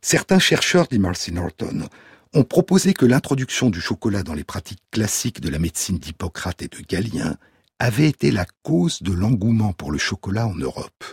Certains 0.00 0.38
chercheurs, 0.38 0.86
dit 0.86 0.98
Marcy 0.98 1.32
Norton, 1.32 1.88
ont 2.32 2.44
proposé 2.44 2.94
que 2.94 3.06
l'introduction 3.06 3.70
du 3.70 3.80
chocolat 3.80 4.22
dans 4.22 4.34
les 4.34 4.44
pratiques 4.44 4.82
classiques 4.90 5.40
de 5.40 5.48
la 5.48 5.58
médecine 5.58 5.98
d'Hippocrate 5.98 6.62
et 6.62 6.68
de 6.68 6.78
Galien 6.88 7.36
avait 7.78 8.08
été 8.08 8.30
la 8.30 8.46
cause 8.62 9.02
de 9.02 9.12
l'engouement 9.12 9.72
pour 9.72 9.90
le 9.90 9.98
chocolat 9.98 10.46
en 10.46 10.54
Europe. 10.54 11.04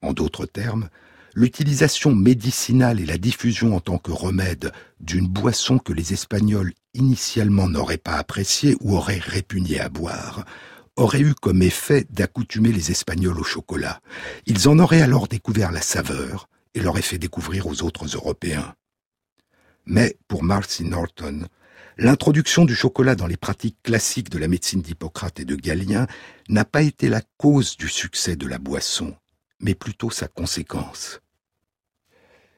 En 0.00 0.12
d'autres 0.12 0.46
termes, 0.46 0.88
l'utilisation 1.34 2.14
médicinale 2.14 3.00
et 3.00 3.06
la 3.06 3.18
diffusion 3.18 3.74
en 3.74 3.80
tant 3.80 3.98
que 3.98 4.12
remède 4.12 4.72
d'une 5.00 5.28
boisson 5.28 5.78
que 5.78 5.92
les 5.92 6.12
Espagnols 6.12 6.72
initialement 6.94 7.68
n'auraient 7.68 7.96
pas 7.96 8.16
appréciée 8.16 8.76
ou 8.80 8.96
auraient 8.96 9.18
répugné 9.18 9.80
à 9.80 9.88
boire, 9.88 10.44
aurait 10.96 11.20
eu 11.20 11.34
comme 11.34 11.62
effet 11.62 12.06
d'accoutumer 12.10 12.72
les 12.72 12.90
Espagnols 12.90 13.38
au 13.38 13.44
chocolat. 13.44 14.00
Ils 14.46 14.68
en 14.68 14.78
auraient 14.78 15.02
alors 15.02 15.28
découvert 15.28 15.72
la 15.72 15.80
saveur 15.80 16.48
et 16.74 16.80
l'auraient 16.80 17.02
fait 17.02 17.18
découvrir 17.18 17.66
aux 17.66 17.82
autres 17.82 18.06
Européens. 18.06 18.74
Mais, 19.86 20.16
pour 20.28 20.42
Marcy 20.42 20.84
Norton, 20.84 21.46
l'introduction 21.96 22.64
du 22.64 22.74
chocolat 22.74 23.14
dans 23.14 23.26
les 23.26 23.36
pratiques 23.36 23.78
classiques 23.82 24.30
de 24.30 24.38
la 24.38 24.48
médecine 24.48 24.82
d'Hippocrate 24.82 25.40
et 25.40 25.44
de 25.44 25.56
Galien 25.56 26.06
n'a 26.48 26.64
pas 26.64 26.82
été 26.82 27.08
la 27.08 27.22
cause 27.38 27.76
du 27.76 27.88
succès 27.88 28.36
de 28.36 28.46
la 28.46 28.58
boisson, 28.58 29.16
mais 29.60 29.74
plutôt 29.74 30.10
sa 30.10 30.28
conséquence. 30.28 31.21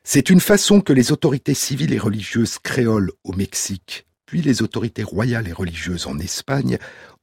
C'est 0.07 0.29
une 0.29 0.41
façon 0.41 0.83
que 0.83 0.93
les 0.93 1.13
autorités 1.13 1.55
civiles 1.55 1.95
et 1.95 1.99
religieuses 1.99 2.59
créoles 2.59 3.11
au 3.25 3.33
Mexique, 3.33 4.07
puis 4.27 4.43
les 4.43 4.61
autorités 4.61 5.03
royales 5.03 5.49
et 5.49 5.53
religieuses 5.53 6.07
en 6.07 6.19
Espagne, 6.19 6.77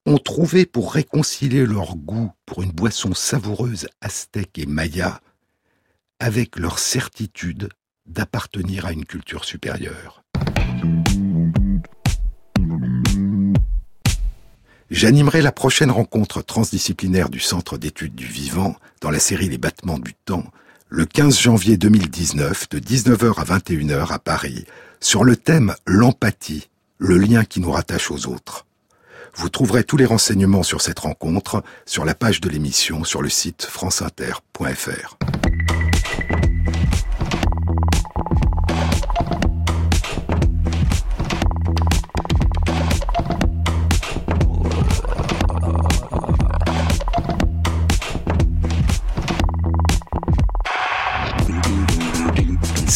ont 0.08 0.18
trouvé 0.18 0.66
pour 0.66 0.92
réconcilier 0.92 1.68
leur 1.68 1.96
goût 1.96 2.32
pour 2.48 2.64
une 2.64 2.72
boisson 2.72 3.14
savoureuse 3.14 3.88
aztèque 4.02 4.58
et 4.58 4.66
maya 4.66 5.22
avec 6.20 6.58
leur 6.58 6.80
certitude 6.80 7.70
d'appartenir 8.08 8.88
à 8.88 8.94
une 8.94 9.06
culture 9.06 9.46
supérieure. 9.46 10.24
J'animerai 14.90 15.44
la 15.44 15.52
prochaine 15.52 15.92
rencontre 15.92 16.42
transdisciplinaire 16.42 17.30
du 17.30 17.40
Centre 17.40 17.78
d'études 17.78 18.16
du 18.16 18.26
vivant 18.26 18.76
dans 19.02 19.12
la 19.12 19.20
série 19.20 19.50
Les 19.50 19.60
battements 19.60 20.00
du 20.00 20.16
temps 20.16 20.46
le 20.94 21.06
15 21.06 21.40
janvier 21.40 21.78
2019 21.78 22.68
de 22.68 22.80
19h 22.80 23.40
à 23.40 23.46
21h 23.46 24.12
à 24.12 24.20
Paris 24.20 24.66
sur 25.00 25.24
le 25.24 25.38
thème 25.38 25.74
L'empathie, 25.88 26.70
le 26.98 27.18
lien 27.18 27.46
qui 27.46 27.62
nous 27.62 27.72
rattache 27.72 28.12
aux 28.12 28.28
autres. 28.28 28.66
Vous 29.34 29.48
trouverez 29.48 29.86
tous 29.86 29.96
les 29.96 30.06
renseignements 30.06 30.64
sur 30.64 30.82
cette 30.82 31.00
rencontre 31.00 31.64
sur 31.86 32.04
la 32.04 32.14
page 32.14 32.42
de 32.42 32.50
l'émission 32.50 33.06
sur 33.06 33.22
le 33.22 33.30
site 33.30 33.64
franceinter.fr. 33.64 35.18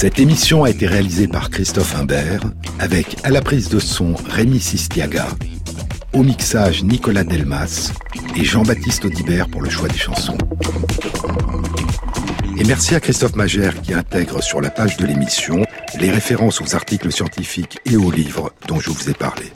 Cette 0.06 0.20
émission 0.20 0.64
a 0.64 0.70
été 0.70 0.86
réalisée 0.86 1.28
par 1.28 1.50
Christophe 1.50 1.96
Imbert, 1.96 2.42
avec 2.78 3.18
à 3.24 3.32
la 3.32 3.42
prise 3.42 3.70
de 3.70 3.80
son 3.80 4.14
Rémi 4.14 4.60
Sistiaga, 4.60 5.26
au 6.14 6.22
mixage 6.22 6.84
Nicolas 6.84 7.24
Delmas 7.24 7.92
et 8.36 8.44
Jean-Baptiste 8.44 9.06
Audibert 9.06 9.50
pour 9.50 9.64
le 9.64 9.70
choix 9.72 9.88
des 9.88 9.98
chansons. 9.98 10.38
Et 12.56 12.64
merci 12.66 12.94
à 12.94 13.00
Christophe 13.00 13.36
Magère 13.36 13.82
qui 13.82 13.96
intègre 13.96 14.44
sur 14.44 14.62
la 14.62 14.70
page 14.70 14.96
de 14.98 15.08
l'émission 15.08 15.66
les 16.00 16.12
références 16.12 16.62
aux 16.62 16.76
articles 16.76 17.12
scientifiques 17.12 17.80
et 17.86 17.98
aux 17.98 18.12
livres 18.12 18.54
dont 18.68 18.80
je 18.80 18.92
vous 18.92 19.10
ai 19.10 19.14
parlé. 19.16 19.52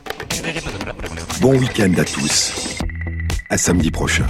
Bon 1.41 1.55
week-end 1.59 1.93
à 1.95 2.05
tous. 2.05 2.79
À 3.51 3.57
samedi 3.59 3.91
prochain. 3.91 4.25